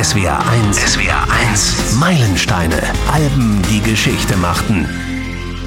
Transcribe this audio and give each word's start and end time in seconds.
SWR 0.00 0.38
1. 0.48 0.76
SWR 0.92 1.28
1. 1.50 1.96
Meilensteine. 1.98 2.80
Alben, 3.10 3.60
die 3.68 3.80
Geschichte 3.80 4.36
machten. 4.36 4.88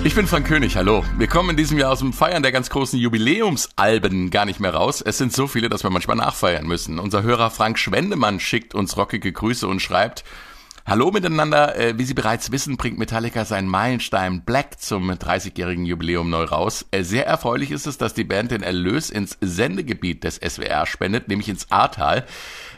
Ich 0.05 0.15
bin 0.15 0.25
Frank 0.25 0.47
König, 0.47 0.77
hallo. 0.77 1.04
Wir 1.17 1.27
kommen 1.27 1.50
in 1.50 1.57
diesem 1.57 1.77
Jahr 1.77 1.92
aus 1.92 2.00
dem 2.00 2.14
Feiern 2.14 2.42
der 2.42 2.54
ganz 2.54 2.70
großen 2.70 2.98
Jubiläumsalben 2.98 4.30
gar 4.30 4.46
nicht 4.46 4.62
mehr 4.62 4.74
raus. 4.74 5.02
Es 5.02 5.17
sind 5.17 5.33
so 5.33 5.48
viele, 5.48 5.67
dass 5.67 5.83
wir 5.83 5.90
manchmal 5.90 6.16
nachfeiern 6.16 6.66
müssen. 6.66 6.98
Unser 6.98 7.24
Hörer 7.24 7.50
Frank 7.50 7.78
Schwendemann 7.78 8.39
schickt 8.39 8.73
uns 8.73 8.96
rockige 8.96 9.34
Grüße 9.34 9.68
und 9.68 9.82
schreibt, 9.82 10.23
Hallo 10.84 11.11
miteinander. 11.11 11.77
Äh, 11.77 11.98
wie 11.98 12.05
Sie 12.05 12.16
bereits 12.16 12.52
wissen, 12.52 12.75
bringt 12.75 12.98
Metallica 12.98 13.45
seinen 13.45 13.68
Meilenstein 13.68 14.43
Black 14.43 14.79
zum 14.79 15.11
30-jährigen 15.11 15.86
Jubiläum 15.86 16.29
neu 16.29 16.45
raus. 16.45 16.86
Äh, 16.91 17.04
sehr 17.04 17.27
erfreulich 17.27 17.70
ist 17.70 17.86
es, 17.86 17.98
dass 17.98 18.16
die 18.16 18.23
Band 18.23 18.52
den 18.52 18.63
Erlös 18.63 19.09
ins 19.09 19.38
Sendegebiet 19.41 20.23
des 20.23 20.38
SWR 20.38 20.88
spendet, 20.88 21.27
nämlich 21.27 21.50
ins 21.50 21.70
Ahrtal. 21.70 22.25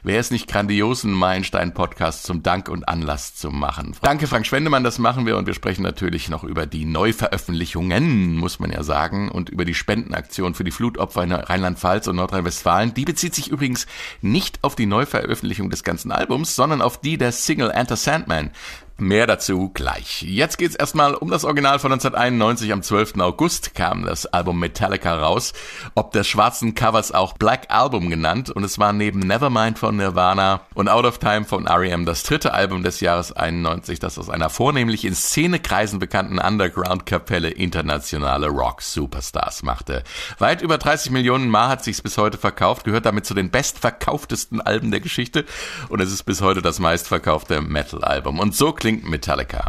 Wäre 0.05 0.19
es 0.19 0.31
nicht 0.31 0.49
grandios, 0.49 1.05
einen 1.05 1.13
Meilenstein-Podcast 1.13 2.23
zum 2.23 2.43
Dank 2.43 2.67
und 2.67 2.89
Anlass 2.89 3.35
zu 3.35 3.51
machen? 3.51 3.95
Danke, 4.01 4.27
Frank 4.27 4.45
Schwendemann, 4.45 4.83
das 4.83 4.99
machen 4.99 5.25
wir 5.25 5.37
und 5.37 5.47
wir 5.47 5.53
sprechen 5.53 5.83
natürlich 5.83 6.27
noch 6.27 6.43
über 6.43 6.65
die 6.65 6.83
Neuveröffentlichungen, 6.83 8.35
muss 8.35 8.59
man 8.59 8.69
ja 8.69 8.83
sagen, 8.83 9.29
und 9.29 9.49
über 9.49 9.63
die 9.63 9.73
Spendenaktion 9.73 10.55
für 10.55 10.65
die 10.65 10.71
Flutopfer 10.71 11.23
in 11.23 11.31
Rheinland-Pfalz 11.31 12.07
und 12.07 12.17
Nordrhein-Westfalen. 12.17 12.93
Die 12.93 13.05
bezieht 13.05 13.33
sich 13.33 13.49
übrigens 13.49 13.87
nicht 14.19 14.59
auf 14.61 14.75
die 14.75 14.87
Neuveröffentlichung 14.87 15.69
des 15.69 15.85
ganzen 15.85 16.11
Albums, 16.11 16.53
sondern 16.53 16.81
auf 16.81 16.99
die 16.99 17.17
der 17.17 17.31
Single 17.31 17.71
Enter 17.71 17.95
Sandman. 17.95 18.51
Mehr 18.97 19.25
dazu 19.25 19.71
gleich. 19.73 20.21
Jetzt 20.21 20.59
geht's 20.59 20.75
erstmal 20.75 21.15
um 21.15 21.31
das 21.31 21.45
Original 21.45 21.79
von 21.79 21.91
1991. 21.91 22.71
Am 22.71 22.83
12. 22.83 23.19
August 23.21 23.73
kam 23.73 24.05
das 24.05 24.27
Album 24.27 24.59
Metallica 24.59 25.15
raus. 25.15 25.53
Ob 25.95 26.11
des 26.11 26.27
schwarzen 26.27 26.75
Covers 26.75 27.11
auch 27.11 27.33
Black 27.33 27.65
Album 27.69 28.11
genannt. 28.11 28.51
Und 28.51 28.63
es 28.63 28.77
war 28.77 28.93
neben 28.93 29.19
Nevermind 29.19 29.79
von 29.79 29.97
Nirvana 29.97 30.61
und 30.75 30.89
Out 30.89 31.05
of 31.05 31.17
Time 31.17 31.45
von 31.45 31.65
R.E.M. 31.65 32.05
das 32.05 32.21
dritte 32.21 32.53
Album 32.53 32.83
des 32.83 32.99
Jahres 32.99 33.31
91, 33.31 33.97
das 33.97 34.19
aus 34.19 34.29
einer 34.29 34.51
vornehmlich 34.51 35.05
in 35.05 35.15
Szenekreisen 35.15 35.97
bekannten 35.97 36.37
Underground-Kapelle 36.37 37.49
internationale 37.49 38.47
Rock-Superstars 38.47 39.63
machte. 39.63 40.03
Weit 40.37 40.61
über 40.61 40.77
30 40.77 41.11
Millionen 41.11 41.49
Mal 41.49 41.67
hat 41.67 41.83
sich's 41.83 42.03
bis 42.03 42.19
heute 42.19 42.37
verkauft, 42.37 42.83
gehört 42.83 43.07
damit 43.07 43.25
zu 43.25 43.33
den 43.33 43.49
bestverkauftesten 43.49 44.61
Alben 44.61 44.91
der 44.91 44.99
Geschichte. 44.99 45.45
Und 45.89 45.99
es 45.99 46.11
ist 46.11 46.23
bis 46.23 46.41
heute 46.41 46.61
das 46.61 46.77
meistverkaufte 46.77 47.59
Metal-Album. 47.59 48.39
Und 48.39 48.55
so 48.55 48.71
klingt 48.83 49.05
Metallica. 49.05 49.63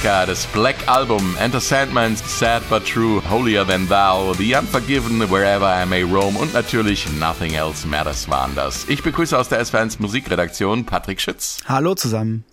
Metallica, 0.00 0.26
das 0.26 0.46
Black 0.46 0.76
Album, 0.86 1.36
Enter 1.38 1.60
Sandman's 1.60 2.22
Sad 2.38 2.62
But 2.70 2.86
True, 2.86 3.22
Holier 3.28 3.66
Than 3.66 3.86
Thou, 3.86 4.32
The 4.34 4.54
Unforgiven, 4.54 5.20
Wherever 5.30 5.66
I 5.66 5.84
May 5.84 6.02
Roam 6.02 6.36
und 6.36 6.54
natürlich 6.54 7.06
Nothing 7.18 7.52
Else 7.52 7.86
Matters 7.86 8.28
waren 8.30 8.54
das. 8.54 8.88
Ich 8.88 9.02
begrüße 9.02 9.36
aus 9.38 9.48
der 9.48 9.58
S-Fans 9.60 9.98
Musikredaktion 9.98 10.86
Patrick 10.86 11.20
Schütz. 11.20 11.58
Hallo 11.66 11.94
zusammen. 11.94 12.44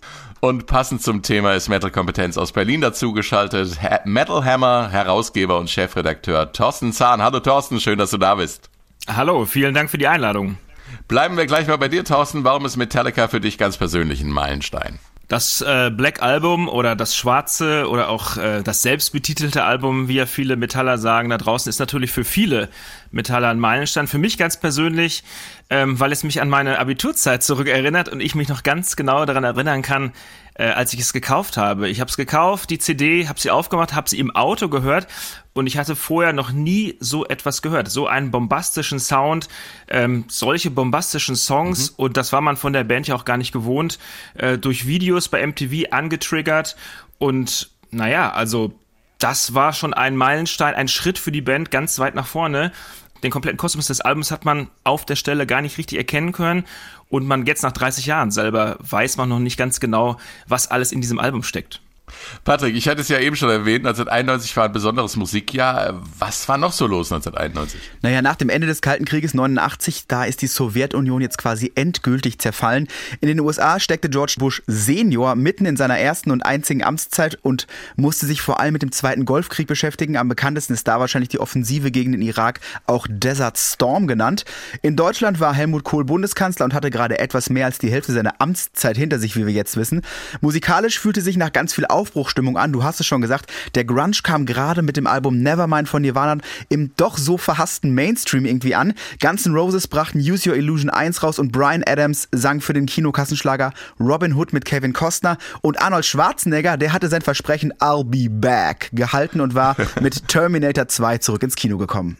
Und 0.41 0.65
passend 0.65 1.01
zum 1.01 1.21
Thema 1.21 1.53
ist 1.53 1.69
Metal 1.69 1.89
Kompetenz 1.89 2.37
aus 2.37 2.51
Berlin 2.51 2.81
dazugeschaltet. 2.81 3.77
Metal 4.03 4.43
Hammer, 4.43 4.89
Herausgeber 4.91 5.57
und 5.57 5.69
Chefredakteur 5.69 6.51
Thorsten 6.51 6.91
Zahn. 6.91 7.21
Hallo 7.21 7.39
Thorsten, 7.39 7.79
schön, 7.79 7.97
dass 7.97 8.11
du 8.11 8.17
da 8.17 8.35
bist. 8.35 8.69
Hallo, 9.07 9.45
vielen 9.45 9.73
Dank 9.73 9.89
für 9.89 9.97
die 9.97 10.07
Einladung. 10.07 10.57
Bleiben 11.07 11.37
wir 11.37 11.45
gleich 11.45 11.67
mal 11.67 11.77
bei 11.77 11.87
dir, 11.87 12.03
Thorsten. 12.03 12.43
Warum 12.43 12.65
ist 12.65 12.75
Metallica 12.75 13.29
für 13.29 13.39
dich 13.39 13.57
ganz 13.57 13.77
persönlich 13.77 14.21
ein 14.21 14.31
Meilenstein? 14.31 14.99
Das 15.27 15.59
äh, 15.61 15.91
Black 15.91 16.21
Album 16.21 16.69
oder 16.69 16.95
das 16.95 17.15
schwarze 17.15 17.89
oder 17.89 18.07
auch 18.09 18.37
äh, 18.37 18.63
das 18.63 18.81
selbstbetitelte 18.81 19.65
Album, 19.65 20.07
wie 20.07 20.15
ja 20.15 20.25
viele 20.25 20.55
Metaller 20.55 20.97
sagen, 20.97 21.29
da 21.29 21.37
draußen 21.37 21.69
ist 21.69 21.79
natürlich 21.79 22.11
für 22.11 22.23
viele 22.23 22.69
Metaller 23.11 23.49
ein 23.49 23.59
Meilenstein. 23.59 24.07
Für 24.07 24.17
mich 24.17 24.37
ganz 24.37 24.59
persönlich, 24.59 25.23
ähm, 25.69 25.99
weil 25.99 26.11
es 26.11 26.23
mich 26.23 26.41
an 26.41 26.49
meine 26.49 26.79
Abiturzeit 26.79 27.43
zurückerinnert 27.43 28.09
und 28.09 28.21
ich 28.21 28.35
mich 28.35 28.47
noch 28.47 28.63
ganz 28.63 28.95
genau 28.95 29.25
daran 29.25 29.43
erinnern 29.43 29.81
kann, 29.81 30.13
äh, 30.55 30.65
als 30.65 30.93
ich 30.93 30.99
es 30.99 31.13
gekauft 31.13 31.57
habe. 31.57 31.87
Ich 31.89 31.99
habe 31.99 32.09
es 32.09 32.17
gekauft, 32.17 32.69
die 32.69 32.79
CD, 32.79 33.27
habe 33.27 33.39
sie 33.39 33.51
aufgemacht, 33.51 33.93
habe 33.93 34.09
sie 34.09 34.19
im 34.19 34.35
Auto 34.35 34.69
gehört 34.69 35.07
und 35.53 35.67
ich 35.67 35.77
hatte 35.77 35.95
vorher 35.95 36.33
noch 36.33 36.51
nie 36.51 36.95
so 36.99 37.25
etwas 37.25 37.61
gehört. 37.61 37.89
So 37.89 38.07
einen 38.07 38.31
bombastischen 38.31 38.99
Sound, 38.99 39.47
ähm, 39.87 40.25
solche 40.27 40.71
bombastischen 40.71 41.35
Songs 41.35 41.91
mhm. 41.91 41.95
und 41.97 42.17
das 42.17 42.33
war 42.33 42.41
man 42.41 42.57
von 42.57 42.73
der 42.73 42.83
Band 42.83 43.07
ja 43.07 43.15
auch 43.15 43.25
gar 43.25 43.37
nicht 43.37 43.51
gewohnt, 43.51 43.99
äh, 44.35 44.57
durch 44.57 44.87
Videos 44.87 45.29
bei 45.29 45.45
MTV 45.45 45.91
angetriggert 45.91 46.75
und 47.19 47.69
naja, 47.91 48.31
also 48.31 48.73
das 49.19 49.53
war 49.53 49.73
schon 49.73 49.93
ein 49.93 50.15
Meilenstein, 50.15 50.75
ein 50.75 50.87
Schritt 50.87 51.17
für 51.17 51.31
die 51.31 51.41
Band 51.41 51.71
ganz 51.71 51.99
weit 51.99 52.15
nach 52.15 52.27
vorne 52.27 52.71
den 53.23 53.31
kompletten 53.31 53.57
Kosmos 53.57 53.87
des 53.87 54.01
Albums 54.01 54.31
hat 54.31 54.45
man 54.45 54.69
auf 54.83 55.05
der 55.05 55.15
Stelle 55.15 55.47
gar 55.47 55.61
nicht 55.61 55.77
richtig 55.77 55.97
erkennen 55.97 56.31
können. 56.31 56.65
Und 57.09 57.25
man 57.25 57.45
jetzt 57.45 57.63
nach 57.63 57.71
30 57.71 58.05
Jahren 58.05 58.31
selber 58.31 58.77
weiß 58.79 59.17
man 59.17 59.29
noch 59.29 59.39
nicht 59.39 59.57
ganz 59.57 59.79
genau, 59.79 60.17
was 60.47 60.69
alles 60.69 60.91
in 60.91 61.01
diesem 61.01 61.19
Album 61.19 61.43
steckt. 61.43 61.81
Patrick, 62.43 62.75
ich 62.75 62.87
hatte 62.87 63.01
es 63.01 63.09
ja 63.09 63.19
eben 63.19 63.35
schon 63.35 63.49
erwähnt, 63.49 63.85
1991 63.85 64.55
war 64.55 64.65
ein 64.65 64.71
besonderes 64.71 65.15
Musikjahr. 65.15 66.01
Was 66.17 66.47
war 66.47 66.57
noch 66.57 66.71
so 66.71 66.87
los 66.87 67.11
1991? 67.11 67.79
Naja, 68.01 68.21
nach 68.21 68.35
dem 68.35 68.49
Ende 68.49 68.67
des 68.67 68.81
Kalten 68.81 69.05
Krieges 69.05 69.33
89, 69.33 70.05
da 70.07 70.23
ist 70.23 70.41
die 70.41 70.47
Sowjetunion 70.47 71.21
jetzt 71.21 71.37
quasi 71.37 71.71
endgültig 71.75 72.39
zerfallen. 72.39 72.87
In 73.19 73.27
den 73.27 73.39
USA 73.39 73.79
steckte 73.79 74.09
George 74.09 74.35
Bush 74.39 74.61
Senior 74.67 75.35
mitten 75.35 75.65
in 75.65 75.77
seiner 75.77 75.97
ersten 75.97 76.31
und 76.31 76.45
einzigen 76.45 76.83
Amtszeit 76.83 77.37
und 77.41 77.67
musste 77.95 78.25
sich 78.25 78.41
vor 78.41 78.59
allem 78.59 78.73
mit 78.73 78.81
dem 78.81 78.91
Zweiten 78.91 79.25
Golfkrieg 79.25 79.67
beschäftigen. 79.67 80.17
Am 80.17 80.29
bekanntesten 80.29 80.73
ist 80.73 80.87
da 80.87 80.99
wahrscheinlich 80.99 81.29
die 81.29 81.39
Offensive 81.39 81.91
gegen 81.91 82.13
den 82.13 82.21
Irak, 82.21 82.61
auch 82.85 83.07
Desert 83.09 83.57
Storm 83.57 84.07
genannt. 84.07 84.45
In 84.81 84.95
Deutschland 84.95 85.39
war 85.39 85.53
Helmut 85.53 85.83
Kohl 85.83 86.05
Bundeskanzler 86.05 86.65
und 86.65 86.73
hatte 86.73 86.89
gerade 86.89 87.19
etwas 87.19 87.49
mehr 87.49 87.65
als 87.65 87.79
die 87.79 87.91
Hälfte 87.91 88.13
seiner 88.13 88.39
Amtszeit 88.39 88.97
hinter 88.97 89.19
sich, 89.19 89.35
wie 89.35 89.45
wir 89.45 89.53
jetzt 89.53 89.75
wissen. 89.77 90.01
Musikalisch 90.41 90.99
fühlte 90.99 91.21
sich 91.21 91.37
nach 91.37 91.51
ganz 91.51 91.73
viel 91.73 91.85
Aufbruchstimmung 91.97 92.57
an. 92.57 92.71
Du 92.71 92.83
hast 92.83 92.99
es 92.99 93.07
schon 93.07 93.21
gesagt, 93.21 93.51
der 93.75 93.83
Grunge 93.83 94.17
kam 94.23 94.45
gerade 94.45 94.83
mit 94.83 94.95
dem 94.95 95.07
Album 95.07 95.39
Nevermind 95.39 95.89
von 95.89 96.03
Nirvana 96.03 96.37
im 96.69 96.91
doch 96.95 97.17
so 97.17 97.37
verhassten 97.37 97.93
Mainstream 97.95 98.45
irgendwie 98.45 98.75
an. 98.75 98.93
Guns 99.19 99.45
N' 99.45 99.55
Roses 99.55 99.87
brachten 99.87 100.19
Use 100.19 100.47
Your 100.47 100.55
Illusion 100.55 100.91
1 100.91 101.23
raus 101.23 101.39
und 101.39 101.51
Brian 101.51 101.83
Adams 101.87 102.27
sang 102.31 102.61
für 102.61 102.73
den 102.73 102.85
Kinokassenschlager 102.85 103.73
Robin 103.99 104.33
Hood 104.33 104.53
mit 104.53 104.65
Kevin 104.65 104.93
Costner 104.93 105.37
und 105.61 105.81
Arnold 105.81 106.05
Schwarzenegger, 106.05 106.77
der 106.77 106.93
hatte 106.93 107.07
sein 107.07 107.23
Versprechen 107.23 107.73
I'll 107.79 108.03
be 108.03 108.29
back 108.29 108.89
gehalten 108.93 109.41
und 109.41 109.55
war 109.55 109.75
mit 110.01 110.27
Terminator 110.27 110.87
2 110.87 111.17
zurück 111.17 111.41
ins 111.41 111.55
Kino 111.55 111.77
gekommen. 111.77 112.17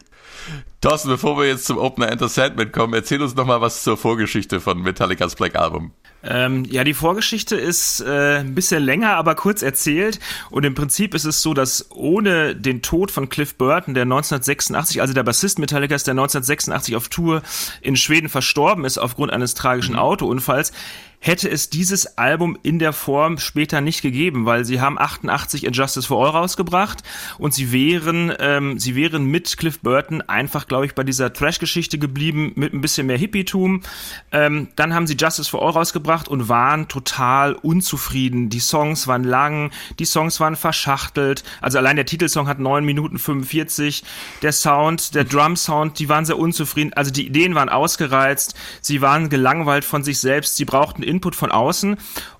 Thorsten, 0.80 1.08
bevor 1.08 1.38
wir 1.38 1.46
jetzt 1.46 1.66
zum 1.66 1.78
Opener 1.78 2.10
Enter 2.10 2.28
Sandman 2.28 2.72
kommen, 2.72 2.94
erzähl 2.94 3.20
uns 3.20 3.34
noch 3.34 3.46
mal 3.46 3.60
was 3.60 3.82
zur 3.82 3.96
Vorgeschichte 3.96 4.60
von 4.60 4.80
Metallicas 4.82 5.34
Black 5.34 5.56
Album. 5.56 5.92
Ähm, 6.28 6.64
ja, 6.70 6.84
die 6.84 6.94
Vorgeschichte 6.94 7.56
ist 7.56 8.00
äh, 8.00 8.38
ein 8.38 8.54
bisschen 8.54 8.82
länger, 8.82 9.16
aber 9.16 9.34
kurz 9.34 9.62
erzählt. 9.62 10.20
Und 10.50 10.64
im 10.64 10.74
Prinzip 10.74 11.14
ist 11.14 11.24
es 11.24 11.42
so, 11.42 11.54
dass 11.54 11.90
ohne 11.90 12.54
den 12.54 12.82
Tod 12.82 13.10
von 13.10 13.28
Cliff 13.30 13.54
Burton, 13.54 13.94
der 13.94 14.02
1986, 14.02 15.00
also 15.00 15.14
der 15.14 15.22
Bassist 15.22 15.58
Metallicas, 15.58 16.04
der 16.04 16.12
1986 16.12 16.96
auf 16.96 17.08
Tour 17.08 17.42
in 17.80 17.96
Schweden 17.96 18.28
verstorben 18.28 18.84
ist 18.84 18.98
aufgrund 18.98 19.32
eines 19.32 19.54
tragischen 19.54 19.94
mhm. 19.94 20.00
Autounfalls, 20.00 20.72
hätte 21.20 21.50
es 21.50 21.68
dieses 21.68 22.18
Album 22.18 22.56
in 22.62 22.78
der 22.78 22.92
Form 22.92 23.38
später 23.38 23.80
nicht 23.80 24.02
gegeben, 24.02 24.46
weil 24.46 24.64
sie 24.64 24.80
haben 24.80 24.98
88 24.98 25.64
Injustice 25.64 26.06
for 26.06 26.24
All 26.24 26.30
rausgebracht 26.30 27.02
und 27.38 27.52
sie 27.52 27.72
wären, 27.72 28.32
ähm, 28.38 28.78
sie 28.78 28.94
wären 28.94 29.24
mit 29.24 29.56
Cliff 29.56 29.80
Burton 29.80 30.22
einfach, 30.22 30.68
glaube 30.68 30.86
ich, 30.86 30.94
bei 30.94 31.02
dieser 31.02 31.32
Trash-Geschichte 31.32 31.98
geblieben, 31.98 32.52
mit 32.54 32.72
ein 32.72 32.80
bisschen 32.80 33.08
mehr 33.08 33.18
Hippie-Tum. 33.18 33.82
Ähm, 34.30 34.68
dann 34.76 34.94
haben 34.94 35.06
sie 35.06 35.16
Justice 35.16 35.50
for 35.50 35.62
All 35.62 35.70
rausgebracht 35.70 36.17
und 36.26 36.48
waren 36.48 36.88
total 36.88 37.52
unzufrieden. 37.52 38.48
Die 38.48 38.58
Songs 38.58 39.06
waren 39.06 39.22
lang, 39.22 39.70
die 40.00 40.04
Songs 40.04 40.40
waren 40.40 40.56
verschachtelt. 40.56 41.44
Also 41.60 41.78
allein 41.78 41.94
der 41.94 42.06
Titelsong 42.06 42.48
hat 42.48 42.58
9 42.58 42.84
Minuten 42.84 43.20
45. 43.20 44.02
Der 44.42 44.52
Sound, 44.52 45.14
der 45.14 45.22
Drum-Sound, 45.22 46.00
die 46.00 46.08
waren 46.08 46.24
sehr 46.24 46.38
unzufrieden. 46.38 46.92
Also 46.94 47.12
die 47.12 47.26
Ideen 47.26 47.54
waren 47.54 47.68
ausgereizt. 47.68 48.56
Sie 48.80 49.00
waren 49.00 49.28
gelangweilt 49.28 49.84
von 49.84 50.02
sich 50.02 50.18
selbst. 50.18 50.56
Sie 50.56 50.64
brauchten 50.64 51.04
Input 51.04 51.36
von 51.36 51.52
außen 51.52 51.96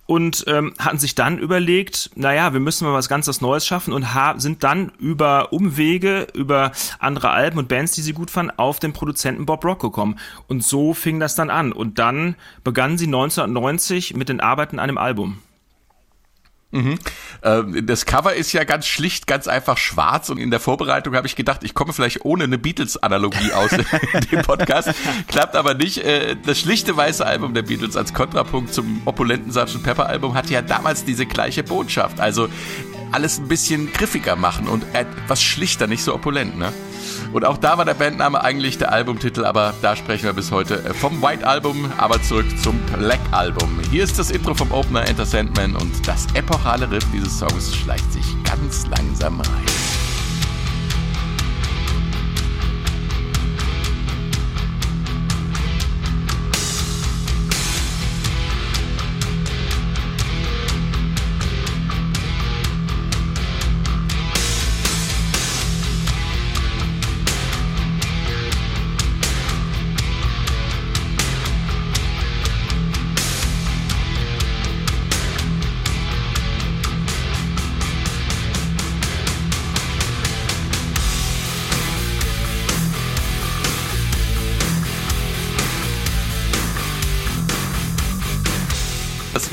und 0.08 0.44
ähm, 0.46 0.72
hatten 0.78 0.99
sich 0.99 1.14
dann 1.14 1.37
überlegt, 1.37 2.10
naja, 2.14 2.55
wir 2.55 2.60
müssen 2.60 2.87
mal 2.87 2.94
was 2.94 3.10
ganz 3.10 3.26
Neues 3.43 3.66
schaffen 3.66 3.93
und 3.93 4.14
sind 4.38 4.64
dann 4.64 4.90
über 4.99 5.52
Umwege, 5.52 6.26
über 6.32 6.72
andere 6.99 7.28
Alben 7.28 7.58
und 7.58 7.69
Bands, 7.69 7.93
die 7.93 8.00
sie 8.00 8.14
gut 8.14 8.31
fanden, 8.31 8.55
auf 8.56 8.78
den 8.78 8.94
Produzenten 8.94 9.44
Bob 9.44 9.62
Rock 9.66 9.82
gekommen. 9.82 10.19
Und 10.46 10.64
so 10.64 10.94
fing 10.94 11.20
das 11.20 11.34
dann 11.34 11.50
an. 11.50 11.72
Und 11.72 11.99
dann 11.99 12.37
begannen 12.64 12.96
sie 12.96 13.05
1990 13.05 14.16
mit 14.16 14.31
den 14.31 14.40
Arbeiten 14.40 14.78
an 14.78 14.84
einem 14.88 14.96
Album. 14.96 15.43
Mhm. 16.70 16.99
Ähm, 17.43 17.87
das 17.87 18.05
Cover 18.05 18.35
ist 18.35 18.53
ja 18.53 18.65
ganz 18.65 18.87
schlicht, 18.87 19.26
ganz 19.26 19.49
einfach 19.49 19.79
schwarz 19.79 20.29
und 20.29 20.37
in 20.37 20.50
der 20.50 20.61
Vorbereitung 20.61 21.17
habe 21.17 21.26
ich 21.26 21.35
gedacht, 21.35 21.65
ich 21.65 21.73
komme 21.73 21.94
vielleicht 21.94 22.26
ohne 22.26 22.44
eine 22.44 22.59
Beatles-Analogie 22.59 23.53
aus 23.53 23.70
dem 24.32 24.43
Podcast. 24.43 24.91
Klappt 25.29 25.56
aber 25.56 25.73
nicht. 25.75 25.99
Äh, 25.99 26.37
das 26.44 26.61
schlichte 26.61 26.94
weiße 26.97 27.25
Album 27.25 27.55
der 27.55 27.62
Beatles 27.62 27.97
als 27.97 28.12
Kontrapunkt 28.12 28.75
zum 28.75 29.00
opulenten 29.06 29.50
Sgt. 29.50 29.82
Pepper 29.82 30.06
Album 30.06 30.35
hatte 30.35 30.53
ja 30.53 30.61
damals 30.61 31.05
diese 31.05 31.25
gleiche 31.25 31.62
Botschaft. 31.62 32.20
Also 32.20 32.49
alles 33.12 33.38
ein 33.38 33.49
bisschen 33.49 33.91
griffiger 33.93 34.37
machen 34.37 34.69
und 34.69 34.85
etwas 34.93 35.43
schlichter, 35.43 35.87
nicht 35.87 36.03
so 36.03 36.15
opulent, 36.15 36.59
ne? 36.59 36.73
Und 37.33 37.45
auch 37.45 37.59
da 37.59 37.77
war 37.77 37.85
der 37.85 37.95
Bandname 37.95 38.43
eigentlich 38.43 38.79
der 38.79 38.93
Albumtitel, 38.93 39.45
aber 39.45 39.75
da 39.83 39.97
sprechen 39.97 40.25
wir 40.25 40.33
bis 40.33 40.51
heute 40.51 40.85
äh, 40.85 40.95
vom 40.95 41.23
White 41.23 41.47
Album, 41.47 41.91
aber 41.99 42.23
zurück 42.23 42.47
zum 42.63 42.79
Black 42.97 43.21
Album. 43.33 43.79
Hier 43.91 44.05
ist 44.05 44.19
das 44.19 44.31
Intro 44.31 44.55
vom 44.55 44.73
Opener 44.73 45.07
Enter 45.07 45.27
Sandman 45.27 45.77
und 45.77 46.07
das 46.07 46.27
epochale 46.35 46.91
Riff 46.91 47.05
dieses 47.13 47.39
Songs 47.39 47.75
schleicht 47.75 48.11
sich 48.13 48.25
ganz 48.45 48.87
langsam 48.87 49.41
rein. 49.41 50.07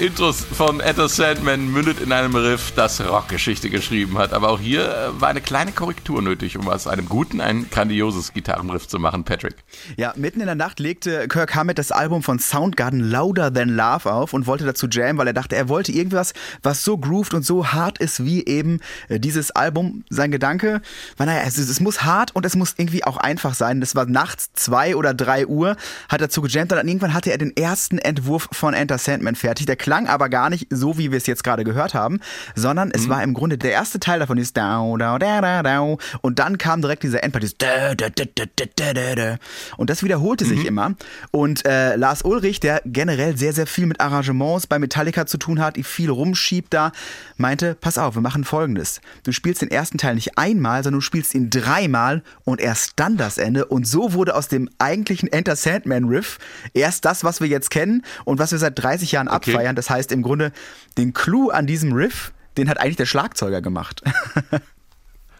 Intros 0.05 0.45
von 0.45 0.81
Etta 0.81 1.09
Sandman 1.09 1.71
mündet 1.71 1.99
in 1.99 2.11
einem 2.11 2.35
Riff, 2.35 2.71
das 2.75 3.01
Rockgeschichte 3.01 3.71
geschrieben 3.71 4.19
hat. 4.19 4.33
Aber 4.33 4.49
auch 4.49 4.59
hier 4.59 4.83
äh, 4.83 5.19
war 5.19 5.29
eine 5.29 5.41
kleine 5.41 5.71
Korrektur 5.71 6.21
nötig, 6.21 6.59
um 6.59 6.69
aus 6.69 6.85
einem 6.85 7.09
guten 7.09 7.41
ein 7.41 7.71
grandioses 7.71 8.31
Gitarrenriff 8.31 8.87
zu 8.87 8.99
machen, 8.99 9.23
Patrick. 9.23 9.55
Ja, 9.97 10.13
mitten 10.15 10.41
in 10.41 10.45
der 10.45 10.53
Nacht 10.53 10.79
legte 10.79 11.27
Kirk 11.27 11.55
Hammett 11.55 11.79
das 11.79 11.91
Album 11.91 12.21
von 12.21 12.37
Soundgarden 12.37 12.99
Louder 12.99 13.51
Than 13.51 13.69
Love 13.69 14.13
auf 14.13 14.33
und 14.33 14.45
wollte 14.45 14.63
dazu 14.63 14.85
jammen, 14.87 15.17
weil 15.17 15.25
er 15.25 15.33
dachte, 15.33 15.55
er 15.55 15.69
wollte 15.69 15.91
irgendwas, 15.91 16.33
was 16.61 16.83
so 16.83 16.99
grooved 16.99 17.33
und 17.33 17.43
so 17.43 17.73
hart 17.73 17.97
ist 17.97 18.23
wie 18.23 18.45
eben 18.45 18.81
äh, 19.09 19.19
dieses 19.19 19.49
Album. 19.49 20.03
Sein 20.11 20.29
Gedanke 20.29 20.81
war, 21.17 21.25
naja, 21.25 21.41
es, 21.47 21.57
es 21.57 21.79
muss 21.79 22.03
hart 22.03 22.35
und 22.35 22.45
es 22.45 22.55
muss 22.55 22.75
irgendwie 22.77 23.03
auch 23.03 23.17
einfach 23.17 23.55
sein. 23.55 23.79
Das 23.81 23.95
war 23.95 24.05
nachts 24.05 24.53
zwei 24.53 24.95
oder 24.95 25.15
drei 25.15 25.47
Uhr, 25.47 25.77
hat 26.09 26.21
dazu 26.21 26.43
gejammt 26.43 26.71
und 26.71 26.77
dann 26.77 26.87
irgendwann 26.87 27.15
hatte 27.15 27.31
er 27.31 27.39
den 27.39 27.57
ersten 27.57 27.97
Entwurf 27.97 28.47
von 28.51 28.75
Enter 28.75 28.99
Sandman 28.99 29.33
fertig. 29.33 29.65
Der 29.65 29.77
klang 29.95 30.07
aber 30.07 30.27
gar 30.27 30.50
nicht 30.50 30.68
so, 30.69 30.97
wie 30.97 31.12
wir 31.12 31.18
es 31.18 31.25
jetzt 31.25 31.44
gerade 31.45 31.63
gehört 31.63 31.94
haben, 31.94 32.19
sondern 32.53 32.92
es 32.92 33.06
mhm. 33.06 33.09
war 33.09 33.24
im 33.24 33.33
Grunde 33.33 33.57
der 33.57 33.71
erste 33.71 33.97
Teil 33.97 34.19
davon, 34.19 34.38
ist 34.38 34.57
da, 34.57 34.83
da, 34.97 35.18
da, 35.18 35.39
da, 35.39 35.63
da, 35.63 35.95
und 36.21 36.39
dann 36.39 36.57
kam 36.57 36.81
direkt 36.81 37.03
dieser 37.03 37.24
Endpart, 37.24 37.44
dieses 37.44 37.57
da, 37.57 37.95
da, 37.95 38.09
da, 38.09 38.25
da, 38.36 38.44
da, 38.75 38.94
da, 38.94 39.15
da. 39.15 39.38
und 39.77 39.89
das 39.89 40.03
wiederholte 40.03 40.44
mhm. 40.44 40.50
sich 40.50 40.65
immer. 40.65 40.95
Und 41.31 41.65
äh, 41.65 41.95
Lars 41.95 42.24
Ulrich, 42.24 42.59
der 42.59 42.81
generell 42.86 43.38
sehr, 43.38 43.53
sehr 43.53 43.68
viel 43.68 43.86
mit 43.86 44.01
Arrangements 44.01 44.68
bei 44.68 44.80
Metallica 44.80 45.25
zu 45.25 45.38
tun 45.38 45.62
hat, 45.62 45.77
viel 45.77 46.09
rumschiebt 46.09 46.74
da, 46.74 46.91
meinte, 47.38 47.75
pass 47.80 47.98
auf, 47.98 48.15
wir 48.15 48.21
machen 48.21 48.44
folgendes. 48.44 49.00
Du 49.24 49.31
spielst 49.31 49.62
den 49.62 49.71
ersten 49.71 49.98
Teil 49.98 50.15
nicht 50.15 50.38
einmal, 50.38 50.83
sondern 50.83 51.00
du 51.00 51.06
spielst 51.06 51.33
ihn 51.36 51.50
dreimal 51.50 52.21
und 52.44 52.59
erst 52.59 52.94
dann 52.98 53.15
das 53.15 53.38
Ende. 53.38 53.65
Und 53.65 53.88
so 53.88 54.12
wurde 54.12 54.36
aus 54.36 54.50
dem 54.50 54.69
eigentlichen 54.77 55.31
Enter 55.31 55.56
Sandman 55.56 56.06
Riff 56.06 56.38
erst 56.74 57.06
das, 57.06 57.24
was 57.24 57.39
wir 57.39 57.48
jetzt 57.48 57.69
kennen 57.69 58.03
und 58.25 58.39
was 58.39 58.51
wir 58.51 58.59
seit 58.59 58.77
30 58.77 59.13
Jahren 59.13 59.30
okay. 59.30 59.53
abfeiern. 59.53 59.75
Das 59.85 59.91
heißt 59.91 60.11
im 60.11 60.23
Grunde, 60.23 60.51
den 60.97 61.13
Clou 61.13 61.51
an 61.51 61.67
diesem 61.67 61.93
Riff, 61.93 62.33
den 62.57 62.69
hat 62.69 62.79
eigentlich 62.79 62.95
der 62.95 63.05
Schlagzeuger 63.05 63.61
gemacht. 63.61 64.01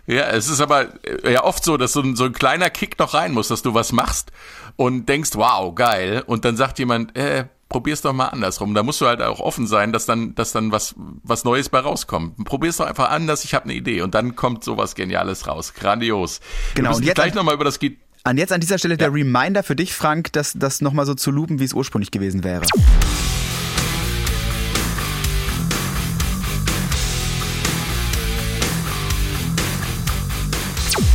Ja, 0.08 0.28
es 0.28 0.50
ist 0.50 0.62
aber 0.62 1.04
äh, 1.04 1.34
ja 1.34 1.44
oft 1.44 1.64
so, 1.64 1.78
dass 1.78 1.94
so 1.94 2.00
ein, 2.00 2.16
so 2.16 2.26
ein 2.26 2.34
kleiner 2.34 2.70
Kick 2.70 3.00
noch 3.00 3.16
rein 3.16 3.32
muss, 3.32 3.48
dass 3.48 3.64
du 3.64 3.74
was 3.74 3.92
machst 3.92 4.32
und 4.76 5.10
denkst, 5.10 5.32
wow, 5.34 5.74
geil. 5.74 6.22
Und 6.28 6.46
dann 6.46 6.56
sagt 6.56 6.78
jemand, 6.78 7.18
äh, 7.18 7.46
probier's 7.70 8.04
doch 8.04 8.14
mal 8.14 8.28
andersrum. 8.28 8.76
Da 8.76 8.84
musst 8.84 9.02
du 9.02 9.08
halt 9.08 9.24
auch 9.24 9.40
offen 9.40 9.66
sein, 9.66 9.92
dass 9.92 10.06
dann, 10.06 10.36
dass 10.36 10.52
dann 10.52 10.72
was, 10.72 10.94
was 11.24 11.44
Neues 11.44 11.70
bei 11.70 11.80
rauskommt. 11.80 12.46
Probier's 12.46 12.78
doch 12.78 12.86
einfach 12.86 13.10
anders, 13.10 13.46
ich 13.46 13.56
habe 13.56 13.66
eine 13.66 13.74
Idee. 13.74 14.02
Und 14.02 14.14
dann 14.14 14.36
kommt 14.36 14.64
sowas 14.64 14.94
Geniales 14.94 15.48
raus. 15.48 15.74
Grandios. 15.74 16.40
Genau. 16.76 16.92
Wir 16.92 16.98
und 16.98 17.04
jetzt 17.04 17.16
gleich 17.16 17.34
nochmal 17.34 17.56
über 17.56 17.66
das 17.66 17.80
Git 17.80 17.98
an 18.26 18.38
jetzt 18.38 18.52
an 18.52 18.60
dieser 18.60 18.78
Stelle 18.78 18.96
ja. 18.96 18.98
der 18.98 19.14
Reminder 19.14 19.64
für 19.64 19.76
dich, 19.76 19.94
Frank, 19.94 20.34
das, 20.34 20.54
das 20.54 20.82
nochmal 20.82 21.06
so 21.06 21.14
zu 21.14 21.32
lupen, 21.32 21.60
wie 21.60 21.64
es 21.64 21.74
ursprünglich 21.74 22.12
gewesen 22.12 22.44
wäre. 22.44 22.66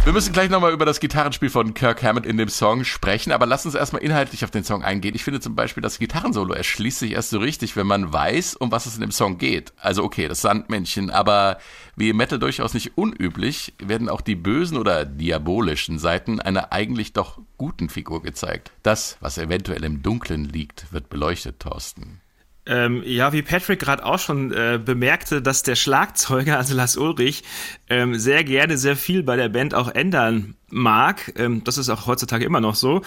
Wir 0.02 0.14
müssen 0.14 0.32
gleich 0.32 0.48
nochmal 0.48 0.72
über 0.72 0.86
das 0.86 0.98
Gitarrenspiel 0.98 1.50
von 1.50 1.74
Kirk 1.74 2.02
Hammett 2.02 2.24
in 2.24 2.38
dem 2.38 2.48
Song 2.48 2.84
sprechen, 2.84 3.32
aber 3.32 3.44
lass 3.44 3.66
uns 3.66 3.74
erstmal 3.74 4.02
inhaltlich 4.02 4.44
auf 4.44 4.50
den 4.50 4.64
Song 4.64 4.82
eingehen. 4.82 5.14
Ich 5.14 5.24
finde 5.24 5.40
zum 5.40 5.54
Beispiel, 5.54 5.82
das 5.82 5.98
Gitarrensolo 5.98 6.54
erschließt 6.54 7.00
sich 7.00 7.12
erst 7.12 7.28
so 7.28 7.38
richtig, 7.38 7.76
wenn 7.76 7.86
man 7.86 8.10
weiß, 8.10 8.56
um 8.56 8.72
was 8.72 8.86
es 8.86 8.94
in 8.94 9.02
dem 9.02 9.10
Song 9.10 9.36
geht. 9.36 9.74
Also 9.76 10.02
okay, 10.02 10.26
das 10.26 10.40
Sandmännchen, 10.40 11.10
aber 11.10 11.58
wie 11.96 12.08
im 12.08 12.16
Metal 12.16 12.38
durchaus 12.38 12.72
nicht 12.72 12.96
unüblich, 12.96 13.74
werden 13.78 14.08
auch 14.08 14.22
die 14.22 14.36
bösen 14.36 14.78
oder 14.78 15.04
diabolischen 15.04 15.98
Seiten 15.98 16.40
einer 16.40 16.72
eigentlich 16.72 17.12
doch 17.12 17.38
guten 17.58 17.90
Figur 17.90 18.22
gezeigt. 18.22 18.72
Das, 18.82 19.18
was 19.20 19.36
eventuell 19.36 19.84
im 19.84 20.02
Dunklen 20.02 20.44
liegt, 20.44 20.94
wird 20.94 21.10
beleuchtet, 21.10 21.60
Thorsten. 21.60 22.22
Ähm, 22.66 23.02
ja, 23.04 23.32
wie 23.32 23.42
Patrick 23.42 23.80
gerade 23.80 24.04
auch 24.04 24.18
schon 24.18 24.52
äh, 24.52 24.78
bemerkte, 24.82 25.40
dass 25.40 25.62
der 25.62 25.76
Schlagzeuger, 25.76 26.58
also 26.58 26.74
Lars 26.74 26.96
Ulrich, 26.96 27.42
ähm, 27.90 28.18
sehr 28.18 28.44
gerne 28.44 28.78
sehr 28.78 28.96
viel 28.96 29.22
bei 29.22 29.36
der 29.36 29.48
Band 29.48 29.74
auch 29.74 29.88
ändern 29.88 30.54
mag. 30.70 31.32
Ähm, 31.36 31.62
das 31.64 31.76
ist 31.76 31.90
auch 31.90 32.06
heutzutage 32.06 32.44
immer 32.44 32.60
noch 32.60 32.76
so. 32.76 33.02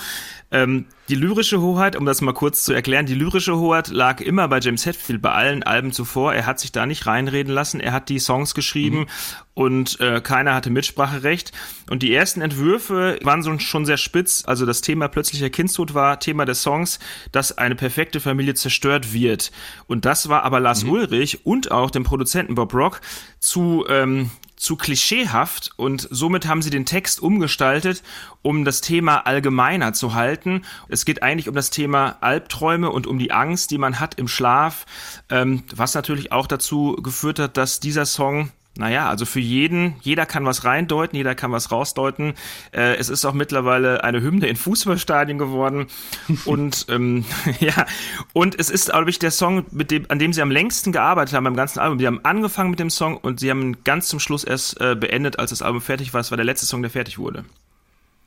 Ähm, 0.52 0.86
die 1.10 1.16
lyrische 1.16 1.60
Hoheit, 1.62 1.96
um 1.96 2.06
das 2.06 2.22
mal 2.22 2.34
kurz 2.34 2.64
zu 2.64 2.74
erklären, 2.74 3.06
die 3.06 3.16
lyrische 3.16 3.58
Hoheit 3.58 3.88
lag 3.88 4.22
immer 4.22 4.48
bei 4.48 4.60
James 4.60 4.86
Hetfield 4.86 5.22
bei 5.22 5.32
allen 5.32 5.64
Alben 5.64 5.92
zuvor. 5.92 6.34
Er 6.34 6.46
hat 6.46 6.60
sich 6.60 6.72
da 6.72 6.86
nicht 6.86 7.08
reinreden 7.08 7.54
lassen. 7.54 7.80
Er 7.80 7.94
hat 7.94 8.10
die 8.10 8.20
Songs 8.20 8.54
geschrieben 8.54 9.00
mhm. 9.00 9.08
und 9.54 10.00
äh, 10.00 10.22
keiner 10.22 10.54
hatte 10.54 10.70
Mitspracherecht. 10.70 11.52
Und 11.90 12.04
die 12.04 12.14
ersten 12.14 12.42
Entwürfe 12.42 13.20
waren 13.24 13.42
so 13.42 13.58
schon 13.60 13.86
sehr 13.86 13.98
spitz. 13.98 14.44
Also 14.46 14.66
das 14.66 14.82
Thema 14.82 15.08
plötzlicher 15.08 15.50
Kindstod 15.50 15.94
war 15.94 16.20
Thema 16.20 16.46
des 16.46 16.62
Songs, 16.62 17.00
dass 17.32 17.58
eine 17.58 17.76
perfekte 17.76 18.20
Familie 18.20 18.54
zerstört 18.54 19.14
wird. 19.14 19.52
Und 19.88 20.06
das 20.06 20.30
war 20.30 20.44
aber 20.44 20.60
Lars 20.60 20.84
mhm. 20.84 20.92
Ulrich 20.92 21.46
und 21.46 21.72
auch 21.72 21.90
dem 21.90 22.04
Produzenten 22.04 22.56
Bob 22.56 22.74
Rock 22.74 23.02
zu 23.40 23.86
ähm, 23.90 24.30
zu 24.64 24.78
klischeehaft 24.78 25.72
und 25.76 26.08
somit 26.10 26.48
haben 26.48 26.62
sie 26.62 26.70
den 26.70 26.86
Text 26.86 27.22
umgestaltet, 27.22 28.02
um 28.42 28.64
das 28.64 28.80
Thema 28.80 29.26
allgemeiner 29.28 29.92
zu 29.92 30.14
halten. 30.14 30.62
Es 30.88 31.04
geht 31.04 31.22
eigentlich 31.22 31.50
um 31.50 31.56
das 31.56 31.70
Thema 31.70 32.16
Albträume 32.22 32.90
und 32.90 33.06
um 33.06 33.20
die 33.20 33.34
Angst, 33.34 33.72
die 33.72 33.78
man 33.78 34.00
hat 34.00 34.16
im 34.16 34.30
Schlaf, 34.30 34.86
ähm, 35.30 35.64
was 35.76 35.96
natürlich 35.96 36.32
auch 36.32 36.48
dazu 36.48 36.96
geführt 37.04 37.40
hat, 37.40 37.58
dass 37.58 37.82
dieser 37.82 38.06
Song 38.06 38.52
naja, 38.76 39.08
also 39.08 39.26
für 39.26 39.40
jeden, 39.40 39.96
jeder 40.02 40.26
kann 40.26 40.46
was 40.46 40.64
reindeuten, 40.64 41.16
jeder 41.16 41.36
kann 41.36 41.52
was 41.52 41.72
rausdeuten. 41.72 42.34
Äh, 42.72 42.96
es 42.96 43.10
ist 43.10 43.24
auch 43.24 43.34
mittlerweile 43.34 44.04
eine 44.04 44.22
Hymne 44.22 44.48
in 44.48 44.56
Fußballstadien 44.56 45.38
geworden. 45.38 45.88
und 46.46 46.88
ähm, 46.90 47.24
ja, 47.60 47.86
und 48.34 48.60
es 48.60 48.72
ist, 48.72 48.90
glaube 48.90 49.12
ich, 49.12 49.20
der 49.20 49.30
Song, 49.30 49.66
mit 49.70 49.92
dem, 49.92 50.10
an 50.10 50.18
dem 50.18 50.34
sie 50.34 50.42
am 50.42 50.50
längsten 50.50 50.92
gearbeitet 50.92 51.36
haben 51.36 51.44
beim 51.44 51.56
ganzen 51.56 51.80
Album. 51.80 52.00
Sie 52.00 52.08
haben 52.08 52.22
angefangen 52.24 52.72
mit 52.72 52.80
dem 52.80 52.90
Song 52.90 53.16
und 53.16 53.40
sie 53.40 53.52
haben 53.52 53.84
ganz 53.84 54.08
zum 54.08 54.20
Schluss 54.20 54.44
erst 54.44 54.82
äh, 54.82 54.96
beendet, 54.96 55.38
als 55.38 55.52
das 55.52 55.62
Album 55.62 55.82
fertig 55.82 56.14
war. 56.16 56.22
Es 56.22 56.32
war 56.32 56.38
der 56.38 56.46
letzte 56.46 56.66
Song, 56.66 56.82
der 56.82 56.90
fertig 56.90 57.20
wurde. 57.20 57.46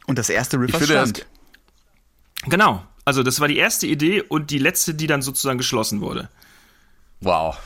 Und 0.07 0.17
das 0.17 0.31
erste 0.31 0.61
Riff 0.61 0.81
stand. 0.81 1.27
Genau. 2.47 2.85
Also 3.05 3.25
das 3.25 3.41
war 3.41 3.49
die 3.49 3.57
erste 3.57 3.87
Idee 3.89 4.23
und 4.23 4.51
die 4.51 4.59
letzte, 4.59 4.95
die 4.95 5.09
dann 5.09 5.23
sozusagen 5.23 5.59
geschlossen 5.59 6.01
wurde. 6.01 6.29
Wow. 7.21 7.57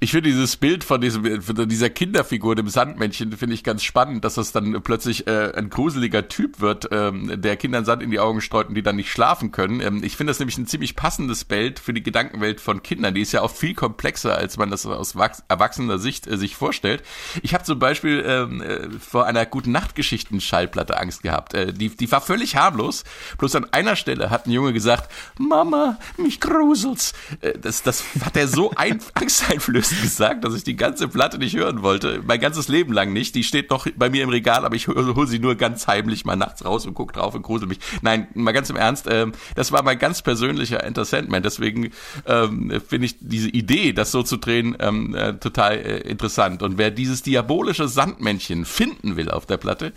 Ich 0.00 0.10
finde 0.10 0.30
dieses 0.30 0.56
Bild 0.56 0.84
von, 0.84 1.00
diesem, 1.00 1.42
von 1.42 1.68
dieser 1.68 1.90
Kinderfigur, 1.90 2.54
dem 2.54 2.68
Sandmännchen, 2.68 3.32
finde 3.32 3.54
ich 3.54 3.64
ganz 3.64 3.82
spannend, 3.82 4.24
dass 4.24 4.34
das 4.34 4.52
dann 4.52 4.82
plötzlich 4.82 5.26
äh, 5.26 5.52
ein 5.54 5.70
gruseliger 5.70 6.28
Typ 6.28 6.60
wird, 6.60 6.88
ähm, 6.90 7.40
der 7.40 7.56
Kindern 7.56 7.84
Sand 7.84 8.02
in 8.02 8.10
die 8.10 8.20
Augen 8.20 8.40
streut 8.40 8.68
und 8.68 8.74
die 8.74 8.82
dann 8.82 8.96
nicht 8.96 9.10
schlafen 9.10 9.52
können. 9.52 9.80
Ähm, 9.80 10.02
ich 10.02 10.16
finde 10.16 10.30
das 10.30 10.38
nämlich 10.38 10.58
ein 10.58 10.66
ziemlich 10.66 10.96
passendes 10.96 11.44
Bild 11.44 11.78
für 11.78 11.92
die 11.92 12.02
Gedankenwelt 12.02 12.60
von 12.60 12.82
Kindern. 12.82 13.14
Die 13.14 13.20
ist 13.20 13.32
ja 13.32 13.42
auch 13.42 13.50
viel 13.50 13.74
komplexer, 13.74 14.36
als 14.36 14.56
man 14.56 14.70
das 14.70 14.86
aus 14.86 15.14
erwachsener 15.48 15.98
Sicht 15.98 16.26
äh, 16.26 16.36
sich 16.36 16.56
vorstellt. 16.56 17.02
Ich 17.42 17.54
habe 17.54 17.64
zum 17.64 17.78
Beispiel 17.78 18.24
ähm, 18.26 18.62
äh, 18.62 18.88
vor 18.98 19.26
einer 19.26 19.46
guten 19.46 19.72
Nachtgeschichten-Schallplatte 19.72 20.98
Angst 20.98 21.22
gehabt. 21.22 21.54
Äh, 21.54 21.72
die, 21.72 21.88
die 21.90 22.10
war 22.10 22.20
völlig 22.20 22.56
harmlos. 22.56 23.04
Bloß 23.38 23.54
an 23.56 23.66
einer 23.72 23.96
Stelle 23.96 24.30
hat 24.30 24.46
ein 24.46 24.50
Junge 24.50 24.72
gesagt, 24.72 25.10
Mama, 25.38 25.98
mich 26.16 26.40
gruselt's. 26.40 27.12
Äh, 27.40 27.58
das, 27.58 27.82
das 27.82 28.04
hat 28.24 28.36
er 28.36 28.48
so 28.48 28.72
ein, 28.74 29.00
Einflößend 29.52 30.00
gesagt, 30.00 30.44
dass 30.44 30.54
ich 30.54 30.64
die 30.64 30.76
ganze 30.76 31.08
Platte 31.08 31.36
nicht 31.36 31.54
hören 31.54 31.82
wollte. 31.82 32.22
Mein 32.24 32.40
ganzes 32.40 32.68
Leben 32.68 32.92
lang 32.92 33.12
nicht. 33.12 33.34
Die 33.34 33.44
steht 33.44 33.70
noch 33.70 33.86
bei 33.96 34.08
mir 34.08 34.22
im 34.22 34.30
Regal, 34.30 34.64
aber 34.64 34.74
ich 34.74 34.88
hole 34.88 35.26
sie 35.26 35.38
nur 35.38 35.56
ganz 35.56 35.86
heimlich 35.86 36.24
mal 36.24 36.36
nachts 36.36 36.64
raus 36.64 36.86
und 36.86 36.94
gucke 36.94 37.12
drauf 37.12 37.34
und 37.34 37.42
grusel 37.42 37.68
mich. 37.68 37.78
Nein, 38.00 38.28
mal 38.34 38.52
ganz 38.52 38.70
im 38.70 38.76
Ernst, 38.76 39.06
ähm, 39.10 39.32
das 39.54 39.70
war 39.70 39.82
mein 39.82 39.98
ganz 39.98 40.22
persönlicher 40.22 40.82
Enter. 40.82 41.02
Deswegen 41.02 41.90
ähm, 42.26 42.80
finde 42.86 43.06
ich 43.06 43.16
diese 43.20 43.48
Idee, 43.48 43.92
das 43.92 44.10
so 44.10 44.22
zu 44.22 44.38
drehen, 44.38 44.76
ähm, 44.80 45.14
äh, 45.14 45.34
total 45.34 45.74
äh, 45.76 45.98
interessant. 46.08 46.62
Und 46.62 46.78
wer 46.78 46.90
dieses 46.90 47.22
diabolische 47.22 47.88
Sandmännchen 47.88 48.64
finden 48.64 49.16
will 49.16 49.30
auf 49.30 49.44
der 49.44 49.58
Platte, 49.58 49.92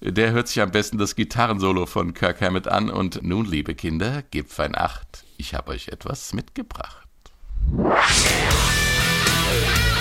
der 0.00 0.32
hört 0.32 0.48
sich 0.48 0.60
am 0.62 0.70
besten 0.70 0.98
das 0.98 1.16
Gitarrensolo 1.16 1.86
von 1.86 2.14
Kirk 2.14 2.40
Hammett 2.40 2.68
an. 2.68 2.90
Und 2.90 3.22
nun, 3.22 3.44
liebe 3.44 3.74
Kinder, 3.74 4.22
gebt 4.30 4.52
fein 4.52 4.74
Acht. 4.74 5.24
Ich 5.36 5.54
habe 5.54 5.72
euch 5.72 5.88
etwas 5.88 6.32
mitgebracht. 6.32 7.06
Yeah. 9.62 9.95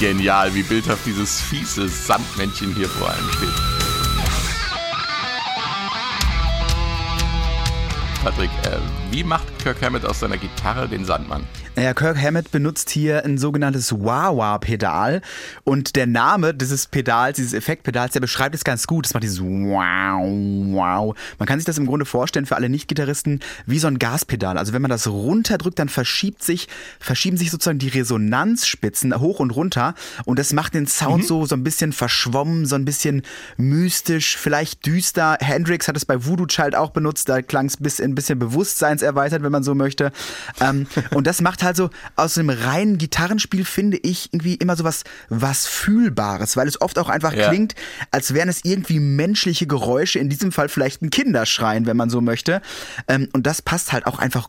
Genial, 0.00 0.54
wie 0.54 0.62
bildhaft 0.62 1.04
dieses 1.04 1.42
fiese 1.42 1.86
Sandmännchen 1.86 2.74
hier 2.74 2.88
vor 2.88 3.10
allem 3.10 3.30
steht. 3.32 3.54
Patrick, 8.24 8.50
äh, 8.64 8.78
wie 9.10 9.24
macht 9.24 9.58
Kirk 9.58 9.82
Hammett 9.82 10.04
aus 10.04 10.20
seiner 10.20 10.38
Gitarre 10.38 10.88
den 10.88 11.04
Sandmann? 11.04 11.44
Ja, 11.76 11.94
Kirk 11.94 12.20
Hammett 12.20 12.50
benutzt 12.50 12.90
hier 12.90 13.24
ein 13.24 13.38
sogenanntes 13.38 13.92
Wah-Wah-Pedal 13.92 15.22
und 15.64 15.96
der 15.96 16.06
Name 16.06 16.52
dieses 16.52 16.88
Pedals, 16.88 17.36
dieses 17.36 17.54
Effektpedals, 17.54 18.12
der 18.12 18.20
beschreibt 18.20 18.54
es 18.54 18.64
ganz 18.64 18.86
gut. 18.86 19.06
Das 19.06 19.14
macht 19.14 19.22
dieses 19.22 19.40
Wow, 19.40 20.20
Wow. 20.74 21.16
Man 21.38 21.46
kann 21.46 21.58
sich 21.58 21.64
das 21.64 21.78
im 21.78 21.86
Grunde 21.86 22.04
vorstellen 22.04 22.44
für 22.44 22.56
alle 22.56 22.68
Nicht-Gitarristen 22.68 23.40
wie 23.66 23.78
so 23.78 23.86
ein 23.86 23.98
Gaspedal. 23.98 24.58
Also 24.58 24.72
wenn 24.72 24.82
man 24.82 24.90
das 24.90 25.06
runterdrückt, 25.06 25.78
dann 25.78 25.88
verschiebt 25.88 26.42
sich, 26.42 26.68
verschieben 26.98 27.36
sich 27.36 27.50
sozusagen 27.50 27.78
die 27.78 27.88
Resonanzspitzen 27.88 29.18
hoch 29.18 29.40
und 29.40 29.50
runter 29.50 29.94
und 30.24 30.38
das 30.38 30.52
macht 30.52 30.74
den 30.74 30.86
Sound 30.86 31.22
mhm. 31.22 31.28
so, 31.28 31.46
so 31.46 31.54
ein 31.54 31.64
bisschen 31.64 31.92
verschwommen, 31.92 32.66
so 32.66 32.74
ein 32.74 32.84
bisschen 32.84 33.22
mystisch, 33.56 34.36
vielleicht 34.36 34.84
düster. 34.86 35.38
Hendrix 35.40 35.88
hat 35.88 35.96
es 35.96 36.04
bei 36.04 36.26
Voodoo 36.26 36.46
Child 36.46 36.74
auch 36.74 36.90
benutzt, 36.90 37.28
da 37.28 37.42
klang 37.42 37.66
es 37.66 37.76
bis 37.76 38.00
ein 38.00 38.14
bisschen 38.14 38.38
bewusstseinserweitert, 39.00 39.42
wenn 39.42 39.52
man 39.52 39.62
so 39.62 39.74
möchte. 39.74 40.12
Ähm, 40.60 40.86
und 41.14 41.26
das 41.26 41.40
macht 41.40 41.62
halt 41.62 41.76
so 41.76 41.90
aus 42.16 42.38
einem 42.38 42.50
reinen 42.50 42.98
Gitarrenspiel, 42.98 43.64
finde 43.64 43.98
ich, 43.98 44.32
irgendwie 44.32 44.54
immer 44.54 44.76
so 44.76 44.84
was, 44.84 45.04
was 45.28 45.66
Fühlbares, 45.66 46.56
weil 46.56 46.68
es 46.68 46.80
oft 46.80 46.98
auch 46.98 47.08
einfach 47.08 47.34
ja. 47.34 47.48
klingt, 47.48 47.74
als 48.10 48.34
wären 48.34 48.48
es 48.48 48.64
irgendwie 48.64 49.00
menschliche 49.00 49.66
Geräusche, 49.66 50.18
in 50.18 50.28
diesem 50.28 50.52
Fall 50.52 50.68
vielleicht 50.68 51.02
ein 51.02 51.10
Kinderschreien, 51.10 51.86
wenn 51.86 51.96
man 51.96 52.10
so 52.10 52.20
möchte. 52.20 52.60
Ähm, 53.08 53.28
und 53.32 53.46
das 53.46 53.62
passt 53.62 53.92
halt 53.92 54.06
auch 54.06 54.18
einfach 54.18 54.48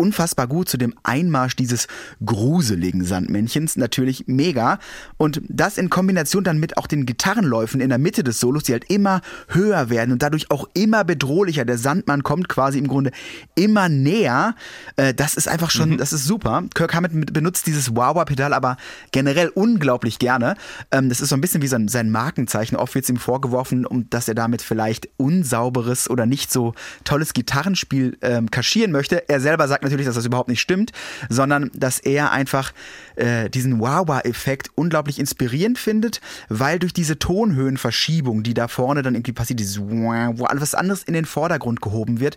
unfassbar 0.00 0.46
gut 0.46 0.68
zu 0.68 0.78
dem 0.78 0.94
Einmarsch 1.02 1.56
dieses 1.56 1.86
gruseligen 2.24 3.04
Sandmännchens. 3.04 3.76
Natürlich 3.76 4.24
mega. 4.26 4.78
Und 5.18 5.42
das 5.48 5.78
in 5.78 5.90
Kombination 5.90 6.42
dann 6.42 6.58
mit 6.58 6.78
auch 6.78 6.86
den 6.86 7.06
Gitarrenläufen 7.06 7.80
in 7.80 7.90
der 7.90 7.98
Mitte 7.98 8.24
des 8.24 8.40
Solos, 8.40 8.64
die 8.64 8.72
halt 8.72 8.90
immer 8.90 9.20
höher 9.48 9.90
werden 9.90 10.12
und 10.12 10.22
dadurch 10.22 10.50
auch 10.50 10.68
immer 10.74 11.04
bedrohlicher. 11.04 11.64
Der 11.64 11.78
Sandmann 11.78 12.22
kommt 12.22 12.48
quasi 12.48 12.78
im 12.78 12.88
Grunde 12.88 13.10
immer 13.54 13.88
näher. 13.88 14.54
Äh, 14.96 15.12
das 15.12 15.34
ist 15.34 15.48
einfach 15.48 15.70
schon, 15.70 15.90
mhm. 15.90 15.98
das 15.98 16.12
ist 16.12 16.24
super. 16.24 16.64
Kirk 16.74 16.94
Hammett 16.94 17.32
benutzt 17.32 17.66
dieses 17.66 17.94
Wawa-Pedal 17.94 18.54
aber 18.54 18.78
generell 19.12 19.48
unglaublich 19.48 20.18
gerne. 20.18 20.56
Ähm, 20.90 21.08
das 21.08 21.20
ist 21.20 21.28
so 21.28 21.34
ein 21.34 21.40
bisschen 21.40 21.60
wie 21.62 21.66
sein, 21.66 21.88
sein 21.88 22.10
Markenzeichen. 22.10 22.76
Oft 22.76 22.94
wird 22.94 23.04
es 23.04 23.10
ihm 23.10 23.18
vorgeworfen, 23.18 23.86
dass 24.08 24.28
er 24.28 24.34
damit 24.34 24.62
vielleicht 24.62 25.08
unsauberes 25.18 26.08
oder 26.08 26.24
nicht 26.24 26.50
so 26.50 26.74
tolles 27.04 27.34
Gitarrenspiel 27.34 28.16
ähm, 28.22 28.50
kaschieren 28.50 28.92
möchte. 28.92 29.28
Er 29.28 29.40
selber 29.40 29.68
sagt 29.68 29.84
natürlich, 29.90 30.06
dass 30.06 30.16
das 30.16 30.26
überhaupt 30.26 30.48
nicht 30.48 30.60
stimmt, 30.60 30.92
sondern 31.28 31.70
dass 31.74 31.98
er 31.98 32.32
einfach 32.32 32.72
äh, 33.16 33.50
diesen 33.50 33.80
Wawa-Effekt 33.80 34.70
unglaublich 34.74 35.18
inspirierend 35.18 35.78
findet, 35.78 36.20
weil 36.48 36.78
durch 36.78 36.92
diese 36.92 37.18
Tonhöhenverschiebung, 37.18 38.42
die 38.42 38.54
da 38.54 38.68
vorne 38.68 39.02
dann 39.02 39.14
irgendwie 39.14 39.32
passiert, 39.32 39.60
dieses 39.60 39.80
wo 39.80 40.44
alles 40.44 40.74
anderes 40.74 41.02
in 41.02 41.14
den 41.14 41.24
Vordergrund 41.24 41.80
gehoben 41.80 42.20
wird, 42.20 42.36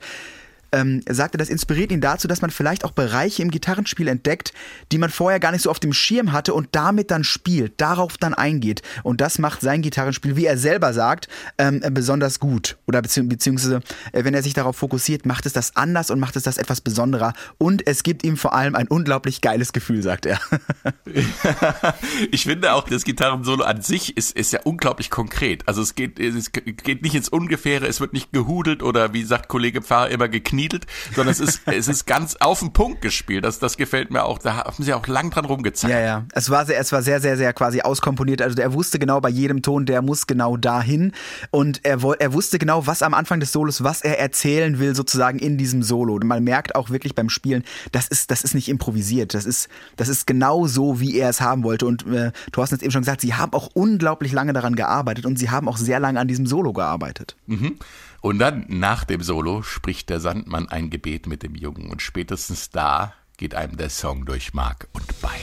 ähm, 0.73 1.01
sagte, 1.07 1.37
das 1.37 1.49
inspiriert 1.49 1.91
ihn 1.91 2.01
dazu, 2.01 2.27
dass 2.27 2.41
man 2.41 2.51
vielleicht 2.51 2.83
auch 2.83 2.91
Bereiche 2.91 3.41
im 3.41 3.51
Gitarrenspiel 3.51 4.07
entdeckt, 4.07 4.53
die 4.91 4.97
man 4.97 5.09
vorher 5.09 5.39
gar 5.39 5.51
nicht 5.51 5.61
so 5.61 5.69
auf 5.69 5.79
dem 5.79 5.93
Schirm 5.93 6.31
hatte 6.31 6.53
und 6.53 6.69
damit 6.71 7.11
dann 7.11 7.23
spielt, 7.23 7.79
darauf 7.79 8.17
dann 8.17 8.33
eingeht. 8.33 8.81
Und 9.03 9.21
das 9.21 9.39
macht 9.39 9.61
sein 9.61 9.81
Gitarrenspiel, 9.81 10.35
wie 10.35 10.45
er 10.45 10.57
selber 10.57 10.93
sagt, 10.93 11.27
ähm, 11.57 11.81
besonders 11.91 12.39
gut. 12.39 12.77
Oder 12.87 13.01
bezieh 13.01 13.21
beziehungsweise, 13.21 13.81
äh, 14.11 14.23
wenn 14.23 14.33
er 14.33 14.41
sich 14.41 14.53
darauf 14.53 14.75
fokussiert, 14.75 15.25
macht 15.25 15.45
es 15.45 15.53
das 15.53 15.75
anders 15.75 16.09
und 16.09 16.19
macht 16.19 16.35
es 16.35 16.43
das 16.43 16.57
etwas 16.57 16.81
besonderer. 16.81 17.33
Und 17.57 17.85
es 17.85 18.03
gibt 18.03 18.23
ihm 18.23 18.35
vor 18.35 18.53
allem 18.53 18.75
ein 18.75 18.87
unglaublich 18.87 19.41
geiles 19.41 19.73
Gefühl, 19.73 20.01
sagt 20.01 20.25
er. 20.25 20.39
ich 22.31 22.43
finde 22.43 22.73
auch, 22.73 22.89
das 22.89 23.03
Gitarrensolo 23.03 23.63
an 23.63 23.81
sich 23.81 24.17
ist, 24.17 24.35
ist 24.35 24.51
ja 24.51 24.61
unglaublich 24.63 25.11
konkret. 25.11 25.67
Also 25.67 25.81
es 25.81 25.93
geht, 25.93 26.19
es 26.19 26.51
geht 26.51 27.03
nicht 27.03 27.15
ins 27.15 27.29
Ungefähre, 27.29 27.87
es 27.87 27.99
wird 27.99 28.13
nicht 28.13 28.33
gehudelt 28.33 28.81
oder 28.81 29.13
wie 29.13 29.23
sagt 29.23 29.49
Kollege 29.49 29.81
Pfarrer 29.81 30.09
immer 30.09 30.27
gekniet 30.27 30.62
angekniedelt, 30.63 30.85
sondern 31.15 31.31
es 31.31 31.39
ist, 31.39 31.61
es 31.65 31.87
ist 31.87 32.05
ganz 32.05 32.35
auf 32.39 32.59
den 32.59 32.73
Punkt 32.73 33.01
gespielt. 33.01 33.45
Das, 33.45 33.59
das 33.59 33.77
gefällt 33.77 34.11
mir 34.11 34.23
auch. 34.23 34.39
Da 34.39 34.57
haben 34.57 34.83
sie 34.83 34.93
auch 34.93 35.07
lang 35.07 35.29
dran 35.29 35.45
rumgezeigt. 35.45 35.93
Ja, 35.93 35.99
ja. 35.99 36.25
Es 36.33 36.49
war 36.49 36.65
sehr, 36.65 36.79
es 36.79 36.91
war 36.91 37.01
sehr, 37.01 37.19
sehr, 37.19 37.37
sehr 37.37 37.53
quasi 37.53 37.81
auskomponiert. 37.81 38.41
Also 38.41 38.61
er 38.61 38.73
wusste 38.73 38.99
genau 38.99 39.21
bei 39.21 39.29
jedem 39.29 39.61
Ton, 39.61 39.85
der 39.85 40.01
muss 40.01 40.27
genau 40.27 40.57
dahin. 40.57 41.13
Und 41.51 41.81
er, 41.83 41.99
er 42.19 42.33
wusste 42.33 42.59
genau, 42.59 42.87
was 42.87 43.01
am 43.01 43.13
Anfang 43.13 43.39
des 43.39 43.51
Solos, 43.51 43.83
was 43.83 44.01
er 44.01 44.19
erzählen 44.19 44.79
will, 44.79 44.95
sozusagen 44.95 45.39
in 45.39 45.57
diesem 45.57 45.83
Solo. 45.83 46.15
Und 46.15 46.25
man 46.25 46.43
merkt 46.43 46.75
auch 46.75 46.89
wirklich 46.89 47.15
beim 47.15 47.29
Spielen, 47.29 47.63
das 47.91 48.07
ist, 48.07 48.31
das 48.31 48.43
ist 48.43 48.55
nicht 48.55 48.69
improvisiert. 48.69 49.33
Das 49.33 49.45
ist, 49.45 49.69
das 49.95 50.07
ist 50.07 50.27
genau 50.27 50.67
so, 50.67 50.99
wie 50.99 51.17
er 51.17 51.29
es 51.29 51.41
haben 51.41 51.63
wollte. 51.63 51.85
Und 51.85 52.05
äh, 52.07 52.31
du 52.51 52.61
hast 52.61 52.71
jetzt 52.71 52.83
eben 52.83 52.91
schon 52.91 53.01
gesagt, 53.01 53.21
sie 53.21 53.33
haben 53.33 53.53
auch 53.53 53.69
unglaublich 53.73 54.31
lange 54.31 54.53
daran 54.53 54.75
gearbeitet 54.75 55.25
und 55.25 55.37
sie 55.37 55.49
haben 55.49 55.67
auch 55.67 55.77
sehr 55.77 55.99
lange 55.99 56.19
an 56.19 56.27
diesem 56.27 56.45
Solo 56.45 56.73
gearbeitet. 56.73 57.35
Mhm. 57.47 57.77
Und 58.23 58.39
dann 58.39 58.63
nach 58.69 59.03
dem 59.03 59.21
Solo 59.21 59.63
spricht 59.63 60.09
der 60.09 60.21
Sandmann 60.21 60.69
ein 60.69 60.89
Gebet 60.89 61.27
mit 61.27 61.43
dem 61.43 61.55
Jungen 61.55 61.91
und 61.91 62.01
spätestens 62.01 62.69
da 62.69 63.13
geht 63.35 63.53
einem 63.53 63.75
der 63.75 63.89
Song 63.89 64.25
durch 64.25 64.53
Mark 64.53 64.87
und 64.93 65.21
Bein. 65.21 65.41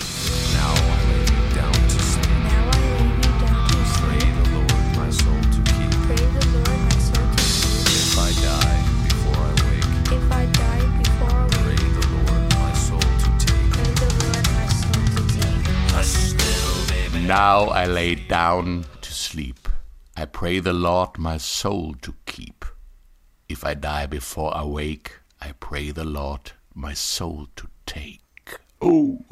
Now 17.27 17.71
I 17.75 17.87
lay 17.87 18.17
down 18.17 18.87
to 19.03 19.13
sleep. 19.13 19.60
I 20.21 20.27
pray 20.27 20.61
the 20.61 20.75
Lord 20.75 21.17
my 21.19 21.39
soul 21.39 21.95
to 22.03 22.13
keep. 22.27 22.67
If 23.49 23.65
I 23.65 23.73
die 23.73 24.07
before 24.07 24.55
I 24.55 24.65
wake, 24.65 25.13
I 25.41 25.53
pray 25.59 25.93
the 25.93 26.05
Lord 26.05 26.53
my 26.75 26.93
soul 26.93 27.47
to 27.57 27.69
take. 27.87 28.21
Oh, 28.83 29.25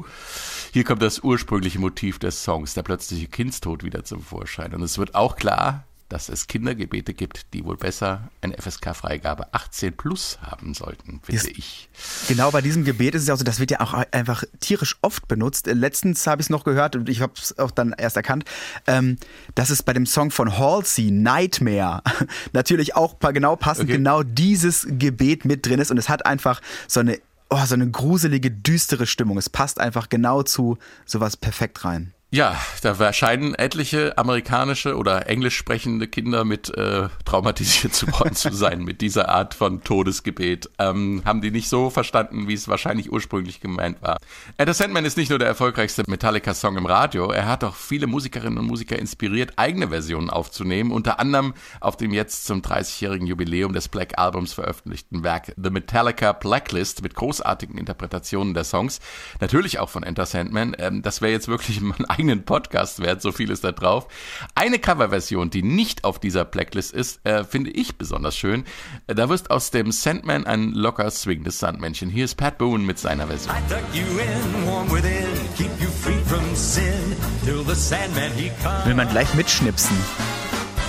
hier 0.73 0.83
kommt 0.83 1.03
das 1.03 1.23
ursprüngliche 1.23 1.77
Motiv 1.77 2.17
des 2.17 2.43
Songs, 2.43 2.73
der 2.73 2.81
plötzliche 2.81 3.27
Kindstod 3.27 3.83
wieder 3.83 4.03
zum 4.03 4.23
Vorschein. 4.23 4.73
Und 4.73 4.81
es 4.81 4.97
wird 4.97 5.13
auch 5.13 5.35
klar, 5.35 5.85
dass 6.09 6.27
es 6.29 6.47
Kindergebete 6.47 7.13
gibt, 7.13 7.53
die 7.53 7.63
wohl 7.63 7.77
besser 7.77 8.29
eine 8.41 8.55
FSK-Freigabe 8.57 9.53
18 9.53 9.95
plus 9.95 10.39
haben 10.41 10.73
sollten, 10.73 11.21
finde 11.23 11.43
Yes. 11.43 11.45
ich. 11.57 11.89
Genau, 12.27 12.49
bei 12.51 12.61
diesem 12.61 12.83
Gebet 12.83 13.15
ist 13.15 13.21
es 13.23 13.27
ja 13.27 13.33
auch 13.35 13.37
so, 13.37 13.43
das 13.43 13.59
wird 13.59 13.71
ja 13.71 13.79
auch 13.81 13.93
einfach 13.93 14.43
tierisch 14.59 14.97
oft 15.01 15.27
benutzt. 15.27 15.67
Letztens 15.67 16.25
habe 16.27 16.41
ich 16.41 16.47
es 16.47 16.49
noch 16.49 16.63
gehört 16.63 16.95
und 16.95 17.09
ich 17.09 17.21
habe 17.21 17.33
es 17.37 17.57
auch 17.59 17.71
dann 17.71 17.93
erst 17.97 18.17
erkannt, 18.17 18.45
ähm, 18.87 19.17
dass 19.55 19.69
es 19.69 19.83
bei 19.83 19.93
dem 19.93 20.05
Song 20.05 20.31
von 20.31 20.57
Halsey, 20.57 21.11
Nightmare, 21.11 22.01
natürlich 22.53 22.95
auch 22.95 23.17
genau 23.19 23.55
passend 23.55 23.89
Okay. 23.89 23.97
genau 23.97 24.23
dieses 24.23 24.87
Gebet 24.89 25.45
mit 25.45 25.65
drin 25.65 25.79
ist 25.79 25.91
und 25.91 25.97
es 25.97 26.09
hat 26.09 26.25
einfach 26.25 26.59
so 26.87 26.99
eine, 26.99 27.19
oh, 27.49 27.63
so 27.65 27.75
eine 27.75 27.89
gruselige, 27.89 28.51
düstere 28.51 29.05
Stimmung. 29.07 29.37
Es 29.37 29.49
passt 29.49 29.79
einfach 29.79 30.09
genau 30.09 30.43
zu 30.43 30.77
sowas 31.05 31.37
perfekt 31.37 31.85
rein. 31.85 32.13
Ja, 32.31 32.55
da 32.83 32.93
erscheinen 32.93 33.55
etliche 33.55 34.15
amerikanische 34.19 34.95
oder 34.95 35.27
englisch 35.27 35.57
sprechende 35.57 36.07
Kinder 36.07 36.45
mit 36.45 36.69
äh, 36.77 37.09
traumatisiert 37.25 37.95
zu 37.95 38.05
worden 38.11 38.35
zu 38.35 38.53
sein 38.53 38.83
mit 38.83 39.01
dieser 39.01 39.29
Art 39.29 39.55
von 39.55 39.83
Todesgebet. 39.83 40.69
Ähm, 40.77 41.23
haben 41.25 41.41
die 41.41 41.49
nicht 41.49 41.69
so 41.69 41.89
verstanden, 41.89 42.47
wie 42.47 42.53
es 42.53 42.67
wahrscheinlich 42.67 43.11
ursprünglich 43.11 43.61
gemeint 43.61 44.03
war. 44.03 44.17
Enter 44.57 44.75
Sandman 44.75 45.05
ist 45.05 45.17
nicht 45.17 45.31
nur 45.31 45.39
der 45.39 45.47
erfolgreichste 45.47 46.03
Metallica-Song 46.05 46.77
im 46.77 46.85
Radio, 46.85 47.31
er 47.31 47.47
hat 47.47 47.63
auch 47.63 47.73
viele 47.73 48.05
Musikerinnen 48.05 48.59
und 48.59 48.67
Musiker 48.67 48.99
inspiriert, 48.99 49.53
eigene 49.55 49.87
Versionen 49.87 50.29
aufzunehmen, 50.29 50.91
unter 50.91 51.19
anderem 51.19 51.55
auf 51.81 51.97
dem 51.97 52.13
jetzt 52.13 52.45
zum 52.45 52.61
30-jährigen 52.61 53.25
Jubiläum 53.25 53.73
des 53.73 53.87
Black 53.87 54.19
Albums 54.19 54.53
veröffentlichten 54.53 55.23
Werk 55.23 55.53
The 55.57 55.71
Metallica 55.71 56.33
Blacklist 56.33 57.01
mit 57.01 57.15
großartigen 57.15 57.79
Interpretationen 57.79 58.53
der 58.53 58.65
Songs. 58.65 58.99
Natürlich 59.41 59.79
auch 59.79 59.89
von 59.89 60.03
Enter 60.03 60.27
Sandman. 60.27 60.75
Ähm, 60.77 61.01
das 61.01 61.23
wäre 61.23 61.31
jetzt 61.31 61.47
wirklich 61.47 61.79
einen 61.79 62.05
eigenen 62.19 62.43
Podcast 62.43 63.01
wert, 63.01 63.21
so 63.21 63.31
viel 63.31 63.49
ist 63.49 63.63
da 63.63 63.71
drauf. 63.71 64.07
Eine 64.53 64.77
Coverversion, 64.77 65.49
die 65.49 65.63
nicht 65.63 66.03
auf 66.03 66.19
dieser 66.19 66.43
Blacklist 66.43 66.91
ist, 66.91 67.25
äh, 67.25 67.45
finde 67.45 67.69
ich 67.71 67.97
besonders 67.97 68.35
schön. 68.35 68.65
Äh, 69.07 69.15
Da 69.15 69.29
wirst 69.29 69.51
aus 69.51 69.71
dem 69.71 69.91
Sandman 69.93 70.45
ein 70.45 70.71
locker 70.73 71.09
swingendes 71.11 71.59
Sandmännchen. 71.59 72.09
Hier 72.09 72.25
ist 72.25 72.35
Pat 72.35 72.57
Boone 72.57 72.83
mit 72.83 72.99
seiner 72.99 73.27
Version. 73.27 73.55
I 73.55 73.59
tuck 73.73 73.83
you 73.93 74.03
in, 74.19 74.67
warm 74.67 74.91
within, 74.91 75.27
keep 75.55 75.71
you 75.79 75.87
free 75.89 76.19
from 76.25 76.43
sin, 76.55 77.15
till 77.45 77.63
the 77.63 77.73
Sandman 77.75 78.31
he 78.33 78.49
comes. 78.61 78.85
Will 78.85 78.95
man 78.95 79.07
gleich 79.09 79.33
mitschnipsen. 79.33 79.95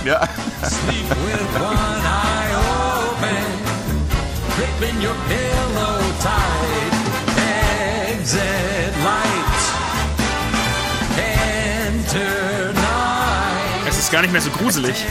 Ja. 0.05 0.27
Sleep 0.63 1.09
with 1.09 1.61
one 1.61 2.03
eye 2.03 2.55
open, 3.07 3.45
grip 4.57 4.89
in 4.89 4.97
your 5.01 5.15
pillow 5.29 6.01
tight, 6.21 6.93
exit 8.09 8.93
light, 9.05 9.40
ist 14.11 14.13
gar 14.13 14.21
nicht 14.23 14.33
mehr 14.33 14.41
so 14.41 14.51
gruselig. 14.51 15.05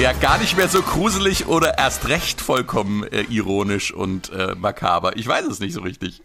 Ja, 0.00 0.12
gar 0.14 0.38
nicht 0.38 0.56
mehr 0.56 0.68
so 0.68 0.80
gruselig 0.80 1.46
oder 1.46 1.76
erst 1.76 2.08
recht 2.08 2.40
vollkommen 2.40 3.04
äh, 3.04 3.24
ironisch 3.28 3.92
und 3.92 4.30
äh, 4.32 4.54
makaber. 4.54 5.14
Ich 5.18 5.28
weiß 5.28 5.44
es 5.46 5.60
nicht 5.60 5.74
so 5.74 5.82
richtig. 5.82 6.22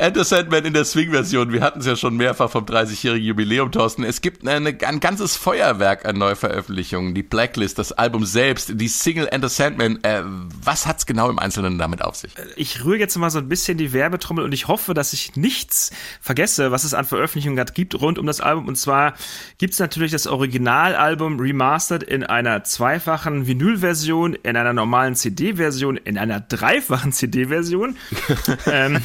Enter 0.00 0.24
Sandman 0.24 0.64
in 0.64 0.72
der 0.72 0.86
Swing-Version. 0.86 1.52
Wir 1.52 1.60
hatten 1.60 1.80
es 1.80 1.86
ja 1.86 1.94
schon 1.94 2.16
mehrfach 2.16 2.50
vom 2.50 2.64
30-jährigen 2.64 3.26
Jubiläum, 3.26 3.70
Thorsten. 3.70 4.02
Es 4.02 4.22
gibt 4.22 4.48
eine, 4.48 4.74
ein 4.86 5.00
ganzes 5.00 5.36
Feuerwerk 5.36 6.06
an 6.06 6.16
Neuveröffentlichungen. 6.16 7.14
Die 7.14 7.22
Blacklist, 7.22 7.78
das 7.78 7.92
Album 7.92 8.24
selbst, 8.24 8.72
die 8.74 8.88
Single 8.88 9.28
Enter 9.30 9.50
Sandman. 9.50 10.02
Äh, 10.02 10.22
was 10.24 10.86
hat's 10.86 11.04
genau 11.04 11.28
im 11.28 11.38
Einzelnen 11.38 11.76
damit 11.76 12.00
auf 12.02 12.16
sich? 12.16 12.32
Ich 12.56 12.82
rühre 12.82 12.98
jetzt 12.98 13.16
mal 13.18 13.28
so 13.28 13.40
ein 13.40 13.48
bisschen 13.50 13.76
die 13.76 13.92
Werbetrommel 13.92 14.42
und 14.42 14.52
ich 14.52 14.68
hoffe, 14.68 14.94
dass 14.94 15.12
ich 15.12 15.36
nichts 15.36 15.90
vergesse, 16.22 16.70
was 16.70 16.84
es 16.84 16.94
an 16.94 17.04
Veröffentlichungen 17.04 17.56
gerade 17.56 17.74
gibt 17.74 18.00
rund 18.00 18.18
um 18.18 18.24
das 18.24 18.40
Album. 18.40 18.68
Und 18.68 18.76
zwar 18.76 19.12
gibt 19.58 19.74
es 19.74 19.80
natürlich 19.80 20.12
das 20.12 20.26
Originalalbum 20.26 21.38
remastered 21.38 22.02
in 22.02 22.24
einer 22.24 22.64
zweifachen 22.64 23.46
Vinylversion, 23.46 24.34
in 24.34 24.56
einer 24.56 24.72
normalen 24.72 25.14
CD-Version, 25.14 25.98
in 25.98 26.16
einer 26.16 26.40
dreifachen 26.40 27.12
CD-Version. 27.12 27.96
ähm, 28.66 28.98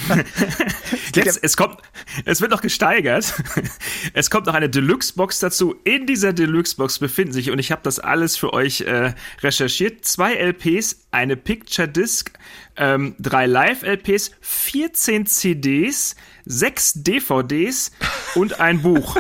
jetzt, 1.16 1.40
es 1.44 1.58
kommt, 1.58 1.78
es 2.26 2.42
wird 2.42 2.52
noch 2.52 2.62
gesteigert. 2.62 3.34
Es 4.14 4.30
kommt 4.30 4.46
noch 4.46 4.54
eine 4.54 4.70
Deluxe-Box 4.70 5.40
dazu. 5.40 5.76
In 5.84 6.06
dieser 6.06 6.32
Deluxe-Box 6.32 7.00
befinden 7.00 7.34
sich, 7.34 7.52
und 7.52 7.60
ich 7.60 7.72
habe 7.72 7.82
das 7.84 8.00
alles 8.00 8.38
für 8.38 8.54
euch 8.54 8.82
äh, 8.82 9.14
recherchiert, 9.42 10.06
zwei 10.06 10.36
LPs, 10.36 11.08
eine 11.12 11.36
Picture 11.36 11.88
Disc, 11.88 12.32
ähm, 12.78 13.16
drei 13.20 13.46
Live-LPs, 13.46 14.32
14 14.42 15.26
CDs, 15.26 16.16
sechs 16.46 16.94
DVDs 16.96 17.92
und 18.36 18.60
ein 18.60 18.82
Buch. 18.82 19.18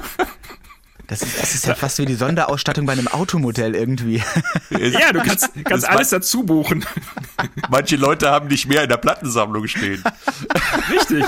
Das 1.07 1.21
ist, 1.21 1.39
das 1.39 1.55
ist 1.55 1.65
ja 1.65 1.75
fast 1.75 1.97
wie 1.99 2.05
die 2.05 2.15
Sonderausstattung 2.15 2.85
bei 2.85 2.93
einem 2.93 3.07
Automodell 3.07 3.75
irgendwie. 3.75 4.23
Ja, 4.69 5.11
du 5.13 5.19
kannst, 5.21 5.49
kannst 5.53 5.71
Das 5.71 5.83
alles 5.85 6.09
dazu 6.09 6.43
buchen. 6.43 6.85
Manche 7.69 7.95
Leute 7.95 8.29
haben 8.29 8.47
nicht 8.47 8.67
mehr 8.67 8.83
in 8.83 8.89
der 8.89 8.97
Plattensammlung 8.97 9.67
stehen. 9.67 10.03
Richtig. 10.91 11.25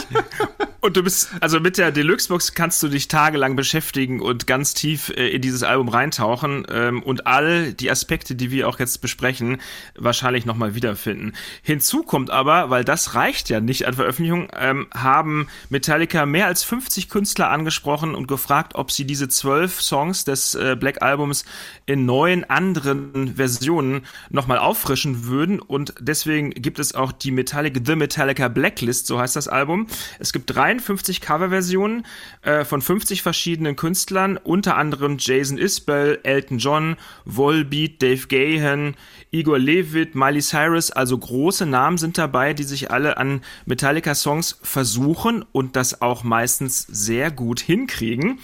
Und 0.88 0.95
du 0.95 1.04
bist, 1.04 1.32
also 1.41 1.60
mit 1.60 1.78
der 1.78 1.91
Deluxe-Box 1.91 2.54
kannst 2.54 2.82
du 2.82 2.88
dich 2.88 3.10
tagelang 3.10 3.58
beschäftigen 3.58 4.21
und 4.21 4.47
ganz 4.47 4.73
tief 4.73 5.10
äh, 5.10 5.28
in 5.28 5.41
dieses 5.41 5.62
Album 5.63 5.89
reintauchen 5.89 6.65
ähm, 6.71 7.04
und 7.04 7.28
all 7.28 7.73
die 7.73 7.91
Aspekte, 7.91 8.36
die 8.36 8.52
wir 8.52 8.69
auch 8.69 8.80
jetzt 8.80 9.02
besprechen, 9.02 9.58
wahrscheinlich 9.97 10.45
nochmal 10.45 10.76
wiederfinden. 10.76 11.34
Hinzu 11.62 12.04
kommt 12.04 12.30
aber, 12.30 12.69
weil 12.69 12.86
das 12.86 13.15
reicht 13.15 13.50
ja 13.50 13.60
nicht 13.60 13.86
an 13.86 13.95
Veröffentlichung, 13.95 14.47
ähm, 14.58 14.88
haben 14.93 15.50
Metallica 15.67 16.26
mehr 16.26 16.47
als 16.47 16.63
50 16.63 17.10
Künstler 17.10 17.50
angesprochen 17.50 18.15
und 18.15 18.30
gefragt, 18.30 18.76
ob 18.76 18.89
sie 18.89 19.04
diese 19.04 19.28
zwölf 19.28 19.82
Songs 19.82 20.23
des 20.23 20.56
äh, 20.56 20.78
Black 20.80 21.02
Albums 21.02 21.43
in 21.86 22.06
neuen 22.06 22.50
anderen 22.50 23.36
Versionen 23.36 24.06
nochmal 24.30 24.60
auffrischen 24.60 25.26
würden 25.26 25.60
und 25.60 25.95
deswegen 26.00 26.52
gibt 26.52 26.80
es 26.80 26.95
auch 26.95 27.12
die 27.12 27.32
Metallica, 27.32 27.82
The 27.86 27.97
Metallica 27.97 28.47
Blacklist, 28.47 29.08
so 29.08 29.19
heißt 29.19 29.36
das 29.36 29.50
Album. 29.50 29.88
Es 30.19 30.32
gibt 30.32 30.56
53 30.78 31.22
Coverversionen 31.22 32.06
äh, 32.42 32.63
von 32.66 32.82
50 32.82 33.22
verschiedenen 33.22 33.76
Künstlern, 33.76 34.38
unter 34.38 34.78
anderem 34.78 35.18
Jason 35.20 35.58
Isbell, 35.58 36.20
Elton 36.24 36.58
John, 36.58 36.96
Volbeat, 37.26 38.02
Dave 38.02 38.28
Gahan, 38.28 38.96
Igor 39.32 39.60
Levit, 39.60 40.16
Miley 40.16 40.42
Cyrus, 40.42 40.92
also 40.92 41.18
große 41.18 41.66
Namen 41.66 41.98
sind 41.98 42.18
dabei, 42.18 42.54
die 42.54 42.63
sich 42.63 42.92
alle 42.92 43.18
an 43.18 43.42
Metallica-Songs 43.66 44.60
versuchen 44.62 45.46
und 45.52 45.76
das 45.76 46.02
auch 46.02 46.24
meistens 46.24 46.82
sehr 46.82 47.32
gut 47.32 47.60
hinkriegen. 47.60 48.40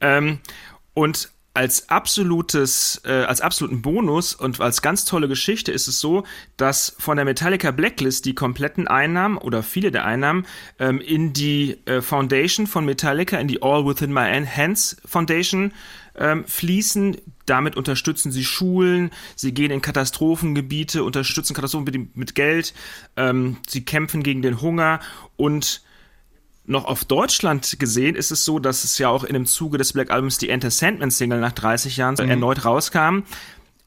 Ähm, 0.00 0.40
und 0.94 1.30
als 1.56 1.88
absolutes, 1.88 3.00
äh, 3.06 3.12
als 3.12 3.40
absoluten 3.40 3.80
Bonus 3.80 4.34
und 4.34 4.60
als 4.60 4.82
ganz 4.82 5.06
tolle 5.06 5.26
Geschichte 5.26 5.72
ist 5.72 5.88
es 5.88 6.00
so, 6.00 6.24
dass 6.58 6.94
von 6.98 7.16
der 7.16 7.24
Metallica 7.24 7.70
Blacklist 7.70 8.26
die 8.26 8.34
kompletten 8.34 8.86
Einnahmen 8.88 9.38
oder 9.38 9.62
viele 9.62 9.90
der 9.90 10.04
Einnahmen 10.04 10.46
ähm, 10.78 11.00
in 11.00 11.32
die 11.32 11.78
äh, 11.86 12.02
Foundation 12.02 12.66
von 12.66 12.84
Metallica, 12.84 13.38
in 13.38 13.48
die 13.48 13.62
All 13.62 13.86
Within 13.86 14.12
My 14.12 14.44
Hands 14.44 14.96
Foundation 15.06 15.72
ähm, 16.14 16.44
fließen. 16.44 17.16
Damit 17.46 17.74
unterstützen 17.74 18.32
sie 18.32 18.44
Schulen, 18.44 19.10
sie 19.34 19.54
gehen 19.54 19.70
in 19.70 19.80
Katastrophengebiete, 19.80 21.04
unterstützen 21.04 21.54
Katastrophen 21.54 21.84
mit, 21.84 22.16
mit 22.16 22.34
Geld, 22.34 22.74
ähm, 23.16 23.56
sie 23.66 23.82
kämpfen 23.82 24.22
gegen 24.22 24.42
den 24.42 24.60
Hunger 24.60 25.00
und 25.36 25.85
noch 26.66 26.84
auf 26.84 27.04
Deutschland 27.04 27.78
gesehen 27.78 28.16
ist 28.16 28.30
es 28.30 28.44
so, 28.44 28.58
dass 28.58 28.84
es 28.84 28.98
ja 28.98 29.08
auch 29.08 29.24
in 29.24 29.34
dem 29.34 29.46
Zuge 29.46 29.78
des 29.78 29.92
Black 29.92 30.10
Albums 30.10 30.38
die 30.38 30.48
Enter 30.50 30.70
Sandman 30.70 31.10
Single 31.10 31.40
nach 31.40 31.52
30 31.52 31.96
Jahren 31.96 32.16
Mhm. 32.18 32.28
erneut 32.30 32.64
rauskam. 32.64 33.20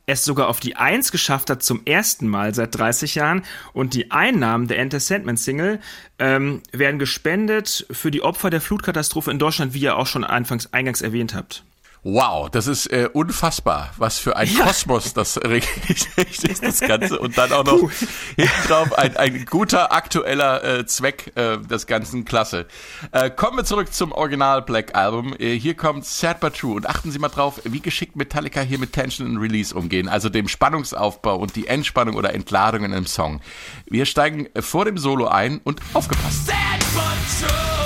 Es 0.06 0.26
sogar 0.26 0.48
auf 0.48 0.60
die 0.60 0.76
1 0.76 1.12
geschafft 1.12 1.52
hat 1.52 1.62
zum 1.62 1.82
ersten 1.86 2.28
Mal 2.28 2.56
seit 2.56 2.76
30 2.76 3.14
Jahren 3.14 3.44
und 3.74 3.94
die 3.94 4.10
Einnahmen 4.10 4.68
der 4.68 4.80
Enter 4.80 5.00
Sandman 5.00 5.38
Single 5.38 5.80
ähm, 6.18 6.62
werden 6.72 6.98
gespendet 7.00 7.86
für 7.92 8.10
die 8.10 8.24
Opfer 8.24 8.50
der 8.50 8.60
Flutkatastrophe 8.62 9.30
in 9.30 9.38
Deutschland, 9.38 9.76
wie 9.76 9.82
ihr 9.82 9.98
auch 9.98 10.08
schon 10.08 10.24
anfangs 10.24 10.74
eingangs 10.74 11.02
erwähnt 11.02 11.36
habt. 11.36 11.64
Wow, 12.04 12.50
das 12.50 12.68
ist 12.68 12.88
äh, 12.88 13.10
unfassbar, 13.12 13.92
was 13.98 14.20
für 14.20 14.38
ein 14.38 14.48
Ja. 14.60 14.66
Kosmos 14.66 15.14
das 15.14 15.38
richtig 15.44 16.08
ist, 16.18 16.64
das 16.64 16.80
Ganze. 16.80 17.20
Und 17.20 17.38
dann 17.38 17.52
auch 17.52 17.66
noch 17.66 17.92
hinten 18.36 18.68
drauf 18.68 18.98
ein, 18.98 19.18
ein 19.18 19.46
guter 19.46 19.92
aktueller 19.92 20.64
äh, 20.64 20.86
Zweck 20.86 21.34
äh, 21.36 21.58
des 21.58 21.88
Ganzen, 21.88 22.24
klasse. 22.24 22.68
Äh, 23.12 23.30
kommen 23.30 23.58
wir 23.58 23.66
zurück 23.66 23.94
zum 23.94 24.12
Original 24.14 24.62
Black 24.62 24.96
Album. 24.96 25.36
Äh, 25.38 25.60
hier 25.60 25.76
kommt 25.76 26.06
Sad 26.06 26.40
But 26.40 26.56
True. 26.56 26.76
Und 26.76 26.88
achten 26.88 27.12
Sie 27.12 27.20
mal 27.20 27.30
drauf, 27.30 27.62
wie 27.66 27.82
geschickt 27.82 28.16
Metallica 28.16 28.62
hier 28.62 28.80
mit 28.80 28.94
Tension 28.94 29.28
and 29.28 29.42
Release 29.42 29.76
umgehen, 29.76 30.08
also 30.08 30.30
dem 30.30 30.48
Spannungsaufbau 30.48 31.36
und 31.36 31.56
die 31.56 31.68
Entspannung 31.68 32.16
oder 32.16 32.34
Entladung 32.34 32.86
in 32.86 32.94
einem 32.94 33.08
Song. 33.08 33.42
Wir 33.86 34.06
steigen 34.06 34.48
äh, 34.54 34.62
vor 34.62 34.86
dem 34.86 34.98
Solo 34.98 35.28
ein 35.28 35.60
und 35.64 35.82
aufgepasst. 35.94 36.48
Sad 36.48 36.56
but 36.94 37.50
true. 37.50 37.79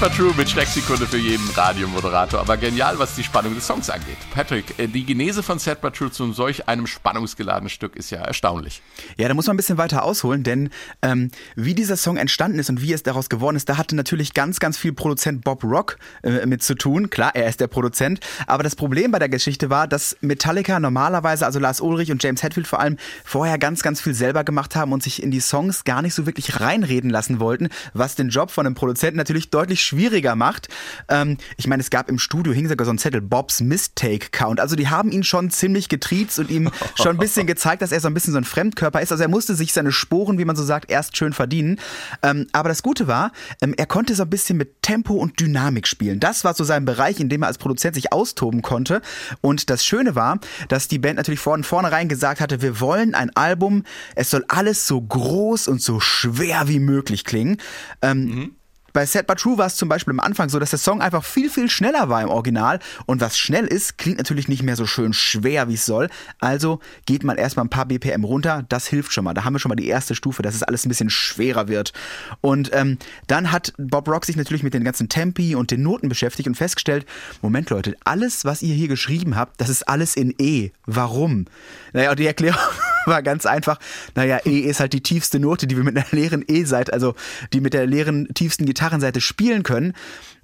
But 0.00 0.14
True 0.14 0.34
mit 0.36 0.48
Schrecksekunde 0.48 1.06
für 1.06 1.16
jeden 1.16 1.48
Radiomoderator, 1.50 2.40
aber 2.40 2.56
genial, 2.56 2.98
was 2.98 3.16
die 3.16 3.24
Spannung 3.24 3.54
des 3.54 3.66
Songs 3.66 3.88
angeht. 3.88 4.18
Patrick, 4.32 4.78
äh, 4.78 4.86
die 4.86 5.04
Genese 5.04 5.42
von 5.42 5.58
but 5.80 5.94
True 5.94 6.10
zu 6.10 6.30
solch 6.32 6.68
einem 6.68 6.86
spannungsgeladenen 6.86 7.70
Stück 7.70 7.96
ist 7.96 8.10
ja 8.10 8.20
erstaunlich. 8.20 8.82
Ja, 9.16 9.26
da 9.28 9.34
muss 9.34 9.46
man 9.46 9.54
ein 9.54 9.56
bisschen 9.56 9.78
weiter 9.78 10.04
ausholen, 10.04 10.42
denn 10.42 10.70
ähm, 11.02 11.30
wie 11.56 11.74
dieser 11.74 11.96
Song 11.96 12.18
entstanden 12.18 12.58
ist 12.58 12.68
und 12.68 12.82
wie 12.82 12.92
es 12.92 13.02
daraus 13.02 13.28
geworden 13.28 13.56
ist, 13.56 13.68
da 13.68 13.78
hatte 13.78 13.96
natürlich 13.96 14.34
ganz, 14.34 14.60
ganz 14.60 14.76
viel 14.76 14.92
Produzent 14.92 15.42
Bob 15.42 15.64
Rock 15.64 15.96
äh, 16.22 16.44
mit 16.44 16.62
zu 16.62 16.74
tun. 16.74 17.08
Klar, 17.08 17.34
er 17.34 17.48
ist 17.48 17.60
der 17.60 17.68
Produzent, 17.68 18.20
aber 18.46 18.62
das 18.62 18.76
Problem 18.76 19.10
bei 19.10 19.18
der 19.18 19.30
Geschichte 19.30 19.70
war, 19.70 19.88
dass 19.88 20.16
Metallica 20.20 20.78
normalerweise, 20.78 21.46
also 21.46 21.58
Lars 21.58 21.80
Ulrich 21.80 22.12
und 22.12 22.22
James 22.22 22.42
Hetfield 22.42 22.68
vor 22.68 22.80
allem, 22.80 22.98
vorher 23.24 23.58
ganz, 23.58 23.82
ganz 23.82 24.00
viel 24.00 24.14
selber 24.14 24.44
gemacht 24.44 24.76
haben 24.76 24.92
und 24.92 25.02
sich 25.02 25.22
in 25.22 25.30
die 25.30 25.40
Songs 25.40 25.84
gar 25.84 26.02
nicht 26.02 26.14
so 26.14 26.26
wirklich 26.26 26.60
reinreden 26.60 27.10
lassen 27.10 27.40
wollten, 27.40 27.68
was 27.94 28.14
den 28.14 28.28
Job 28.28 28.50
von 28.50 28.66
einem 28.66 28.74
Produzenten 28.74 29.16
natürlich 29.16 29.50
deutlich 29.50 29.77
schwieriger 29.80 30.36
macht. 30.36 30.68
Ähm, 31.08 31.38
ich 31.56 31.66
meine, 31.66 31.80
es 31.80 31.90
gab 31.90 32.08
im 32.08 32.18
Studio, 32.18 32.52
hing 32.52 32.68
sogar 32.68 32.84
so 32.84 32.92
ein 32.92 32.98
Zettel, 32.98 33.20
Bobs 33.20 33.60
Mistake 33.60 34.28
Count. 34.30 34.60
Also 34.60 34.76
die 34.76 34.88
haben 34.88 35.10
ihn 35.10 35.24
schon 35.24 35.50
ziemlich 35.50 35.88
getriezt 35.88 36.38
und 36.38 36.50
ihm 36.50 36.70
schon 36.94 37.08
ein 37.08 37.18
bisschen 37.18 37.46
gezeigt, 37.48 37.82
dass 37.82 37.92
er 37.92 38.00
so 38.00 38.08
ein 38.08 38.14
bisschen 38.14 38.32
so 38.32 38.38
ein 38.38 38.44
Fremdkörper 38.44 39.00
ist. 39.00 39.12
Also 39.12 39.22
er 39.22 39.28
musste 39.28 39.54
sich 39.54 39.72
seine 39.72 39.92
Sporen, 39.92 40.38
wie 40.38 40.44
man 40.44 40.56
so 40.56 40.64
sagt, 40.64 40.90
erst 40.90 41.16
schön 41.16 41.32
verdienen. 41.32 41.80
Ähm, 42.22 42.46
aber 42.52 42.68
das 42.68 42.82
Gute 42.82 43.06
war, 43.06 43.32
ähm, 43.60 43.74
er 43.76 43.86
konnte 43.86 44.14
so 44.14 44.24
ein 44.24 44.30
bisschen 44.30 44.58
mit 44.58 44.82
Tempo 44.82 45.14
und 45.14 45.40
Dynamik 45.40 45.86
spielen. 45.86 46.20
Das 46.20 46.44
war 46.44 46.54
so 46.54 46.64
sein 46.64 46.84
Bereich, 46.84 47.20
in 47.20 47.28
dem 47.28 47.42
er 47.42 47.48
als 47.48 47.58
Produzent 47.58 47.94
sich 47.94 48.12
austoben 48.12 48.62
konnte. 48.62 49.02
Und 49.40 49.70
das 49.70 49.84
Schöne 49.84 50.14
war, 50.14 50.40
dass 50.68 50.88
die 50.88 50.98
Band 50.98 51.16
natürlich 51.16 51.40
von 51.40 51.64
vornherein 51.64 52.08
gesagt 52.08 52.40
hatte, 52.40 52.62
wir 52.62 52.80
wollen 52.80 53.14
ein 53.14 53.34
Album, 53.36 53.84
es 54.14 54.30
soll 54.30 54.44
alles 54.48 54.86
so 54.86 55.00
groß 55.00 55.68
und 55.68 55.82
so 55.82 56.00
schwer 56.00 56.68
wie 56.68 56.80
möglich 56.80 57.24
klingen. 57.24 57.58
Ähm, 58.02 58.52
bei 58.92 59.06
Sad 59.06 59.26
But 59.26 59.38
True 59.38 59.58
war 59.58 59.66
es 59.66 59.76
zum 59.76 59.88
Beispiel 59.88 60.12
am 60.12 60.20
Anfang 60.20 60.48
so, 60.48 60.58
dass 60.58 60.70
der 60.70 60.78
Song 60.78 61.00
einfach 61.00 61.24
viel, 61.24 61.50
viel 61.50 61.68
schneller 61.68 62.08
war 62.08 62.22
im 62.22 62.28
Original. 62.28 62.78
Und 63.06 63.20
was 63.20 63.38
schnell 63.38 63.66
ist, 63.66 63.98
klingt 63.98 64.18
natürlich 64.18 64.48
nicht 64.48 64.62
mehr 64.62 64.76
so 64.76 64.86
schön 64.86 65.12
schwer, 65.12 65.68
wie 65.68 65.74
es 65.74 65.86
soll. 65.86 66.08
Also 66.40 66.80
geht 67.06 67.24
man 67.24 67.36
erstmal 67.36 67.66
ein 67.66 67.70
paar 67.70 67.86
BPM 67.86 68.24
runter. 68.24 68.64
Das 68.68 68.86
hilft 68.86 69.12
schon 69.12 69.24
mal. 69.24 69.34
Da 69.34 69.44
haben 69.44 69.54
wir 69.54 69.60
schon 69.60 69.68
mal 69.70 69.76
die 69.76 69.88
erste 69.88 70.14
Stufe, 70.14 70.42
dass 70.42 70.54
es 70.54 70.62
alles 70.62 70.84
ein 70.84 70.88
bisschen 70.88 71.10
schwerer 71.10 71.68
wird. 71.68 71.92
Und 72.40 72.70
ähm, 72.72 72.98
dann 73.26 73.52
hat 73.52 73.72
Bob 73.78 74.08
Rock 74.08 74.24
sich 74.24 74.36
natürlich 74.36 74.62
mit 74.62 74.74
den 74.74 74.84
ganzen 74.84 75.08
Tempi 75.08 75.54
und 75.54 75.70
den 75.70 75.82
Noten 75.82 76.08
beschäftigt 76.08 76.48
und 76.48 76.54
festgestellt, 76.54 77.06
Moment 77.42 77.70
Leute, 77.70 77.96
alles, 78.04 78.44
was 78.44 78.62
ihr 78.62 78.74
hier 78.74 78.88
geschrieben 78.88 79.36
habt, 79.36 79.60
das 79.60 79.68
ist 79.68 79.88
alles 79.88 80.16
in 80.16 80.34
E. 80.38 80.70
Warum? 80.86 81.46
Naja, 81.92 82.14
die 82.14 82.26
Erklärung 82.26 82.60
war 83.08 83.22
ganz 83.22 83.46
einfach. 83.46 83.78
Naja, 84.14 84.40
E 84.44 84.60
ist 84.60 84.80
halt 84.80 84.92
die 84.92 85.02
tiefste 85.02 85.38
Note, 85.40 85.66
die 85.66 85.76
wir 85.76 85.84
mit 85.84 85.96
einer 85.96 86.06
leeren 86.10 86.44
E-Seite, 86.46 86.92
also 86.92 87.14
die 87.52 87.60
mit 87.60 87.74
der 87.74 87.86
leeren, 87.86 88.28
tiefsten 88.34 88.66
Gitarrenseite 88.66 89.20
spielen 89.20 89.62
können. 89.62 89.94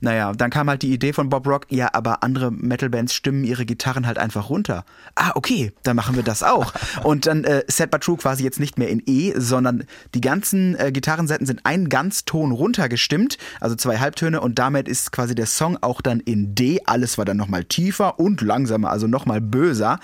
Naja, 0.04 0.32
dann 0.32 0.50
kam 0.50 0.68
halt 0.68 0.82
die 0.82 0.92
Idee 0.92 1.14
von 1.14 1.30
Bob 1.30 1.46
Rock, 1.46 1.64
ja, 1.70 1.88
aber 1.94 2.22
andere 2.22 2.50
Metal-Bands 2.50 3.14
stimmen 3.14 3.42
ihre 3.42 3.64
Gitarren 3.64 4.06
halt 4.06 4.18
einfach 4.18 4.50
runter. 4.50 4.84
Ah, 5.14 5.30
okay, 5.34 5.72
dann 5.82 5.96
machen 5.96 6.14
wir 6.14 6.22
das 6.22 6.42
auch. 6.42 6.74
Und 7.02 7.24
dann 7.24 7.44
äh, 7.44 7.64
Sad 7.68 7.90
But 7.90 8.02
True 8.02 8.18
quasi 8.18 8.44
jetzt 8.44 8.60
nicht 8.60 8.76
mehr 8.76 8.90
in 8.90 9.02
E, 9.06 9.32
sondern 9.34 9.84
die 10.14 10.20
ganzen 10.20 10.78
äh, 10.78 10.92
Gitarrenseiten 10.92 11.46
sind 11.46 11.64
einen 11.64 11.88
Ganzton 11.88 12.52
runtergestimmt, 12.52 13.38
also 13.62 13.76
zwei 13.76 13.98
Halbtöne 13.98 14.42
und 14.42 14.58
damit 14.58 14.88
ist 14.88 15.10
quasi 15.10 15.34
der 15.34 15.46
Song 15.46 15.78
auch 15.80 16.02
dann 16.02 16.20
in 16.20 16.54
D. 16.54 16.82
Alles 16.84 17.16
war 17.16 17.24
dann 17.24 17.38
nochmal 17.38 17.64
tiefer 17.64 18.20
und 18.20 18.42
langsamer, 18.42 18.90
also 18.90 19.06
nochmal 19.06 19.40
böser. 19.40 20.00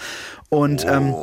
Und 0.49 0.87
ähm, 0.87 1.15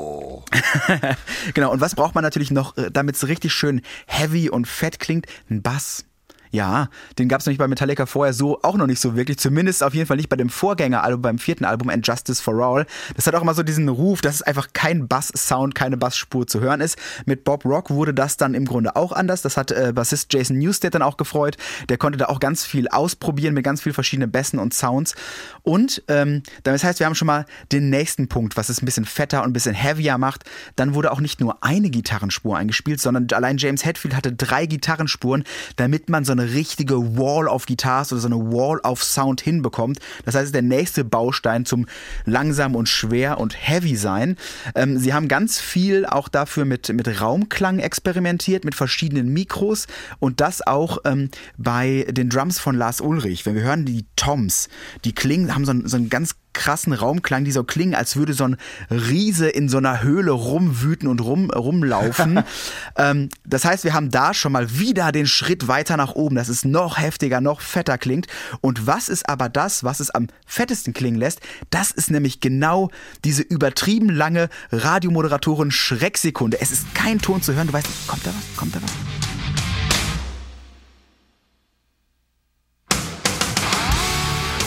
genau, 1.56 1.72
und 1.72 1.82
was 1.82 1.96
braucht 1.96 2.14
man 2.14 2.24
natürlich 2.24 2.52
noch, 2.52 2.78
äh, 2.78 2.92
damit 2.92 3.16
es 3.16 3.28
richtig 3.28 3.54
schön 3.54 3.82
heavy 4.06 4.52
und 4.52 4.68
fett 4.68 5.00
klingt? 5.00 5.26
Ein 5.50 5.64
Bass. 5.64 6.07
Ja, 6.52 6.90
den 7.20 7.28
gab 7.28 7.42
es 7.42 7.46
nämlich 7.46 7.60
bei 7.60 7.68
Metallica 7.68 8.06
vorher 8.06 8.34
so 8.34 8.62
auch 8.62 8.76
noch 8.76 8.88
nicht 8.88 9.00
so 9.00 9.16
wirklich. 9.16 9.38
Zumindest 9.38 9.84
auf 9.84 9.94
jeden 9.94 10.08
Fall 10.08 10.18
nicht 10.18 10.30
bei 10.30 10.36
dem 10.36 10.50
Vorgängeralbum, 10.50 11.22
beim 11.22 11.40
vierten 11.40 11.66
Album 11.66 11.90
And 11.90 12.06
Justice 12.06 12.42
for 12.42 12.56
All. 12.56 12.86
Das 13.16 13.28
hat 13.28 13.36
auch 13.36 13.42
immer 13.42 13.54
so 13.54 13.64
diesen 13.64 13.90
Ruf, 13.90 14.22
dass 14.22 14.36
es 14.36 14.42
einfach 14.42 14.70
kein 14.74 15.08
Bass-Sound, 15.08 15.76
keine 15.76 15.98
Bassspur 15.98 16.48
zu 16.48 16.60
hören 16.60 16.82
ist. 16.82 16.98
Mit 17.26 17.44
Bob 17.44 17.66
Rock 17.66 17.90
wurde 17.90 18.14
das 18.14 18.38
dann 18.38 18.54
im 18.54 18.66
Grunde 18.66 18.96
auch 18.96 19.12
anders. 19.12 19.42
Das 19.42 19.58
hat 19.58 19.72
äh, 19.72 19.92
Bassist 19.94 20.34
Jason 20.34 20.58
Newsted 20.58 20.94
dann 20.94 21.02
auch 21.02 21.18
gefreut. 21.18 21.58
Der 21.90 21.98
konnte 21.98 22.18
da 22.18 22.26
auch 22.26 22.40
ganz 22.40 22.66
viel 22.66 22.88
ausprobieren 22.88 23.54
mit 23.54 23.64
ganz 23.64 23.82
viel 23.82 23.94
verschiedenen 23.94 24.32
Bässen 24.32 24.60
und 24.60 24.74
Sounds. 24.74 25.16
Und 25.64 26.04
ähm, 26.08 26.44
das 26.64 26.84
heißt, 26.84 27.00
wir 27.00 27.06
haben 27.06 27.16
schon 27.16 27.26
mal 27.26 27.46
den 27.72 27.90
nächsten 27.90 28.28
Punkt, 28.28 28.58
was 28.58 28.70
es 28.70 28.82
ein 28.82 28.86
bisschen 28.86 29.06
fetter 29.06 29.44
und 29.44 29.50
ein 29.50 29.54
bisschen 29.54 29.76
heavier 29.76 30.18
macht. 30.18 30.44
Dann 30.76 30.94
wurde 30.94 31.12
auch 31.12 31.20
nicht 31.20 31.40
nur 31.40 31.64
eine 31.64 31.90
Gitarrenspur 31.90 32.58
eingespielt, 32.58 33.02
sondern 33.02 33.28
allein 33.34 33.58
James 33.58 33.86
Hetfield 33.86 34.16
hatte 34.16 34.32
drei 34.32 34.66
Gitarrenspuren, 34.66 35.44
damit 35.76 36.10
man 36.10 36.26
so 36.26 36.32
eine 36.40 36.54
richtige 36.54 37.18
Wall 37.18 37.48
of 37.48 37.66
Guitars 37.66 38.12
oder 38.12 38.22
so 38.22 38.28
eine 38.28 38.52
Wall 38.52 38.80
of 38.80 39.04
Sound 39.04 39.42
hinbekommt. 39.42 40.00
Das 40.26 40.36
heißt, 40.36 40.54
der 40.54 40.62
nächste 40.62 41.04
Baustein 41.04 41.66
zum 41.66 41.86
langsam 42.26 42.76
und 42.76 42.90
schwer 42.90 43.40
und 43.40 43.56
heavy 43.58 43.96
sein. 43.96 44.38
Ähm, 44.76 44.98
sie 44.98 45.14
haben 45.14 45.28
ganz 45.28 45.60
viel 45.60 46.06
auch 46.06 46.28
dafür 46.28 46.66
mit, 46.66 46.90
mit 46.90 47.22
Raumklang 47.22 47.80
experimentiert, 47.80 48.66
mit 48.66 48.76
verschiedenen 48.76 49.30
Mikros 49.30 49.88
und 50.20 50.42
das 50.42 50.66
auch 50.66 51.00
ähm, 51.06 51.30
bei 51.58 52.06
den 52.10 52.30
Drums 52.30 52.60
von 52.60 52.76
Lars 52.76 53.02
Ulrich. 53.02 53.46
Wenn 53.46 53.56
wir 53.56 53.64
hören, 53.64 53.86
die 53.86 54.06
Toms, 54.16 54.70
die 55.06 55.14
klingen, 55.14 55.54
haben 55.54 55.66
so 55.66 55.74
so 55.88 55.98
einen 55.98 56.10
ganz 56.10 56.36
krassen 56.58 56.92
Raumklang, 56.92 57.46
die 57.46 57.52
so 57.52 57.64
klingen, 57.64 57.94
als 57.94 58.16
würde 58.16 58.34
so 58.34 58.46
ein 58.46 58.58
Riese 58.90 59.48
in 59.48 59.70
so 59.70 59.78
einer 59.78 60.02
Höhle 60.02 60.32
rumwüten 60.32 61.08
und 61.08 61.22
rum, 61.22 61.52
rumlaufen. 61.52 62.44
ähm, 62.98 63.30
das 63.46 63.64
heißt, 63.64 63.84
wir 63.84 63.94
haben 63.94 64.10
da 64.10 64.34
schon 64.34 64.52
mal 64.52 64.80
wieder 64.80 65.12
den 65.12 65.28
Schritt 65.28 65.68
weiter 65.68 65.98
nach 65.98 66.16
oben, 66.16 66.36
dass 66.36 66.50
es 66.50 66.66
noch 66.66 66.98
heftiger, 66.98 67.42
noch 67.42 67.62
fetter 67.62 68.00
klingt. 68.00 68.26
Und 68.60 68.88
was 68.88 69.08
ist 69.08 69.30
aber 69.30 69.50
das, 69.50 69.84
was 69.84 70.00
es 70.00 70.10
am 70.10 70.28
fettesten 70.48 70.94
klingen 70.94 71.20
lässt? 71.20 71.42
Das 71.70 71.92
ist 71.92 72.10
nämlich 72.10 72.40
genau 72.40 72.90
diese 73.24 73.44
übertrieben 73.44 74.10
lange 74.10 74.50
Radiomoderatoren 74.72 75.70
Schrecksekunde. 75.70 76.60
Es 76.60 76.72
ist 76.72 76.96
kein 76.96 77.20
Ton 77.20 77.44
zu 77.44 77.54
hören. 77.54 77.68
Du 77.68 77.74
weißt, 77.74 77.88
kommt 78.08 78.26
da 78.26 78.32
was? 78.32 78.58
Kommt 78.58 78.76
da 78.76 78.82
was? 78.82 78.92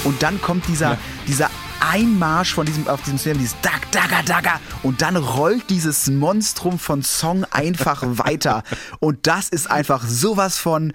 Und 0.05 0.23
dann 0.23 0.41
kommt 0.41 0.67
dieser, 0.69 0.99
dieser 1.27 1.51
Einmarsch 1.81 2.55
von 2.55 2.67
diesem, 2.67 2.87
auf 2.89 3.03
diesem 3.03 3.19
Slam, 3.19 3.39
dieses 3.39 3.61
Dag, 3.61 3.91
Dagger, 3.93 4.23
Dagger. 4.25 4.61
Und 4.83 5.03
dann 5.03 5.17
rollt 5.17 5.71
dieses 5.71 6.09
Monstrum 6.09 6.79
von 6.79 7.03
Song 7.03 7.45
einfach 7.51 8.03
weiter. 8.07 8.63
Und 9.01 9.27
das 9.27 9.49
ist 9.49 9.71
einfach 9.71 10.05
sowas 10.05 10.59
von 10.59 10.93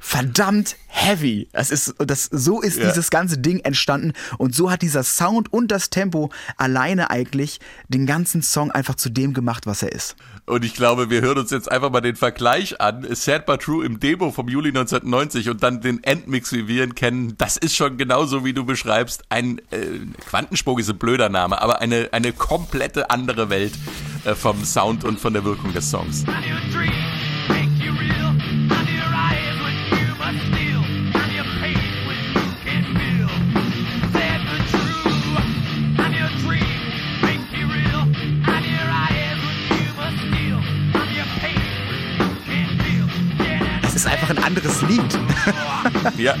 verdammt 0.00 0.76
heavy. 0.88 1.48
Das 1.52 1.70
ist, 1.70 1.94
das, 1.98 2.24
so 2.24 2.60
ist 2.60 2.78
Ja. 2.78 2.88
dieses 2.88 3.10
ganze 3.10 3.38
Ding 3.38 3.60
entstanden 3.60 4.12
und 4.38 4.54
so 4.54 4.70
hat 4.70 4.82
dieser 4.82 5.04
Sound 5.04 5.52
und 5.52 5.68
das 5.70 5.90
Tempo 5.90 6.30
alleine 6.56 7.10
eigentlich 7.10 7.60
den 7.88 8.06
ganzen 8.06 8.42
Song 8.42 8.70
einfach 8.70 8.94
zu 8.96 9.10
dem 9.10 9.34
gemacht, 9.34 9.66
was 9.66 9.82
er 9.82 9.92
ist. 9.92 10.16
Und 10.46 10.64
ich 10.64 10.74
glaube, 10.74 11.10
wir 11.10 11.20
hören 11.20 11.38
uns 11.38 11.50
jetzt 11.50 11.70
einfach 11.70 11.90
mal 11.90 12.00
den 12.00 12.16
Vergleich 12.16 12.80
an. 12.80 13.06
Sad 13.14 13.46
But 13.46 13.60
True 13.62 13.84
im 13.84 14.00
Demo 14.00 14.32
vom 14.32 14.48
Juli 14.48 14.70
1990 14.70 15.50
und 15.50 15.62
dann 15.62 15.80
den 15.80 16.02
Endmix, 16.02 16.52
wie 16.52 16.66
wir 16.66 16.82
ihn 16.82 16.94
kennen. 16.94 17.34
Das 17.38 17.56
ist 17.56 17.76
schon 17.76 17.96
genauso, 17.98 18.44
wie 18.44 18.52
du 18.52 18.64
beschreibst. 18.64 19.22
Ein 19.28 19.60
äh, 19.70 19.98
Quantensprung 20.28 20.78
ist 20.78 20.88
ein 20.90 20.98
blöder 20.98 21.28
Name, 21.28 21.60
aber 21.60 21.80
eine, 21.80 22.08
eine 22.12 22.32
komplette 22.32 23.10
andere 23.10 23.50
Welt 23.50 23.74
äh, 24.24 24.34
vom 24.34 24.64
Sound 24.64 25.04
und 25.04 25.20
von 25.20 25.34
der 25.34 25.44
Wirkung 25.44 25.72
des 25.72 25.90
Songs. 25.90 26.24
I 27.52 27.66
knew 27.78 27.92
a 27.92 28.29
ist 44.00 44.06
einfach 44.06 44.30
ein 44.30 44.38
anderes 44.42 44.80
Lied. 44.82 45.18
Ja. 46.16 46.34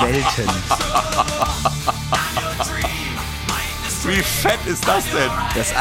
Welten. 0.00 0.48
Wie 4.06 4.22
fett 4.22 4.58
ist 4.66 4.88
das 4.88 5.04
denn? 5.04 5.30
Das, 5.54 5.72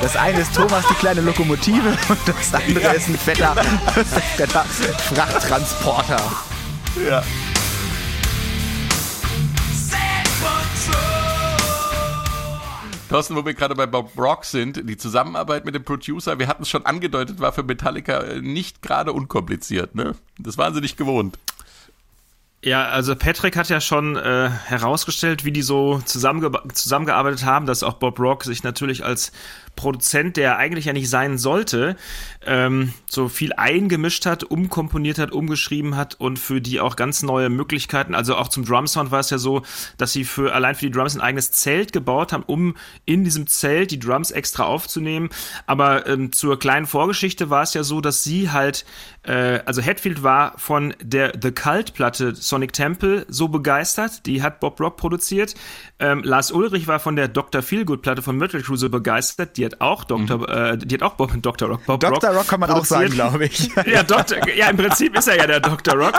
das 0.00 0.16
eine 0.16 0.40
ist 0.40 0.54
Thomas, 0.54 0.84
die 0.88 0.94
kleine 0.94 1.22
Lokomotive, 1.22 1.88
und 2.08 2.18
das 2.26 2.54
andere 2.54 2.94
ist 2.94 3.08
ein 3.08 3.18
fetter, 3.18 3.56
fetter 4.36 4.64
Frachttransporter. 4.64 6.22
Ja. 7.04 7.22
Thorsten, 13.08 13.36
wo 13.36 13.44
wir 13.44 13.54
gerade 13.54 13.74
bei 13.74 13.86
Bob 13.86 14.12
Rock 14.18 14.44
sind, 14.44 14.88
die 14.88 14.96
Zusammenarbeit 14.96 15.64
mit 15.64 15.74
dem 15.74 15.84
Producer, 15.84 16.38
wir 16.38 16.48
hatten 16.48 16.62
es 16.62 16.68
schon 16.68 16.86
angedeutet, 16.86 17.40
war 17.40 17.52
für 17.52 17.62
Metallica 17.62 18.20
äh, 18.20 18.40
nicht 18.40 18.82
gerade 18.82 19.12
unkompliziert, 19.12 19.94
ne? 19.94 20.14
Das 20.38 20.58
waren 20.58 20.74
sie 20.74 20.80
nicht 20.80 20.96
gewohnt. 20.96 21.38
Ja, 22.62 22.88
also 22.88 23.14
Patrick 23.14 23.56
hat 23.56 23.68
ja 23.68 23.80
schon 23.80 24.16
äh, 24.16 24.50
herausgestellt, 24.50 25.44
wie 25.44 25.52
die 25.52 25.62
so 25.62 26.00
zusammenge 26.04 26.50
zusammengearbeitet 26.72 27.44
haben, 27.44 27.66
dass 27.66 27.84
auch 27.84 27.94
Bob 27.94 28.18
Rock 28.18 28.42
sich 28.42 28.64
natürlich 28.64 29.04
als 29.04 29.30
Produzent, 29.76 30.36
der 30.36 30.56
eigentlich 30.56 30.86
ja 30.86 30.92
nicht 30.92 31.10
sein 31.10 31.38
sollte, 31.38 31.96
ähm, 32.46 32.92
so 33.08 33.28
viel 33.28 33.52
eingemischt 33.52 34.26
hat, 34.26 34.42
umkomponiert 34.42 35.18
hat, 35.18 35.32
umgeschrieben 35.32 35.96
hat 35.96 36.14
und 36.14 36.38
für 36.38 36.60
die 36.60 36.80
auch 36.80 36.96
ganz 36.96 37.22
neue 37.22 37.50
Möglichkeiten. 37.50 38.14
Also 38.14 38.36
auch 38.36 38.48
zum 38.48 38.64
Drumsound 38.64 39.10
war 39.10 39.20
es 39.20 39.30
ja 39.30 39.38
so, 39.38 39.62
dass 39.98 40.12
sie 40.12 40.24
für 40.24 40.54
allein 40.54 40.74
für 40.74 40.86
die 40.86 40.90
Drums 40.90 41.14
ein 41.14 41.20
eigenes 41.20 41.52
Zelt 41.52 41.92
gebaut 41.92 42.32
haben, 42.32 42.42
um 42.44 42.74
in 43.04 43.22
diesem 43.22 43.46
Zelt 43.46 43.90
die 43.90 43.98
Drums 43.98 44.30
extra 44.30 44.64
aufzunehmen. 44.64 45.28
Aber 45.66 46.06
ähm, 46.06 46.32
zur 46.32 46.58
kleinen 46.58 46.86
Vorgeschichte 46.86 47.50
war 47.50 47.62
es 47.62 47.74
ja 47.74 47.84
so, 47.84 48.00
dass 48.00 48.24
sie 48.24 48.50
halt, 48.50 48.86
äh, 49.24 49.60
also 49.66 49.82
Hetfield 49.82 50.22
war 50.22 50.58
von 50.58 50.94
der 51.02 51.32
The 51.40 51.52
Cult-Platte 51.52 52.34
Sonic 52.34 52.72
Temple 52.72 53.26
so 53.28 53.48
begeistert, 53.48 54.24
die 54.24 54.42
hat 54.42 54.60
Bob 54.60 54.80
Rock 54.80 54.96
produziert. 54.96 55.54
Ähm, 55.98 56.22
Lars 56.24 56.50
Ulrich 56.50 56.88
war 56.88 56.98
von 56.98 57.16
der 57.16 57.28
Dr. 57.28 57.62
Feelgood-Platte 57.62 58.22
von 58.22 58.38
Crüe 58.38 58.76
so 58.76 58.88
begeistert, 58.88 59.56
die 59.56 59.65
hat 59.66 59.80
auch 59.80 60.04
Dr. 60.04 60.48
Äh, 60.48 60.78
die 60.78 60.94
hat 60.94 61.02
auch 61.02 61.14
Bob 61.14 61.32
Dr. 61.42 61.68
Rock. 61.68 61.84
Bob 61.86 62.00
Dr. 62.00 62.30
Rock 62.30 62.48
kann 62.48 62.60
man 62.60 62.70
auch 62.70 62.84
sagen, 62.84 63.10
produziert. 63.10 63.30
glaube 63.30 63.44
ich. 63.46 63.70
Ja, 63.86 64.02
Doktor, 64.02 64.48
ja, 64.48 64.68
im 64.68 64.76
Prinzip 64.76 65.16
ist 65.16 65.28
er 65.28 65.36
ja 65.36 65.46
der 65.46 65.60
Dr. 65.60 65.94
Rock. 65.94 66.14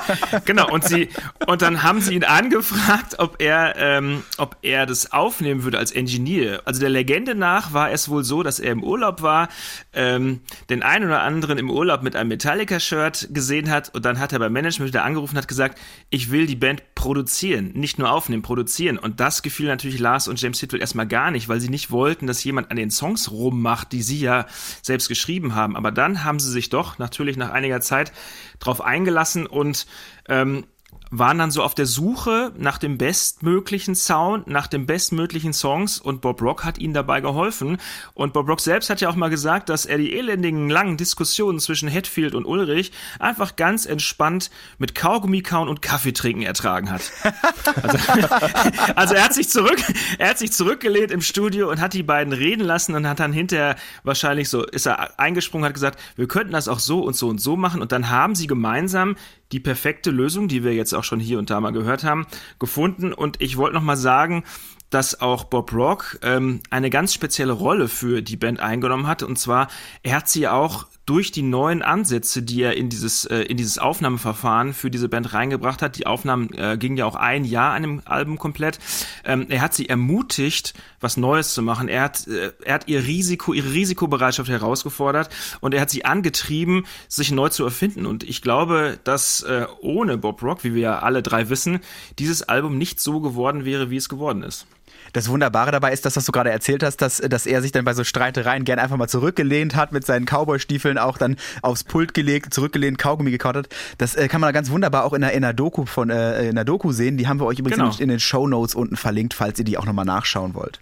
Genau. 0.45 0.69
Und 0.71 0.83
sie, 0.85 1.09
und 1.47 1.61
dann 1.61 1.83
haben 1.83 2.01
sie 2.01 2.15
ihn 2.15 2.23
angefragt, 2.23 3.15
ob 3.19 3.41
er, 3.41 3.75
ähm, 3.77 4.23
ob 4.37 4.55
er 4.61 4.85
das 4.85 5.11
aufnehmen 5.11 5.63
würde 5.63 5.77
als 5.77 5.91
Engineer. 5.91 6.61
Also 6.65 6.79
der 6.79 6.89
Legende 6.89 7.35
nach 7.35 7.73
war 7.73 7.91
es 7.91 8.09
wohl 8.09 8.23
so, 8.23 8.43
dass 8.43 8.59
er 8.59 8.71
im 8.71 8.83
Urlaub 8.83 9.21
war, 9.21 9.49
ähm, 9.93 10.41
den 10.69 10.83
einen 10.83 11.05
oder 11.05 11.21
anderen 11.21 11.57
im 11.57 11.69
Urlaub 11.69 12.03
mit 12.03 12.15
einem 12.15 12.29
Metallica-Shirt 12.29 13.29
gesehen 13.31 13.69
hat 13.69 13.93
und 13.93 14.05
dann 14.05 14.19
hat 14.19 14.33
er 14.33 14.39
beim 14.39 14.53
Management 14.53 14.91
wieder 14.91 15.03
angerufen 15.03 15.35
und 15.35 15.41
hat 15.41 15.47
gesagt, 15.47 15.77
ich 16.09 16.31
will 16.31 16.45
die 16.45 16.55
Band 16.55 16.83
produzieren, 16.95 17.71
nicht 17.73 17.99
nur 17.99 18.11
aufnehmen, 18.11 18.41
produzieren. 18.41 18.97
Und 18.97 19.19
das 19.19 19.41
gefiel 19.41 19.67
natürlich 19.67 19.99
Lars 19.99 20.27
und 20.27 20.41
James 20.41 20.61
Hetfield 20.61 20.81
erstmal 20.81 21.07
gar 21.07 21.31
nicht, 21.31 21.49
weil 21.49 21.59
sie 21.59 21.69
nicht 21.69 21.91
wollten, 21.91 22.27
dass 22.27 22.43
jemand 22.43 22.71
an 22.71 22.77
den 22.77 22.91
Songs 22.91 23.31
rummacht, 23.37 23.91
die 23.91 24.01
sie 24.01 24.19
ja 24.19 24.45
selbst 24.81 25.07
geschrieben 25.07 25.55
haben. 25.55 25.75
Aber 25.75 25.91
dann 25.91 26.23
haben 26.23 26.39
sie 26.39 26.51
sich 26.51 26.69
doch 26.69 26.97
natürlich 26.97 27.37
nach 27.37 27.51
einiger 27.51 27.81
Zeit 27.81 28.11
drauf 28.59 28.81
eingelassen 28.81 29.45
und 29.45 29.87
ähm, 30.27 30.65
waren 31.09 31.37
dann 31.37 31.51
so 31.51 31.63
auf 31.63 31.75
der 31.75 31.85
Suche 31.85 32.51
nach 32.57 32.77
dem 32.77 32.97
bestmöglichen 32.97 33.95
Sound, 33.95 34.47
nach 34.47 34.67
dem 34.67 34.85
bestmöglichen 34.85 35.53
Songs 35.53 35.99
und 35.99 36.21
Bob 36.21 36.41
Rock 36.41 36.63
hat 36.63 36.77
ihnen 36.77 36.93
dabei 36.93 37.21
geholfen. 37.21 37.77
Und 38.13 38.33
Bob 38.33 38.47
Rock 38.47 38.59
selbst 38.59 38.89
hat 38.89 39.01
ja 39.01 39.09
auch 39.09 39.15
mal 39.15 39.29
gesagt, 39.29 39.69
dass 39.69 39.85
er 39.85 39.97
die 39.97 40.13
elendigen 40.13 40.69
langen 40.69 40.97
Diskussionen 40.97 41.59
zwischen 41.59 41.87
Hetfield 41.87 42.35
und 42.35 42.45
Ulrich 42.45 42.91
einfach 43.19 43.55
ganz 43.55 43.85
entspannt 43.85 44.49
mit 44.77 44.95
Kaugummi 44.95 45.41
kauen 45.41 45.69
und 45.69 45.81
Kaffee 45.81 46.13
trinken 46.13 46.43
ertragen 46.43 46.91
hat. 46.91 47.11
Also, 47.77 47.97
also 48.95 49.13
er 49.13 49.23
hat 49.23 49.33
sich 49.33 49.49
zurück, 49.49 49.77
er 50.17 50.29
hat 50.29 50.39
sich 50.39 50.51
zurückgelehnt 50.51 51.11
im 51.11 51.21
Studio 51.21 51.69
und 51.69 51.79
hat 51.79 51.93
die 51.93 52.03
beiden 52.03 52.33
reden 52.33 52.63
lassen 52.63 52.95
und 52.95 53.07
hat 53.07 53.19
dann 53.19 53.33
hinterher 53.33 53.75
wahrscheinlich 54.03 54.49
so, 54.49 54.65
ist 54.65 54.87
er 54.87 55.19
eingesprungen, 55.19 55.65
hat 55.65 55.73
gesagt, 55.73 55.99
wir 56.15 56.27
könnten 56.27 56.53
das 56.53 56.67
auch 56.67 56.79
so 56.79 57.01
und 57.01 57.15
so 57.15 57.27
und 57.27 57.39
so 57.39 57.55
machen 57.55 57.81
und 57.81 57.91
dann 57.91 58.09
haben 58.09 58.35
sie 58.35 58.47
gemeinsam 58.47 59.15
die 59.51 59.59
perfekte 59.59 60.11
Lösung, 60.11 60.47
die 60.47 60.63
wir 60.63 60.73
jetzt 60.73 60.93
auch 60.93 61.03
schon 61.03 61.19
hier 61.19 61.39
und 61.39 61.49
da 61.49 61.59
mal 61.59 61.71
gehört 61.71 62.03
haben, 62.03 62.27
gefunden 62.59 63.13
und 63.13 63.41
ich 63.41 63.57
wollte 63.57 63.75
noch 63.75 63.83
mal 63.83 63.97
sagen, 63.97 64.43
dass 64.89 65.19
auch 65.19 65.45
Bob 65.45 65.73
Rock 65.73 66.19
ähm, 66.21 66.61
eine 66.69 66.89
ganz 66.89 67.13
spezielle 67.13 67.51
Rolle 67.51 67.87
für 67.87 68.21
die 68.21 68.37
Band 68.37 68.59
eingenommen 68.59 69.07
hat. 69.07 69.21
Und 69.21 69.37
zwar, 69.37 69.67
er 70.01 70.15
hat 70.15 70.29
sie 70.29 70.47
auch 70.47 70.87
durch 71.07 71.31
die 71.31 71.41
neuen 71.41 71.81
Ansätze, 71.81 72.43
die 72.43 72.61
er 72.61 72.75
in 72.75 72.89
dieses, 72.89 73.23
äh, 73.25 73.39
in 73.39 73.55
dieses 73.55 73.79
Aufnahmeverfahren 73.79 74.73
für 74.73 74.91
diese 74.91 75.07
Band 75.07 75.33
reingebracht 75.33 75.81
hat. 75.81 75.97
Die 75.97 76.05
Aufnahmen 76.05 76.53
äh, 76.53 76.77
gingen 76.77 76.97
ja 76.97 77.05
auch 77.05 77.15
ein 77.15 77.45
Jahr 77.45 77.73
an 77.73 77.81
dem 77.81 78.01
Album 78.03 78.37
komplett. 78.37 78.77
Ähm, 79.23 79.45
er 79.47 79.61
hat 79.61 79.73
sie 79.73 79.87
ermutigt, 79.87 80.73
was 80.99 81.15
Neues 81.15 81.53
zu 81.53 81.61
machen. 81.61 81.87
Er 81.87 82.03
hat, 82.03 82.27
äh, 82.27 82.51
er 82.63 82.73
hat 82.75 82.89
ihr 82.89 83.05
Risiko, 83.05 83.53
ihre 83.53 83.71
Risikobereitschaft 83.71 84.49
herausgefordert 84.49 85.29
und 85.61 85.73
er 85.73 85.79
hat 85.79 85.89
sie 85.89 86.03
angetrieben, 86.03 86.85
sich 87.07 87.31
neu 87.31 87.47
zu 87.47 87.63
erfinden. 87.63 88.05
Und 88.05 88.25
ich 88.25 88.41
glaube, 88.41 88.99
dass 89.05 89.43
äh, 89.43 89.65
ohne 89.79 90.17
Bob 90.17 90.43
Rock, 90.43 90.65
wie 90.65 90.73
wir 90.73 90.81
ja 90.81 90.99
alle 90.99 91.23
drei 91.23 91.47
wissen, 91.47 91.79
dieses 92.19 92.43
Album 92.43 92.77
nicht 92.77 92.99
so 92.99 93.21
geworden 93.21 93.63
wäre, 93.63 93.89
wie 93.89 93.97
es 93.97 94.09
geworden 94.09 94.43
ist. 94.43 94.67
Das 95.13 95.29
Wunderbare 95.29 95.71
dabei 95.71 95.93
ist, 95.93 96.05
dass 96.05 96.15
was 96.17 96.25
du 96.25 96.31
gerade 96.31 96.51
erzählt 96.51 96.83
hast, 96.83 96.97
dass, 96.97 97.17
dass 97.17 97.45
er 97.45 97.61
sich 97.61 97.71
dann 97.71 97.85
bei 97.85 97.93
so 97.93 98.03
Streitereien 98.03 98.63
gern 98.65 98.79
einfach 98.79 98.97
mal 98.97 99.07
zurückgelehnt 99.07 99.75
hat, 99.75 99.91
mit 99.91 100.05
seinen 100.05 100.25
Cowboy-Stiefeln 100.25 100.97
auch 100.97 101.17
dann 101.17 101.35
aufs 101.61 101.83
Pult 101.83 102.13
gelegt, 102.13 102.53
zurückgelehnt, 102.53 102.97
Kaugummi 102.97 103.31
gekaut 103.31 103.55
hat. 103.55 103.69
Das 103.97 104.15
äh, 104.15 104.27
kann 104.27 104.41
man 104.41 104.53
ganz 104.53 104.69
wunderbar 104.69 105.03
auch 105.05 105.13
in 105.13 105.21
der, 105.21 105.33
in 105.33 105.41
der 105.41 105.53
Doku 105.53 105.85
von 105.85 106.09
äh, 106.09 106.47
in 106.49 106.55
der 106.55 106.65
Doku 106.65 106.91
sehen. 106.91 107.17
Die 107.17 107.27
haben 107.27 107.39
wir 107.39 107.45
euch 107.45 107.59
übrigens 107.59 107.77
Genau. 107.77 107.91
in, 107.95 108.01
in 108.03 108.09
den 108.09 108.19
Show 108.19 108.47
Notes 108.47 108.75
unten 108.75 108.95
verlinkt, 108.95 109.33
falls 109.33 109.59
ihr 109.59 109.65
die 109.65 109.77
auch 109.77 109.85
nochmal 109.85 110.05
nachschauen 110.05 110.53
wollt. 110.55 110.79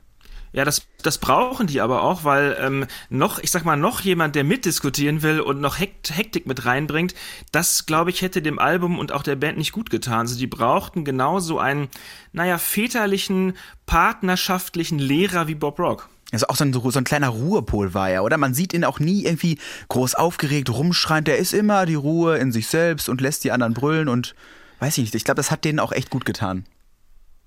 Ja, 0.56 0.64
das, 0.64 0.84
das 1.04 1.18
brauchen 1.18 1.68
die 1.68 1.82
aber 1.82 2.02
auch, 2.02 2.24
weil 2.24 2.56
ähm, 2.62 2.86
noch, 3.10 3.40
ich 3.40 3.52
sag 3.52 3.66
mal, 3.66 3.76
noch 3.76 4.00
jemand, 4.00 4.36
der 4.36 4.46
mitdiskutieren 4.46 5.22
will 5.22 5.42
und 5.42 5.60
noch 5.60 5.80
Hekt 5.80 6.16
Hektik 6.16 6.48
mit 6.48 6.66
reinbringt, 6.66 7.14
das, 7.52 7.86
glaube 7.86 8.10
ich, 8.10 8.22
hätte 8.22 8.42
dem 8.42 8.58
Album 8.58 8.98
und 8.98 9.12
auch 9.12 9.22
der 9.22 9.36
Band 9.36 9.58
nicht 9.58 9.74
gut 9.74 9.90
getan. 9.90 10.20
Also 10.20 10.38
die 10.38 10.48
brauchten 10.48 11.04
genauso 11.04 11.60
einen, 11.60 11.90
naja, 12.32 12.58
väterlichen, 12.58 13.58
partnerschaftlichen 13.86 14.98
Lehrer 14.98 15.50
wie 15.50 15.56
Bob 15.56 15.78
Rock. 15.78 16.08
Also 16.32 16.48
auch 16.48 16.56
so 16.56 16.64
ein, 16.64 16.72
so 16.72 16.98
ein 16.98 17.04
kleiner 17.04 17.30
Ruhepol 17.30 17.94
war 17.94 18.10
er, 18.10 18.24
oder? 18.24 18.38
Man 18.38 18.54
sieht 18.54 18.74
ihn 18.74 18.86
auch 18.86 19.02
nie 19.02 19.26
irgendwie 19.26 19.60
groß 19.90 20.16
aufgeregt 20.16 20.70
rumschreien. 20.70 21.26
Der 21.26 21.38
ist 21.38 21.54
immer 21.54 21.86
die 21.86 21.96
Ruhe 21.96 22.38
in 22.38 22.54
sich 22.54 22.68
selbst 22.68 23.10
und 23.10 23.20
lässt 23.20 23.44
die 23.44 23.52
anderen 23.52 23.74
brüllen 23.74 24.08
und 24.08 24.36
weiß 24.80 25.00
ich 25.00 25.04
nicht. 25.04 25.16
Ich 25.16 25.26
glaube, 25.26 25.36
das 25.36 25.52
hat 25.52 25.66
denen 25.66 25.82
auch 25.82 25.92
echt 25.92 26.10
gut 26.10 26.24
getan. 26.24 26.64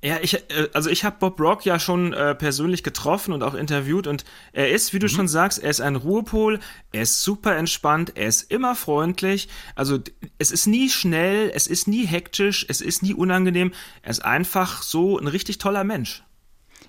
Ja, 0.02 0.18
ich, 0.22 0.34
äh, 0.34 0.68
also 0.74 0.90
ich 0.90 1.04
habe 1.04 1.16
Bob 1.18 1.40
Rock 1.40 1.64
ja 1.64 1.80
schon 1.80 2.12
äh, 2.12 2.34
persönlich 2.34 2.84
getroffen 2.84 3.32
und 3.32 3.42
auch 3.42 3.54
interviewt 3.54 4.06
und 4.06 4.24
er 4.52 4.70
ist, 4.70 4.92
wie 4.92 5.00
du 5.00 5.08
schon 5.08 5.26
sagst, 5.26 5.58
er 5.58 5.70
ist 5.70 5.80
ein 5.80 5.96
Ruhepol, 5.96 6.60
er 6.92 7.02
ist 7.02 7.22
super 7.22 7.56
entspannt, 7.56 8.12
er 8.14 8.28
ist 8.28 8.50
immer 8.50 8.76
freundlich, 8.76 9.48
also 9.74 9.98
es 10.38 10.52
ist 10.52 10.66
nie 10.66 10.88
schnell, 10.88 11.50
es 11.52 11.66
ist 11.66 11.88
nie 11.88 12.06
hektisch, 12.06 12.64
es 12.68 12.80
ist 12.80 13.02
nie 13.02 13.14
unangenehm, 13.14 13.72
er 14.02 14.10
ist 14.10 14.24
einfach 14.24 14.82
so 14.82 15.18
ein 15.18 15.26
richtig 15.26 15.58
toller 15.58 15.82
Mensch. 15.82 16.22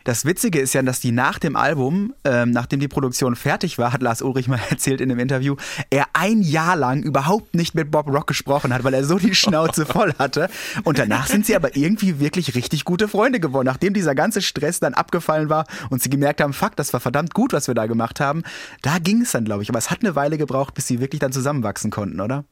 Das 0.10 0.26
Witzige 0.26 0.60
ist 0.60 0.74
ja, 0.74 0.82
dass 0.82 1.00
die 1.02 1.12
nach 1.12 1.38
dem 1.38 1.56
Album, 1.56 2.16
ähm, 2.24 2.50
nachdem 2.50 2.80
die 2.80 2.88
Produktion 2.88 3.36
fertig 3.36 3.78
war, 3.78 3.94
hat 3.94 4.02
Lars 4.02 4.24
Ulrich 4.24 4.48
mal 4.48 4.60
erzählt 4.72 5.02
in 5.02 5.12
einem 5.12 5.20
Interview, 5.20 5.56
er 5.92 6.06
ein 6.14 6.42
Jahr 6.42 6.76
lang 6.76 7.04
überhaupt 7.04 7.54
nicht 7.54 7.76
mit 7.76 7.92
Bob 7.92 8.08
Rock 8.08 8.26
gesprochen 8.26 8.74
hat, 8.74 8.84
weil 8.84 8.96
er 8.96 9.04
so 9.04 9.20
die 9.20 9.36
Schnauze 9.36 9.86
voll 9.86 10.16
hatte. 10.18 10.50
Und 10.84 10.98
danach 10.98 11.28
sind 11.28 11.46
sie 11.46 11.56
aber 11.56 11.76
irgendwie 11.78 12.20
wirklich 12.20 12.56
richtig 12.56 12.86
gute 12.86 13.08
Freunde 13.08 13.40
geworden. 13.40 13.68
Nachdem 13.68 13.94
dieser 13.94 14.16
ganze 14.16 14.42
Stress 14.42 14.80
dann 14.80 14.96
abgefallen 14.96 15.48
war 15.50 15.68
und 15.92 16.02
sie 16.02 16.10
gemerkt 16.10 16.42
haben, 16.42 16.54
fuck, 16.54 16.76
das 16.76 16.92
war 16.92 17.00
verdammt 17.00 17.36
gut, 17.36 17.54
was 17.54 17.68
wir 17.68 17.76
da 17.76 17.86
gemacht 17.86 18.20
haben, 18.20 18.42
da 18.82 18.98
ging 18.98 19.22
es 19.22 19.32
dann, 19.34 19.46
glaube 19.46 19.62
ich. 19.62 19.70
Aber 19.70 19.78
es 19.78 19.92
hat 19.92 20.00
eine 20.02 20.16
Weile 20.16 20.40
gebraucht, 20.40 20.74
bis 20.74 20.88
sie 20.88 21.00
wirklich 21.02 21.20
dann 21.20 21.32
zusammenwachsen 21.32 21.92
konnten, 21.92 22.20
oder? 22.20 22.46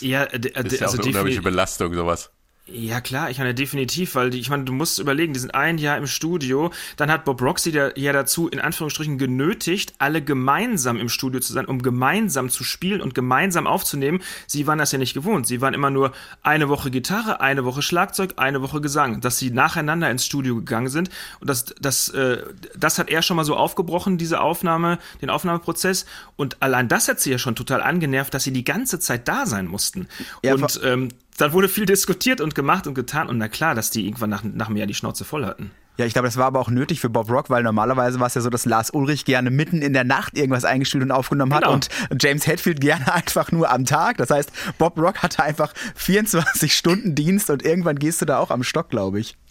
Ja, 0.00 0.22
äh, 0.24 0.40
d- 0.40 0.48
äh, 0.48 0.62
Das 0.64 0.72
ist 0.72 0.80
ja 0.80 0.86
auch 0.86 0.92
also 0.92 1.02
eine 1.02 1.06
unglaubliche 1.08 1.42
Belastung, 1.42 1.92
sowas. 1.92 2.30
Ja 2.66 3.00
klar, 3.00 3.28
ich 3.28 3.38
meine 3.38 3.54
definitiv, 3.56 4.14
weil 4.14 4.30
die, 4.30 4.38
ich 4.38 4.48
meine, 4.48 4.62
du 4.62 4.72
musst 4.72 5.00
überlegen, 5.00 5.32
die 5.32 5.40
sind 5.40 5.52
ein 5.52 5.78
Jahr 5.78 5.98
im 5.98 6.06
Studio, 6.06 6.70
dann 6.96 7.10
hat 7.10 7.24
Bob 7.24 7.42
Roxy 7.42 7.72
der, 7.72 7.98
ja 7.98 8.12
dazu 8.12 8.46
in 8.46 8.60
Anführungsstrichen 8.60 9.18
genötigt, 9.18 9.94
alle 9.98 10.22
gemeinsam 10.22 11.00
im 11.00 11.08
Studio 11.08 11.40
zu 11.40 11.52
sein, 11.52 11.66
um 11.66 11.82
gemeinsam 11.82 12.50
zu 12.50 12.62
spielen 12.62 13.00
und 13.00 13.16
gemeinsam 13.16 13.66
aufzunehmen. 13.66 14.22
Sie 14.46 14.68
waren 14.68 14.78
das 14.78 14.92
ja 14.92 14.98
nicht 14.98 15.12
gewohnt. 15.12 15.48
Sie 15.48 15.60
waren 15.60 15.74
immer 15.74 15.90
nur 15.90 16.12
eine 16.44 16.68
Woche 16.68 16.92
Gitarre, 16.92 17.40
eine 17.40 17.64
Woche 17.64 17.82
Schlagzeug, 17.82 18.34
eine 18.36 18.62
Woche 18.62 18.80
Gesang, 18.80 19.20
dass 19.20 19.38
sie 19.38 19.50
nacheinander 19.50 20.08
ins 20.08 20.24
Studio 20.24 20.54
gegangen 20.54 20.88
sind 20.88 21.10
und 21.40 21.50
das 21.50 21.64
das 21.80 22.10
äh, 22.10 22.44
das 22.76 23.00
hat 23.00 23.10
er 23.10 23.22
schon 23.22 23.36
mal 23.36 23.44
so 23.44 23.56
aufgebrochen, 23.56 24.18
diese 24.18 24.40
Aufnahme, 24.40 25.00
den 25.20 25.30
Aufnahmeprozess 25.30 26.06
und 26.36 26.62
allein 26.62 26.86
das 26.86 27.08
hat 27.08 27.18
sie 27.18 27.32
ja 27.32 27.38
schon 27.38 27.56
total 27.56 27.82
angenervt, 27.82 28.32
dass 28.32 28.44
sie 28.44 28.52
die 28.52 28.64
ganze 28.64 29.00
Zeit 29.00 29.26
da 29.26 29.46
sein 29.46 29.66
mussten. 29.66 30.06
Ja, 30.44 30.54
und 30.54 30.80
ähm, 30.84 31.08
dann 31.38 31.52
wurde 31.52 31.68
viel 31.68 31.86
diskutiert 31.86 32.40
und 32.40 32.54
gemacht 32.54 32.86
und 32.86 32.94
getan 32.94 33.28
und 33.28 33.38
na 33.38 33.48
klar, 33.48 33.74
dass 33.74 33.90
die 33.90 34.06
irgendwann 34.06 34.30
nach, 34.30 34.42
nach 34.44 34.66
einem 34.68 34.76
Jahr 34.76 34.86
die 34.86 34.94
Schnauze 34.94 35.24
voll 35.24 35.44
hatten. 35.46 35.70
Ja, 35.98 36.06
ich 36.06 36.14
glaube, 36.14 36.26
das 36.26 36.38
war 36.38 36.46
aber 36.46 36.58
auch 36.58 36.70
nötig 36.70 37.00
für 37.00 37.10
Bob 37.10 37.28
Rock, 37.30 37.50
weil 37.50 37.62
normalerweise 37.62 38.18
war 38.18 38.26
es 38.26 38.34
ja 38.34 38.40
so, 38.40 38.48
dass 38.48 38.64
Lars 38.64 38.90
Ulrich 38.90 39.26
gerne 39.26 39.50
mitten 39.50 39.82
in 39.82 39.92
der 39.92 40.04
Nacht 40.04 40.38
irgendwas 40.38 40.64
eingespielt 40.64 41.04
und 41.04 41.10
aufgenommen 41.10 41.52
hat 41.52 41.64
Genau. 41.64 41.74
und 41.74 41.88
James 42.18 42.46
Hetfield 42.46 42.80
gerne 42.80 43.12
einfach 43.12 43.52
nur 43.52 43.70
am 43.70 43.84
Tag. 43.84 44.16
Das 44.16 44.30
heißt, 44.30 44.50
Bob 44.78 44.98
Rock 44.98 45.22
hatte 45.22 45.42
einfach 45.42 45.74
24 45.96 46.74
Stunden 46.74 47.14
Dienst 47.14 47.50
und 47.50 47.62
irgendwann 47.62 47.98
gehst 47.98 48.22
du 48.22 48.24
da 48.24 48.38
auch 48.38 48.50
am 48.50 48.62
Stock, 48.62 48.90
glaube 48.90 49.20
ich. 49.20 49.36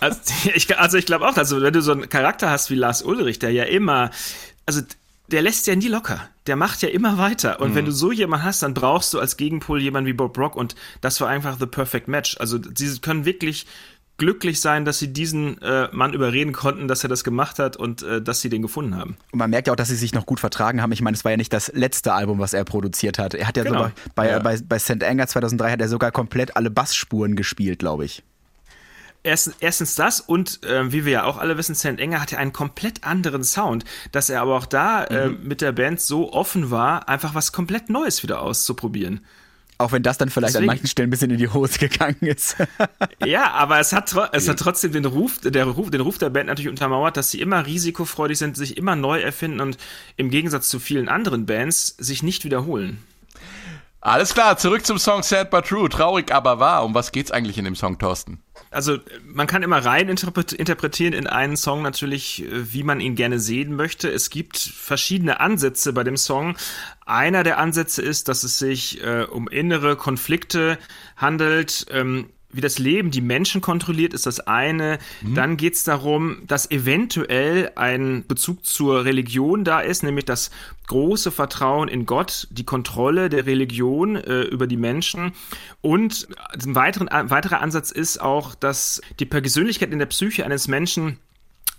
Also 0.00 0.18
ich, 0.54 0.76
also 0.76 0.98
ich 0.98 1.06
glaube 1.06 1.28
auch, 1.28 1.36
also 1.36 1.62
wenn 1.62 1.72
du 1.72 1.82
so 1.82 1.92
einen 1.92 2.08
Charakter 2.08 2.50
hast 2.50 2.70
wie 2.70 2.74
Lars 2.74 3.00
Ulrich, 3.02 3.38
der 3.38 3.50
ja 3.52 3.62
immer, 3.62 4.10
also 4.66 4.80
der 5.28 5.40
lässt 5.42 5.68
ja 5.68 5.76
nie 5.76 5.86
locker. 5.86 6.20
Der 6.46 6.56
macht 6.56 6.82
ja 6.82 6.88
immer 6.88 7.18
weiter. 7.18 7.60
Und 7.60 7.74
wenn 7.76 7.84
du 7.84 7.92
so 7.92 8.10
jemanden 8.10 8.44
hast, 8.44 8.62
dann 8.62 8.74
brauchst 8.74 9.14
du 9.14 9.20
als 9.20 9.36
Gegenpol 9.36 9.80
jemanden 9.80 10.08
wie 10.08 10.12
Bob 10.12 10.36
Rock 10.38 10.56
und 10.56 10.74
das 11.00 11.20
war 11.20 11.28
einfach 11.28 11.56
the 11.60 11.66
perfect 11.66 12.08
match. 12.08 12.36
Also 12.40 12.58
sie 12.74 12.98
können 13.00 13.24
wirklich 13.24 13.66
glücklich 14.18 14.60
sein, 14.60 14.84
dass 14.84 14.98
sie 14.98 15.12
diesen 15.12 15.60
äh, 15.62 15.88
Mann 15.92 16.12
überreden 16.12 16.52
konnten, 16.52 16.86
dass 16.86 17.02
er 17.02 17.08
das 17.08 17.24
gemacht 17.24 17.58
hat 17.58 17.76
und 17.76 18.02
äh, 18.02 18.20
dass 18.20 18.40
sie 18.40 18.48
den 18.50 18.62
gefunden 18.62 18.96
haben. 18.96 19.16
Und 19.32 19.38
man 19.38 19.50
merkt 19.50 19.66
ja 19.68 19.72
auch, 19.72 19.76
dass 19.76 19.88
sie 19.88 19.96
sich 19.96 20.12
noch 20.14 20.26
gut 20.26 20.38
vertragen 20.40 20.82
haben. 20.82 20.92
Ich 20.92 21.00
meine, 21.00 21.14
es 21.16 21.24
war 21.24 21.30
ja 21.32 21.36
nicht 21.36 21.52
das 21.52 21.72
letzte 21.74 22.12
Album, 22.12 22.38
was 22.38 22.52
er 22.52 22.64
produziert 22.64 23.18
hat. 23.18 23.34
Er 23.34 23.46
hat 23.48 23.56
ja 23.56 23.62
Genau. 23.64 23.78
sogar 23.78 23.92
bei, 24.14 24.28
Ja. 24.30 24.38
bei, 24.40 24.58
bei 24.62 24.78
St. 24.78 25.02
Anger 25.02 25.26
2003 25.26 25.70
hat 25.72 25.80
er 25.80 25.88
sogar 25.88 26.12
komplett 26.12 26.56
alle 26.56 26.70
Bassspuren 26.70 27.36
gespielt, 27.36 27.78
glaube 27.78 28.04
ich. 28.04 28.22
Erst, 29.24 29.52
erstens 29.60 29.94
das 29.94 30.20
und 30.20 30.64
äh, 30.64 30.90
wie 30.92 31.04
wir 31.04 31.12
ja 31.12 31.24
auch 31.24 31.38
alle 31.38 31.56
wissen, 31.56 31.74
St. 31.76 31.98
Enger 32.00 32.20
hat 32.20 32.32
ja 32.32 32.38
einen 32.38 32.52
komplett 32.52 33.04
anderen 33.04 33.44
Sound, 33.44 33.84
dass 34.10 34.28
er 34.30 34.42
aber 34.42 34.56
auch 34.56 34.66
da 34.66 35.04
äh, 35.04 35.28
mit 35.28 35.60
der 35.60 35.70
Band 35.72 36.00
so 36.00 36.32
offen 36.32 36.72
war, 36.72 37.08
einfach 37.08 37.34
was 37.34 37.52
komplett 37.52 37.88
Neues 37.88 38.24
wieder 38.24 38.42
auszuprobieren. 38.42 39.24
Auch 39.78 39.90
wenn 39.92 40.02
das 40.02 40.18
dann 40.18 40.28
vielleicht 40.28 40.54
Deswegen- 40.54 40.70
an 40.70 40.76
manchen 40.76 40.86
Stellen 40.88 41.08
ein 41.08 41.10
bisschen 41.10 41.30
in 41.30 41.38
die 41.38 41.48
Hose 41.48 41.78
gegangen 41.78 42.16
ist. 42.20 42.56
Ja, 43.24 43.52
aber 43.52 43.78
es 43.78 43.92
hat, 43.92 44.12
es 44.32 44.48
hat 44.48 44.58
trotzdem 44.58 44.90
den 44.92 45.04
Ruf, 45.04 45.38
der 45.38 45.64
Ruf, 45.64 45.90
den 45.90 46.00
Ruf 46.00 46.18
der 46.18 46.30
Band 46.30 46.48
natürlich 46.48 46.68
untermauert, 46.68 47.16
dass 47.16 47.30
sie 47.30 47.40
immer 47.40 47.64
risikofreudig 47.66 48.36
sind, 48.38 48.56
sich 48.56 48.76
immer 48.76 48.96
neu 48.96 49.20
erfinden 49.20 49.60
und 49.60 49.76
im 50.16 50.30
Gegensatz 50.30 50.68
zu 50.68 50.80
vielen 50.80 51.08
anderen 51.08 51.46
Bands 51.46 51.94
sich 51.98 52.24
nicht 52.24 52.44
wiederholen. 52.44 52.98
Alles 54.00 54.34
klar, 54.34 54.56
zurück 54.58 54.84
zum 54.84 54.98
Song 54.98 55.22
Sad 55.22 55.50
But 55.50 55.66
True. 55.66 55.88
Traurig, 55.88 56.32
aber 56.32 56.58
wahr. 56.58 56.84
Um 56.84 56.92
was 56.94 57.12
geht's 57.12 57.30
eigentlich 57.30 57.56
in 57.58 57.64
dem 57.64 57.76
Song, 57.76 57.98
Thorsten? 57.98 58.40
Also 58.72 58.98
man 59.24 59.46
kann 59.46 59.62
immer 59.62 59.84
rein 59.84 60.08
interpret- 60.08 60.54
interpretieren 60.54 61.12
in 61.12 61.26
einen 61.26 61.56
Song 61.56 61.82
natürlich, 61.82 62.42
äh, 62.42 62.72
wie 62.72 62.82
man 62.82 63.00
ihn 63.00 63.14
gerne 63.14 63.38
sehen 63.38 63.76
möchte. 63.76 64.10
Es 64.10 64.30
gibt 64.30 64.58
verschiedene 64.58 65.40
Ansätze 65.40 65.92
bei 65.92 66.04
dem 66.04 66.16
Song. 66.16 66.56
Einer 67.04 67.42
der 67.42 67.58
Ansätze 67.58 68.02
ist, 68.02 68.28
dass 68.28 68.44
es 68.44 68.58
sich 68.58 69.02
äh, 69.04 69.24
um 69.24 69.48
innere 69.48 69.96
Konflikte 69.96 70.78
handelt. 71.16 71.86
Ähm, 71.90 72.30
wie 72.52 72.60
das 72.60 72.78
Leben 72.78 73.10
die 73.10 73.20
Menschen 73.20 73.60
kontrolliert, 73.60 74.14
ist 74.14 74.26
das 74.26 74.40
eine. 74.40 74.98
Dann 75.34 75.56
geht 75.56 75.74
es 75.74 75.84
darum, 75.84 76.42
dass 76.46 76.70
eventuell 76.70 77.72
ein 77.76 78.24
Bezug 78.26 78.64
zur 78.64 79.04
Religion 79.04 79.64
da 79.64 79.80
ist, 79.80 80.02
nämlich 80.02 80.24
das 80.24 80.50
große 80.86 81.30
Vertrauen 81.30 81.88
in 81.88 82.06
Gott, 82.06 82.48
die 82.50 82.64
Kontrolle 82.64 83.28
der 83.28 83.46
Religion 83.46 84.16
äh, 84.16 84.42
über 84.42 84.66
die 84.66 84.76
Menschen. 84.76 85.32
Und 85.80 86.28
ein, 86.52 86.74
weiteren, 86.74 87.08
ein 87.08 87.30
weiterer 87.30 87.60
Ansatz 87.60 87.90
ist 87.90 88.20
auch, 88.20 88.54
dass 88.54 89.00
die 89.18 89.26
Persönlichkeit 89.26 89.90
in 89.90 89.98
der 89.98 90.06
Psyche 90.06 90.44
eines 90.44 90.68
Menschen 90.68 91.18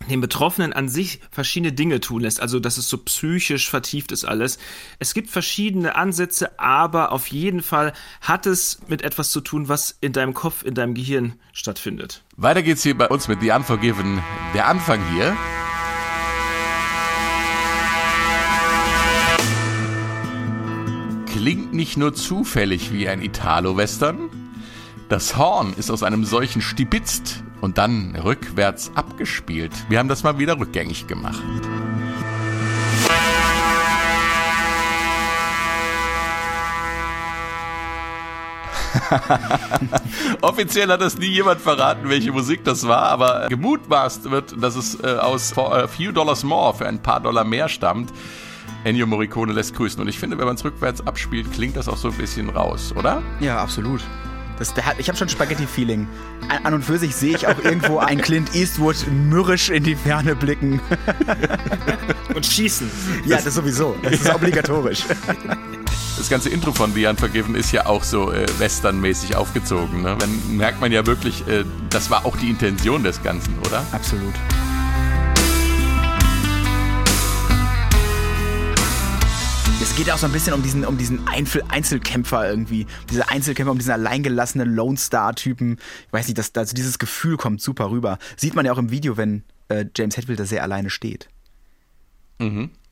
den 0.09 0.21
Betroffenen 0.21 0.73
an 0.73 0.89
sich 0.89 1.19
verschiedene 1.31 1.73
Dinge 1.73 1.99
tun 1.99 2.21
lässt, 2.21 2.41
also 2.41 2.59
dass 2.59 2.77
es 2.77 2.89
so 2.89 2.97
psychisch 2.97 3.69
vertieft 3.69 4.11
ist 4.11 4.25
alles. 4.25 4.57
Es 4.99 5.13
gibt 5.13 5.29
verschiedene 5.29 5.95
Ansätze, 5.95 6.59
aber 6.59 7.11
auf 7.11 7.27
jeden 7.27 7.61
Fall 7.61 7.93
hat 8.21 8.45
es 8.45 8.79
mit 8.87 9.01
etwas 9.01 9.31
zu 9.31 9.41
tun, 9.41 9.69
was 9.69 9.97
in 10.01 10.13
deinem 10.13 10.33
Kopf, 10.33 10.63
in 10.63 10.73
deinem 10.73 10.93
Gehirn 10.93 11.33
stattfindet. 11.53 12.23
Weiter 12.37 12.63
geht's 12.63 12.83
hier 12.83 12.97
bei 12.97 13.07
uns 13.07 13.27
mit 13.27 13.41
The 13.41 13.51
Unforgiven. 13.51 14.21
Der 14.53 14.67
Anfang 14.67 14.99
hier. 15.13 15.35
Klingt 21.27 21.73
nicht 21.73 21.97
nur 21.97 22.13
zufällig 22.13 22.93
wie 22.93 23.09
ein 23.09 23.21
Italo-Western. 23.21 24.29
Das 25.09 25.35
Horn 25.37 25.73
ist 25.73 25.91
aus 25.91 26.01
einem 26.01 26.23
solchen 26.23 26.61
stibitzt 26.61 27.43
und 27.63 27.77
dann 27.77 28.13
rückwärts 28.17 28.91
abgespielt. 28.93 29.71
Wir 29.87 29.99
haben 29.99 30.09
das 30.09 30.23
mal 30.23 30.37
wieder 30.37 30.59
rückgängig 30.59 31.07
gemacht. 31.07 31.41
Offiziell 40.41 40.89
hat 40.89 40.99
das 40.99 41.17
nie 41.17 41.27
jemand 41.27 41.61
verraten, 41.61 42.09
welche 42.09 42.33
Musik 42.33 42.65
das 42.65 42.85
war, 42.85 43.03
aber 43.03 43.47
gemutmaßt 43.47 44.29
wird, 44.29 44.61
dass 44.61 44.75
es 44.75 45.01
äh, 45.01 45.15
aus 45.15 45.53
For 45.53 45.73
a 45.73 45.87
Few 45.87 46.11
Dollars 46.11 46.43
More 46.43 46.73
für 46.73 46.85
ein 46.85 47.01
paar 47.01 47.21
Dollar 47.21 47.45
mehr 47.45 47.69
stammt. 47.69 48.11
Ennio 48.83 49.07
Morricone 49.07 49.53
lässt 49.53 49.73
grüßen. 49.73 50.01
Und 50.01 50.09
ich 50.09 50.19
finde, 50.19 50.37
wenn 50.37 50.47
man 50.47 50.55
es 50.55 50.65
rückwärts 50.65 51.07
abspielt, 51.07 51.53
klingt 51.53 51.77
das 51.77 51.87
auch 51.87 51.95
so 51.95 52.09
ein 52.09 52.17
bisschen 52.17 52.49
raus, 52.49 52.93
oder? 52.97 53.21
Ja, 53.39 53.59
absolut. 53.59 54.01
Das, 54.59 54.73
der 54.73 54.85
hat, 54.85 54.99
ich 54.99 55.07
habe 55.07 55.17
schon 55.17 55.29
Spaghetti-Feeling. 55.29 56.07
An, 56.49 56.65
an 56.65 56.73
und 56.75 56.83
für 56.83 56.97
sich 56.97 57.15
sehe 57.15 57.35
ich 57.35 57.47
auch 57.47 57.57
irgendwo 57.63 57.99
einen 57.99 58.21
Clint 58.21 58.55
Eastwood 58.55 59.07
mürrisch 59.11 59.69
in 59.69 59.83
die 59.83 59.95
Ferne 59.95 60.35
blicken. 60.35 60.81
Und 62.35 62.45
schießen. 62.45 62.89
Ja, 63.25 63.39
das 63.39 63.53
sowieso. 63.53 63.95
Das 64.01 64.13
ist 64.13 64.33
obligatorisch. 64.33 65.03
Das 66.17 66.29
ganze 66.29 66.49
Intro 66.49 66.71
von 66.71 66.93
The 66.93 67.07
Unforgiven 67.07 67.55
ist 67.55 67.71
ja 67.71 67.85
auch 67.85 68.03
so 68.03 68.31
äh, 68.31 68.45
westernmäßig 68.57 69.35
aufgezogen. 69.35 70.01
Ne? 70.01 70.15
Dann 70.17 70.57
merkt 70.57 70.81
man 70.81 70.91
ja 70.91 71.05
wirklich, 71.05 71.47
äh, 71.47 71.63
das 71.89 72.09
war 72.09 72.25
auch 72.25 72.37
die 72.37 72.49
Intention 72.49 73.03
des 73.03 73.21
Ganzen, 73.21 73.57
oder? 73.59 73.85
Absolut. 73.91 74.33
Es 79.83 79.97
geht 79.97 80.09
auch 80.09 80.17
so 80.17 80.27
ein 80.27 80.31
bisschen 80.31 80.53
um 80.53 80.63
diesen, 80.63 80.85
um 80.85 80.97
diesen 80.97 81.27
Einzel 81.27 81.61
Einzelkämpfer 81.67 82.49
irgendwie. 82.49 82.87
Dieser 83.09 83.29
Einzelkämpfer, 83.29 83.69
um 83.69 83.77
diesen 83.77 83.91
alleingelassenen 83.91 84.73
Lone 84.73 84.95
Star-Typen. 84.95 85.77
Ich 86.07 86.13
weiß 86.13 86.29
nicht, 86.29 86.37
das, 86.37 86.55
also 86.55 86.73
dieses 86.73 86.99
Gefühl 86.99 87.35
kommt 87.35 87.59
super 87.59 87.91
rüber. 87.91 88.17
Sieht 88.37 88.55
man 88.55 88.65
ja 88.65 88.71
auch 88.71 88.77
im 88.77 88.91
Video, 88.91 89.17
wenn 89.17 89.43
äh, 89.67 89.83
James 89.93 90.15
Hetfield 90.15 90.39
da 90.39 90.45
sehr 90.45 90.63
alleine 90.63 90.89
steht. 90.89 91.27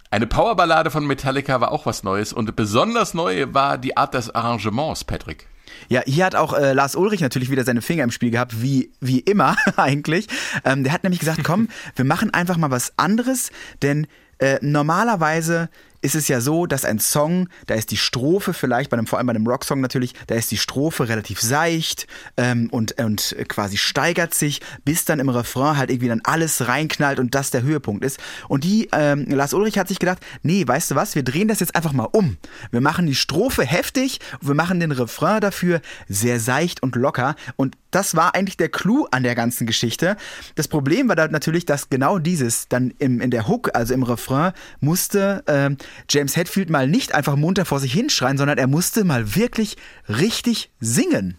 Eine 0.09 0.27
Powerballade 0.27 0.91
von 0.91 1.07
Metallica 1.07 1.61
war 1.61 1.71
auch 1.71 1.85
was 1.85 2.03
Neues 2.03 2.33
und 2.33 2.53
besonders 2.57 3.13
neu 3.13 3.47
war 3.53 3.77
die 3.77 3.95
Art 3.95 4.13
des 4.13 4.29
Arrangements, 4.35 5.05
Patrick. 5.05 5.47
Ja, 5.87 6.01
hier 6.05 6.25
hat 6.25 6.35
auch 6.35 6.51
äh, 6.51 6.73
Lars 6.73 6.97
Ulrich 6.97 7.21
natürlich 7.21 7.49
wieder 7.49 7.63
seine 7.63 7.81
Finger 7.81 8.03
im 8.03 8.11
Spiel 8.11 8.31
gehabt, 8.31 8.61
wie, 8.61 8.91
wie 8.99 9.19
immer 9.19 9.55
eigentlich. 9.77 10.27
Ähm, 10.65 10.83
der 10.83 10.91
hat 10.91 11.03
nämlich 11.03 11.21
gesagt, 11.21 11.45
komm, 11.45 11.69
wir 11.95 12.03
machen 12.03 12.33
einfach 12.33 12.57
mal 12.57 12.69
was 12.69 12.91
anderes, 12.97 13.49
denn 13.81 14.07
äh, 14.39 14.57
normalerweise 14.61 15.69
ist 16.01 16.15
es 16.15 16.27
ja 16.27 16.41
so, 16.41 16.65
dass 16.65 16.85
ein 16.85 16.99
Song, 16.99 17.47
da 17.67 17.75
ist 17.75 17.91
die 17.91 17.97
Strophe 17.97 18.53
vielleicht, 18.53 18.89
bei 18.89 18.97
einem, 18.97 19.07
vor 19.07 19.19
allem 19.19 19.27
bei 19.27 19.33
einem 19.33 19.47
Rocksong 19.47 19.81
natürlich, 19.81 20.13
da 20.27 20.35
ist 20.35 20.51
die 20.51 20.57
Strophe 20.57 21.07
relativ 21.07 21.41
seicht 21.41 22.07
ähm, 22.37 22.69
und, 22.71 22.99
und 22.99 23.35
quasi 23.47 23.77
steigert 23.77 24.33
sich, 24.33 24.61
bis 24.83 25.05
dann 25.05 25.19
im 25.19 25.29
Refrain 25.29 25.77
halt 25.77 25.89
irgendwie 25.89 26.07
dann 26.07 26.21
alles 26.23 26.67
reinknallt 26.67 27.19
und 27.19 27.35
das 27.35 27.51
der 27.51 27.63
Höhepunkt 27.63 28.03
ist. 28.03 28.19
Und 28.47 28.63
die, 28.63 28.89
ähm, 28.91 29.25
Lars 29.29 29.53
Ulrich 29.53 29.77
hat 29.77 29.87
sich 29.87 29.99
gedacht, 29.99 30.19
nee, 30.43 30.67
weißt 30.67 30.91
du 30.91 30.95
was, 30.95 31.15
wir 31.15 31.23
drehen 31.23 31.47
das 31.47 31.59
jetzt 31.59 31.75
einfach 31.75 31.93
mal 31.93 32.07
um. 32.11 32.37
Wir 32.71 32.81
machen 32.81 33.05
die 33.05 33.15
Strophe 33.15 33.63
heftig, 33.63 34.19
wir 34.41 34.55
machen 34.55 34.79
den 34.79 34.91
Refrain 34.91 35.41
dafür 35.41 35.81
sehr 36.07 36.39
seicht 36.39 36.83
und 36.83 36.95
locker 36.95 37.35
und 37.55 37.75
das 37.91 38.15
war 38.15 38.35
eigentlich 38.35 38.57
der 38.57 38.69
Clou 38.69 39.05
an 39.11 39.23
der 39.23 39.35
ganzen 39.35 39.67
Geschichte. 39.67 40.15
Das 40.55 40.67
Problem 40.67 41.09
war 41.09 41.17
da 41.17 41.27
natürlich, 41.27 41.65
dass 41.65 41.89
genau 41.89 42.19
dieses 42.19 42.69
dann 42.69 42.93
im, 42.99 43.19
in 43.19 43.31
der 43.31 43.47
Hook, 43.47 43.71
also 43.73 43.93
im 43.93 44.03
Refrain, 44.03 44.53
musste 44.79 45.43
ähm, 45.47 45.77
James 46.09 46.35
Hetfield 46.35 46.69
mal 46.69 46.87
nicht 46.87 47.13
einfach 47.13 47.35
munter 47.35 47.65
vor 47.65 47.79
sich 47.79 47.93
hinschreien, 47.93 48.37
sondern 48.37 48.57
er 48.57 48.67
musste 48.67 49.03
mal 49.03 49.35
wirklich 49.35 49.77
richtig 50.07 50.71
singen. 50.79 51.37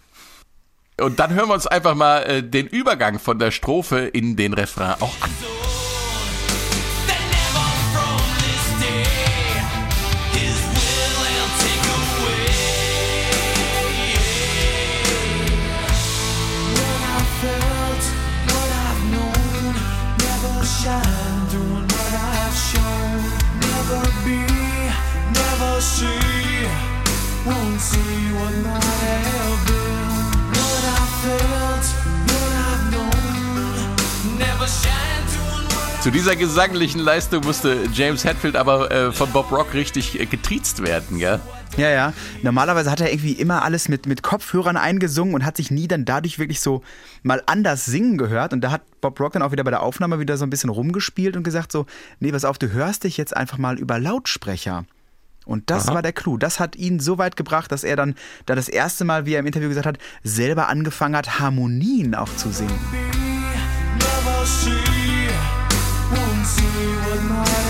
Und 1.00 1.18
dann 1.18 1.32
hören 1.32 1.48
wir 1.48 1.54
uns 1.54 1.66
einfach 1.66 1.94
mal 1.94 2.22
äh, 2.22 2.42
den 2.42 2.66
Übergang 2.66 3.18
von 3.18 3.38
der 3.38 3.50
Strophe 3.50 4.00
in 4.00 4.36
den 4.36 4.52
Refrain 4.52 4.94
auch 5.00 5.14
an. 5.20 5.30
Zu 36.02 36.10
dieser 36.10 36.34
gesanglichen 36.34 36.98
Leistung 36.98 37.44
musste 37.44 37.78
James 37.92 38.24
Hetfield 38.24 38.56
aber 38.56 38.90
äh, 38.90 39.12
von 39.12 39.30
Bob 39.30 39.52
Rock 39.52 39.72
richtig 39.72 40.18
äh, 40.18 40.26
getriezt 40.26 40.82
werden, 40.82 41.20
gell? 41.20 41.38
Ja, 41.76 41.90
ja. 41.90 42.12
Normalerweise 42.42 42.90
hat 42.90 43.00
er 43.00 43.12
irgendwie 43.12 43.34
immer 43.34 43.62
alles 43.62 43.88
mit, 43.88 44.06
mit 44.06 44.20
Kopfhörern 44.20 44.76
eingesungen 44.76 45.32
und 45.32 45.44
hat 45.44 45.56
sich 45.56 45.70
nie 45.70 45.86
dann 45.86 46.04
dadurch 46.04 46.40
wirklich 46.40 46.58
so 46.58 46.82
mal 47.22 47.40
anders 47.46 47.84
singen 47.84 48.18
gehört. 48.18 48.52
Und 48.52 48.62
da 48.62 48.72
hat 48.72 48.82
Bob 49.00 49.20
Rock 49.20 49.34
dann 49.34 49.42
auch 49.42 49.52
wieder 49.52 49.62
bei 49.62 49.70
der 49.70 49.80
Aufnahme 49.80 50.18
wieder 50.18 50.36
so 50.36 50.44
ein 50.44 50.50
bisschen 50.50 50.70
rumgespielt 50.70 51.36
und 51.36 51.44
gesagt 51.44 51.70
so, 51.70 51.86
nee, 52.18 52.32
pass 52.32 52.44
auf, 52.44 52.58
du 52.58 52.72
hörst 52.72 53.04
dich 53.04 53.16
jetzt 53.16 53.36
einfach 53.36 53.58
mal 53.58 53.78
über 53.78 54.00
Lautsprecher. 54.00 54.84
Und 55.44 55.70
das 55.70 55.86
war 55.86 56.02
der 56.02 56.12
Clou. 56.12 56.36
Das 56.36 56.58
hat 56.58 56.74
ihn 56.74 56.98
so 56.98 57.18
weit 57.18 57.36
gebracht, 57.36 57.70
dass 57.70 57.84
er 57.84 57.94
dann 57.94 58.16
da 58.46 58.56
das 58.56 58.68
erste 58.68 59.04
Mal, 59.04 59.24
wie 59.24 59.34
er 59.34 59.40
im 59.40 59.46
Interview 59.46 59.68
gesagt 59.68 59.86
hat, 59.86 59.98
selber 60.24 60.68
angefangen 60.68 61.14
hat, 61.14 61.38
Harmonien 61.38 62.16
auch 62.16 62.34
zu 62.34 62.50
singen. 62.50 63.31
my 67.20 67.61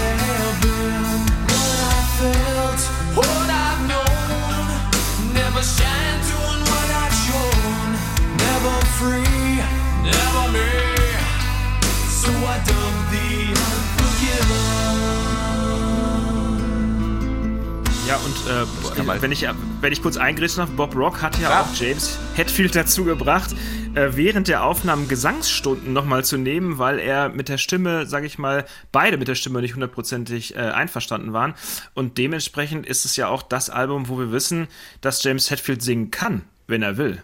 Ja, 18.12 18.18
und 18.18 18.98
äh, 19.06 19.22
wenn, 19.22 19.32
ich, 19.32 19.46
wenn 19.80 19.90
ich 19.90 20.02
kurz 20.02 20.18
eingreifen 20.18 20.58
darf, 20.58 20.68
Bob 20.72 20.94
Rock 20.94 21.22
hat 21.22 21.38
ja 21.38 21.48
Klar. 21.48 21.62
auch 21.62 21.74
James 21.74 22.18
Hetfield 22.34 22.76
dazu 22.76 23.04
gebracht, 23.04 23.52
äh, 23.94 24.10
während 24.12 24.48
der 24.48 24.64
Aufnahmen 24.64 25.08
Gesangsstunden 25.08 25.94
nochmal 25.94 26.22
zu 26.22 26.36
nehmen, 26.36 26.76
weil 26.76 26.98
er 26.98 27.30
mit 27.30 27.48
der 27.48 27.56
Stimme, 27.56 28.04
sage 28.04 28.26
ich 28.26 28.36
mal, 28.36 28.66
beide 28.90 29.16
mit 29.16 29.28
der 29.28 29.34
Stimme 29.34 29.62
nicht 29.62 29.72
hundertprozentig 29.72 30.54
äh, 30.54 30.58
einverstanden 30.58 31.32
waren. 31.32 31.54
Und 31.94 32.18
dementsprechend 32.18 32.84
ist 32.84 33.06
es 33.06 33.16
ja 33.16 33.28
auch 33.28 33.42
das 33.42 33.70
Album, 33.70 34.10
wo 34.10 34.18
wir 34.18 34.30
wissen, 34.30 34.68
dass 35.00 35.24
James 35.24 35.50
Hetfield 35.50 35.80
singen 35.80 36.10
kann, 36.10 36.42
wenn 36.66 36.82
er 36.82 36.98
will. 36.98 37.22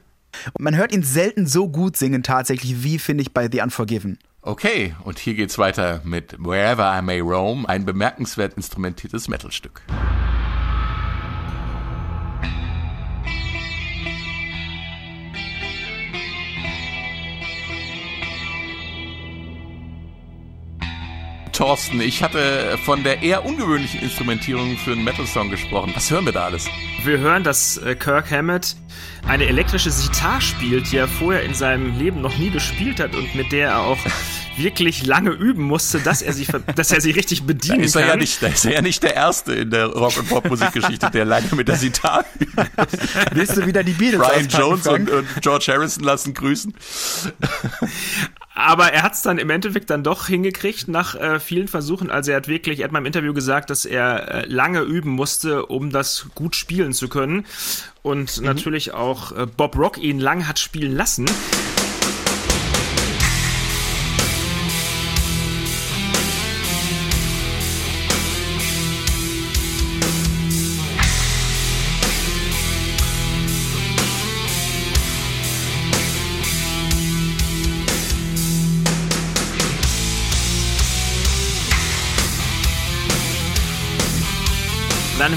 Und 0.54 0.64
man 0.64 0.74
hört 0.74 0.94
ihn 0.94 1.02
selten 1.02 1.46
so 1.46 1.68
gut 1.68 1.98
singen 1.98 2.22
tatsächlich, 2.22 2.82
wie 2.82 2.98
finde 2.98 3.20
ich 3.20 3.34
bei 3.34 3.50
The 3.52 3.60
Unforgiven. 3.60 4.18
Okay, 4.40 4.94
und 5.04 5.18
hier 5.18 5.34
geht's 5.34 5.58
weiter 5.58 6.00
mit 6.04 6.38
Wherever 6.38 6.98
I 6.98 7.02
May 7.02 7.20
Roam, 7.20 7.66
ein 7.66 7.84
bemerkenswert 7.84 8.54
instrumentiertes 8.54 9.28
Metalstück. 9.28 9.82
Thorsten, 21.58 22.00
ich 22.00 22.22
hatte 22.22 22.78
von 22.84 23.02
der 23.02 23.20
eher 23.20 23.44
ungewöhnlichen 23.44 24.00
Instrumentierung 24.00 24.76
für 24.76 24.92
einen 24.92 25.02
Metal-Song 25.02 25.50
gesprochen. 25.50 25.90
Was 25.92 26.08
hören 26.08 26.24
wir 26.24 26.32
da 26.32 26.44
alles? 26.44 26.68
Wir 27.02 27.18
hören, 27.18 27.42
dass 27.42 27.78
äh, 27.78 27.96
Kirk 27.96 28.30
Hammett 28.30 28.76
eine 29.26 29.44
elektrische 29.48 29.90
Sitar 29.90 30.40
spielt, 30.40 30.92
die 30.92 30.98
er 30.98 31.08
vorher 31.08 31.42
in 31.42 31.54
seinem 31.54 31.98
Leben 31.98 32.20
noch 32.20 32.38
nie 32.38 32.50
gespielt 32.50 33.00
hat 33.00 33.16
und 33.16 33.34
mit 33.34 33.50
der 33.50 33.70
er 33.70 33.80
auch 33.80 33.98
wirklich 34.58 35.06
lange 35.06 35.30
üben 35.30 35.62
musste, 35.62 36.00
dass 36.00 36.22
er 36.22 36.32
sie, 36.32 36.46
dass 36.76 36.90
er 36.92 37.00
sie 37.00 37.10
richtig 37.10 37.40
Da 37.40 37.46
bedienen 37.46 37.80
ist, 37.80 37.94
er 37.94 38.02
kann. 38.02 38.10
ja 38.10 38.16
nicht, 38.16 38.42
da 38.42 38.48
ist 38.48 38.64
er 38.64 38.72
ja 38.72 38.82
nicht 38.82 39.02
der 39.02 39.14
Erste 39.14 39.54
in 39.54 39.70
der 39.70 39.86
Rock- 39.86 40.18
und 40.18 40.28
Pop-Musikgeschichte, 40.28 41.10
der 41.10 41.24
lange 41.24 41.54
mit 41.54 41.68
der 41.68 41.76
Sitar. 41.76 42.24
Willst 43.32 43.56
du 43.56 43.66
wieder 43.66 43.82
die 43.82 43.92
Beatles 43.92 44.26
Brian 44.26 44.48
Jones 44.48 44.86
und, 44.86 45.10
und 45.10 45.26
George 45.40 45.66
Harrison 45.68 46.04
lassen 46.04 46.34
grüßen. 46.34 46.74
Aber 48.54 48.92
er 48.92 49.04
hat 49.04 49.14
es 49.14 49.22
dann 49.22 49.38
im 49.38 49.50
Endeffekt 49.50 49.88
dann 49.88 50.02
doch 50.02 50.26
hingekriegt 50.26 50.88
nach 50.88 51.14
äh, 51.14 51.38
vielen 51.38 51.68
Versuchen. 51.68 52.10
Also 52.10 52.32
er 52.32 52.38
hat 52.38 52.48
wirklich, 52.48 52.80
er 52.80 52.86
hat 52.86 52.92
mal 52.92 52.98
im 52.98 53.06
Interview 53.06 53.32
gesagt, 53.32 53.70
dass 53.70 53.84
er 53.84 54.34
äh, 54.34 54.46
lange 54.48 54.80
üben 54.80 55.10
musste, 55.10 55.66
um 55.66 55.90
das 55.90 56.26
gut 56.34 56.56
spielen 56.56 56.92
zu 56.92 57.08
können. 57.08 57.46
Und 58.02 58.40
natürlich 58.40 58.94
auch 58.94 59.30
äh, 59.30 59.46
Bob 59.46 59.76
Rock 59.76 59.98
ihn 59.98 60.18
lang 60.18 60.48
hat 60.48 60.58
spielen 60.58 60.96
lassen. 60.96 61.26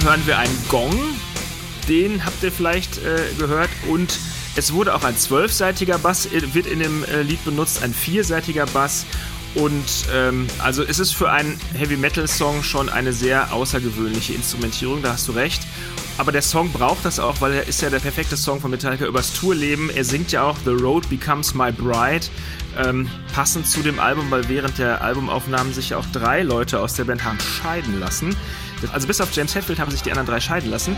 Hören 0.04 0.26
wir 0.26 0.38
einen 0.40 0.58
Gong. 0.68 0.94
Den 1.88 2.26
habt 2.26 2.42
ihr 2.44 2.52
vielleicht 2.52 2.98
äh, 2.98 3.34
gehört. 3.38 3.70
Und 3.88 4.20
es 4.56 4.74
wurde 4.74 4.96
auch 4.96 5.04
ein 5.04 5.18
zwölfseitiger 5.18 5.98
Bass, 5.98 6.30
wird 6.32 6.66
in 6.66 6.80
dem 6.80 7.04
äh, 7.06 7.22
Lied 7.22 7.44
benutzt, 7.46 7.84
ein 7.84 7.94
vierseitiger 7.94 8.66
Bass. 8.68 9.06
Und 9.54 10.08
ähm, 10.14 10.48
also 10.60 10.82
ist 10.82 11.00
es 11.00 11.12
für 11.12 11.30
einen 11.30 11.60
Heavy 11.74 11.98
Metal 11.98 12.28
Song 12.28 12.64
schon 12.64 12.90
eine 12.90 13.12
sehr 13.12 13.54
außergewöhnliche 13.54 14.34
Instrumentierung, 14.34 15.02
da 15.02 15.14
hast 15.14 15.28
du 15.28 15.34
recht. 15.34 15.62
Aber 16.18 16.32
der 16.32 16.42
Song 16.42 16.72
braucht 16.72 17.04
das 17.04 17.20
auch, 17.20 17.42
weil 17.42 17.54
er 17.54 17.68
ist 17.68 17.82
ja 17.82 17.90
der 17.90 18.00
perfekte 18.00 18.38
Song 18.38 18.62
von 18.62 18.72
Metallica 18.72 19.06
übers 19.06 19.34
Tourleben. 19.34 19.90
Er 19.90 20.06
singt 20.06 20.32
ja 20.32 20.44
auch 20.44 20.58
The 20.64 20.72
Road 20.72 21.10
Becomes 21.10 21.54
My 21.54 21.72
Bride, 21.72 22.28
ähm, 22.78 23.10
passend 23.34 23.68
zu 23.68 23.82
dem 23.82 24.00
Album, 24.00 24.32
weil 24.32 24.48
während 24.48 24.78
der 24.78 25.02
Albumaufnahmen 25.02 25.74
sich 25.74 25.90
ja 25.90 25.98
auch 25.98 26.06
drei 26.14 26.44
Leute 26.44 26.80
aus 26.80 26.94
der 26.94 27.04
Band 27.04 27.24
haben 27.24 27.40
scheiden 27.40 28.00
lassen. 28.00 28.36
Also 28.92 29.08
bis 29.08 29.22
auf 29.22 29.32
James 29.34 29.54
Hetfield 29.56 29.80
haben 29.80 29.92
sich 29.92 30.02
die 30.02 30.12
anderen 30.12 30.28
drei 30.28 30.40
scheiden 30.40 30.70
lassen. 30.70 30.96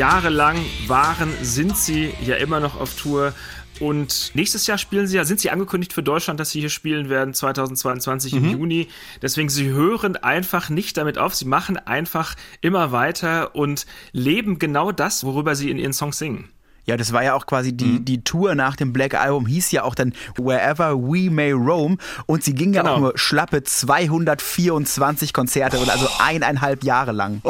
Jahrelang 0.00 0.56
waren, 0.86 1.34
sind 1.42 1.76
sie 1.76 2.14
ja 2.22 2.36
immer 2.36 2.58
noch 2.58 2.80
auf 2.80 2.94
Tour. 2.94 3.34
Und 3.80 4.32
nächstes 4.34 4.66
Jahr 4.66 4.76
spielen 4.78 5.06
sie 5.06 5.16
ja, 5.16 5.24
sind 5.24 5.40
sie 5.40 5.50
angekündigt 5.50 5.92
für 5.94 6.02
Deutschland, 6.02 6.38
dass 6.38 6.50
sie 6.50 6.60
hier 6.60 6.68
spielen 6.68 7.08
werden, 7.08 7.32
2022 7.32 8.34
im 8.34 8.50
Juni. 8.50 8.88
Deswegen, 9.22 9.48
sie 9.48 9.68
hören 9.70 10.16
einfach 10.16 10.68
nicht 10.68 10.96
damit 10.98 11.16
auf. 11.16 11.34
Sie 11.34 11.46
machen 11.46 11.78
einfach 11.78 12.34
immer 12.60 12.92
weiter 12.92 13.54
und 13.54 13.86
leben 14.12 14.58
genau 14.58 14.92
das, 14.92 15.24
worüber 15.24 15.54
sie 15.56 15.70
in 15.70 15.78
ihren 15.78 15.94
Songs 15.94 16.18
singen. 16.18 16.50
Ja, 16.84 16.96
das 16.96 17.12
war 17.12 17.22
ja 17.22 17.34
auch 17.34 17.46
quasi 17.46 17.72
die, 17.74 18.00
die 18.04 18.24
Tour 18.24 18.54
nach 18.54 18.74
dem 18.74 18.92
Black 18.92 19.14
Album, 19.14 19.46
hieß 19.46 19.70
ja 19.70 19.84
auch 19.84 19.94
dann 19.94 20.12
Wherever 20.36 20.96
We 20.98 21.30
May 21.30 21.52
Roam 21.52 21.98
und 22.26 22.42
sie 22.42 22.54
ging 22.54 22.72
ja 22.72 22.82
Genau. 22.82 22.94
auch 22.94 23.00
nur 23.00 23.12
schlappe 23.18 23.62
224 23.62 25.32
Konzerte 25.32 25.78
und 25.78 25.88
also 25.90 26.08
eineinhalb 26.18 26.82
Jahre 26.82 27.12
lang. 27.12 27.42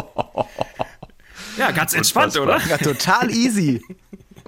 Ja, 1.56 1.70
ganz 1.70 1.94
entspannt, 1.94 2.36
oder? 2.38 2.60
Ja, 2.68 2.76
total 2.78 3.30
easy. 3.30 3.82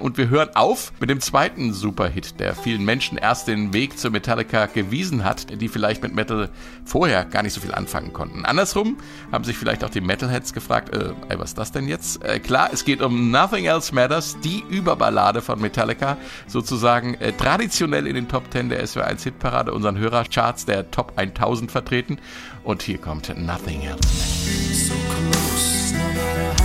Und 0.02 0.18
wir 0.18 0.30
hören 0.30 0.48
auf 0.54 0.92
mit 0.98 1.10
dem 1.10 1.20
zweiten 1.20 1.72
Superhit, 1.72 2.40
der 2.40 2.56
vielen 2.56 2.84
Menschen 2.84 3.18
erst 3.18 3.46
den 3.46 3.72
Weg 3.72 4.00
zu 4.00 4.10
Metallica 4.10 4.66
gewiesen 4.66 5.22
hat, 5.22 5.60
die 5.60 5.68
vielleicht 5.68 6.02
mit 6.02 6.12
Metal 6.12 6.48
vorher 6.84 7.24
gar 7.24 7.44
nicht 7.44 7.52
so 7.52 7.60
viel 7.60 7.72
anfangen 7.72 8.12
konnten. 8.12 8.44
Andersrum 8.44 8.96
haben 9.30 9.44
sich 9.44 9.56
vielleicht 9.56 9.84
auch 9.84 9.90
die 9.90 10.00
Metalheads 10.00 10.54
gefragt, 10.54 10.92
äh, 10.92 11.12
was 11.38 11.50
ist 11.50 11.58
das 11.58 11.70
denn 11.70 11.86
jetzt? 11.86 12.24
Äh, 12.24 12.40
klar, 12.40 12.70
es 12.72 12.84
geht 12.84 13.00
um 13.00 13.30
Nothing 13.30 13.66
Else 13.66 13.94
Matters, 13.94 14.36
die 14.40 14.64
Überballade 14.68 15.40
von 15.40 15.60
Metallica, 15.60 16.16
sozusagen 16.48 17.14
äh, 17.14 17.32
traditionell 17.32 18.08
in 18.08 18.16
den 18.16 18.26
Top 18.26 18.52
10 18.52 18.70
der 18.70 18.84
SW1 18.84 19.22
Hitparade, 19.22 19.72
unseren 19.72 19.98
Hörercharts 19.98 20.66
der 20.66 20.90
Top 20.90 21.12
1000 21.14 21.70
vertreten. 21.70 22.18
Und 22.64 22.82
hier 22.82 22.98
kommt 22.98 23.28
Nothing 23.38 23.82
Else 23.82 24.00
Matters. 24.02 24.88
So 24.88 24.94
close, 25.14 25.94
no 25.94 26.61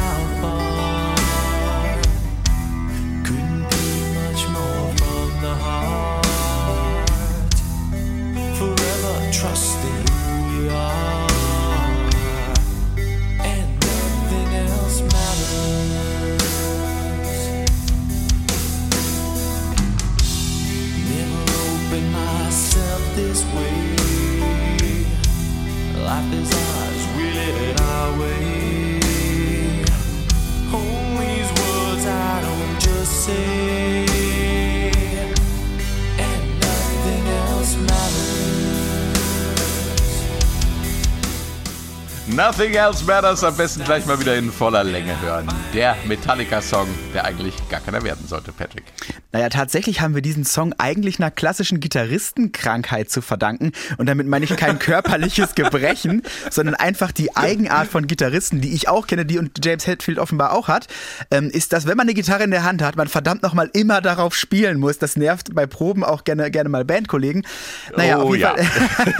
Nothing 42.37 42.75
Else 42.75 43.03
Matters 43.03 43.43
am 43.43 43.57
besten 43.57 43.83
gleich 43.83 44.05
mal 44.05 44.19
wieder 44.19 44.35
in 44.35 44.51
voller 44.51 44.83
Länge 44.83 45.19
hören. 45.21 45.47
Der 45.73 45.97
Metallica-Song, 46.05 46.87
der 47.11 47.25
eigentlich 47.25 47.55
gar 47.67 47.79
keiner 47.79 48.03
werden 48.03 48.27
sollte, 48.27 48.51
Patrick. 48.51 48.83
Naja, 49.31 49.49
tatsächlich 49.49 50.01
haben 50.01 50.13
wir 50.13 50.21
diesen 50.21 50.45
Song 50.45 50.73
eigentlich 50.77 51.19
einer 51.19 51.31
klassischen 51.31 51.79
Gitarristenkrankheit 51.79 53.09
zu 53.09 53.23
verdanken. 53.23 53.71
Und 53.97 54.07
damit 54.07 54.27
meine 54.27 54.45
ich 54.45 54.55
kein 54.55 54.77
körperliches 54.79 55.55
Gebrechen, 55.55 56.21
sondern 56.51 56.75
einfach 56.75 57.11
die 57.11 57.35
Eigenart 57.35 57.87
von 57.87 58.05
Gitarristen, 58.05 58.61
die 58.61 58.73
ich 58.75 58.87
auch 58.87 59.07
kenne, 59.07 59.25
die 59.25 59.39
und 59.39 59.65
James 59.65 59.87
Hetfield 59.87 60.19
offenbar 60.19 60.53
auch 60.53 60.67
hat, 60.67 60.87
ähm, 61.31 61.49
ist, 61.49 61.73
dass 61.73 61.87
wenn 61.87 61.97
man 61.97 62.05
eine 62.05 62.13
Gitarre 62.13 62.43
in 62.43 62.51
der 62.51 62.63
Hand 62.63 62.83
hat, 62.83 62.97
man 62.97 63.07
verdammt 63.07 63.41
nochmal 63.41 63.71
immer 63.73 63.99
darauf 63.99 64.35
spielen 64.35 64.79
muss. 64.79 64.99
Das 64.99 65.15
nervt 65.17 65.55
bei 65.55 65.65
Proben 65.65 66.03
auch 66.03 66.23
gerne, 66.23 66.51
gerne 66.51 66.69
mal 66.69 66.85
Bandkollegen. 66.85 67.47
Naja, 67.95 68.19
Oh 68.19 68.27
auf 68.27 68.35
jeden 68.35 68.41
ja. 68.41 68.55
Fall. 68.55 69.13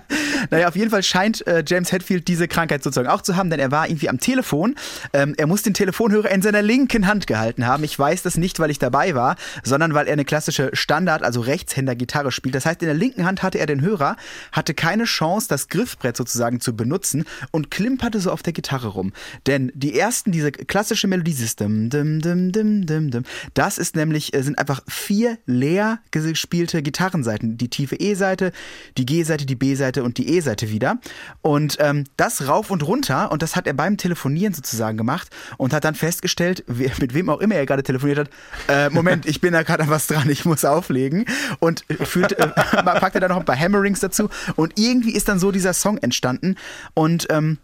naja, 0.50 0.68
auf 0.68 0.76
jeden 0.76 0.92
Fall 0.92 1.02
scheint 1.02 1.44
äh, 1.48 1.64
James 1.66 1.90
Hetfield 1.90 2.28
diese 2.36 2.48
Krankheit 2.48 2.82
sozusagen 2.82 3.08
auch 3.08 3.22
zu 3.22 3.36
haben, 3.36 3.50
denn 3.50 3.60
er 3.60 3.70
war 3.70 3.88
irgendwie 3.88 4.08
am 4.08 4.18
Telefon. 4.18 4.74
Ähm, 5.12 5.34
er 5.36 5.46
muss 5.46 5.62
den 5.62 5.74
Telefonhörer 5.74 6.30
in 6.30 6.42
seiner 6.42 6.62
linken 6.62 7.06
Hand 7.06 7.26
gehalten 7.26 7.66
haben. 7.66 7.82
Ich 7.84 7.98
weiß 7.98 8.22
das 8.22 8.36
nicht, 8.36 8.60
weil 8.60 8.70
ich 8.70 8.78
dabei 8.78 9.14
war, 9.14 9.36
sondern 9.64 9.94
weil 9.94 10.06
er 10.06 10.12
eine 10.12 10.24
klassische 10.24 10.70
Standard, 10.74 11.22
also 11.22 11.40
Rechtshänder-Gitarre 11.40 12.30
spielt. 12.30 12.54
Das 12.54 12.66
heißt, 12.66 12.82
in 12.82 12.86
der 12.86 12.94
linken 12.94 13.24
Hand 13.24 13.42
hatte 13.42 13.58
er 13.58 13.66
den 13.66 13.80
Hörer, 13.80 14.16
hatte 14.52 14.74
keine 14.74 15.04
Chance, 15.04 15.48
das 15.48 15.68
Griffbrett 15.68 16.16
sozusagen 16.16 16.60
zu 16.60 16.76
benutzen 16.76 17.24
und 17.50 17.70
klimperte 17.70 18.20
so 18.20 18.30
auf 18.30 18.42
der 18.42 18.52
Gitarre 18.52 18.88
rum. 18.88 19.12
Denn 19.46 19.72
die 19.74 19.98
ersten, 19.98 20.32
diese 20.32 20.52
klassische 20.52 21.06
Melodie, 21.08 21.30
dieses 21.30 21.56
dim, 21.56 21.90
dim, 21.90 22.20
dim, 22.20 22.52
dim, 22.52 22.86
dim, 22.86 23.10
dim, 23.10 23.22
das 23.54 23.78
ist 23.78 23.96
nämlich, 23.96 24.34
äh, 24.34 24.42
sind 24.42 24.58
einfach 24.58 24.82
vier 24.88 25.38
leer 25.46 26.00
gespielte 26.10 26.82
Gitarrenseiten. 26.82 27.56
Die 27.56 27.68
tiefe 27.68 27.96
E-Seite, 27.96 28.52
die 28.98 29.06
G-Seite, 29.06 29.46
die 29.46 29.56
B-Seite 29.56 30.04
und 30.04 30.18
die 30.18 30.28
E-Seite 30.28 30.70
wieder. 30.70 30.98
Und 31.42 31.76
ähm, 31.80 32.04
das 32.16 32.25
rauf 32.48 32.70
und 32.70 32.82
runter 32.82 33.30
und 33.32 33.42
das 33.42 33.56
hat 33.56 33.66
er 33.66 33.74
beim 33.74 33.96
Telefonieren 33.96 34.54
sozusagen 34.54 34.96
gemacht 34.96 35.28
und 35.56 35.72
hat 35.72 35.84
dann 35.84 35.94
festgestellt, 35.94 36.64
mit 36.68 37.14
wem 37.14 37.30
auch 37.30 37.40
immer 37.40 37.54
er 37.54 37.66
gerade 37.66 37.82
telefoniert 37.82 38.18
hat, 38.18 38.30
äh, 38.68 38.90
Moment, 38.90 39.26
ich 39.26 39.40
bin 39.40 39.52
da 39.52 39.62
gerade 39.62 39.88
was 39.88 40.06
dran, 40.06 40.28
ich 40.28 40.44
muss 40.44 40.64
auflegen 40.64 41.26
und 41.58 41.84
fühlt, 42.04 42.32
äh, 42.32 42.48
packt 42.48 43.14
er 43.14 43.20
dann 43.20 43.30
noch 43.30 43.38
ein 43.38 43.44
paar 43.44 43.58
Hammerings 43.58 44.00
dazu 44.00 44.28
und 44.56 44.78
irgendwie 44.78 45.14
ist 45.14 45.28
dann 45.28 45.38
so 45.38 45.50
dieser 45.52 45.72
Song 45.72 45.98
entstanden 45.98 46.56
und 46.94 47.26
ähm, 47.30 47.58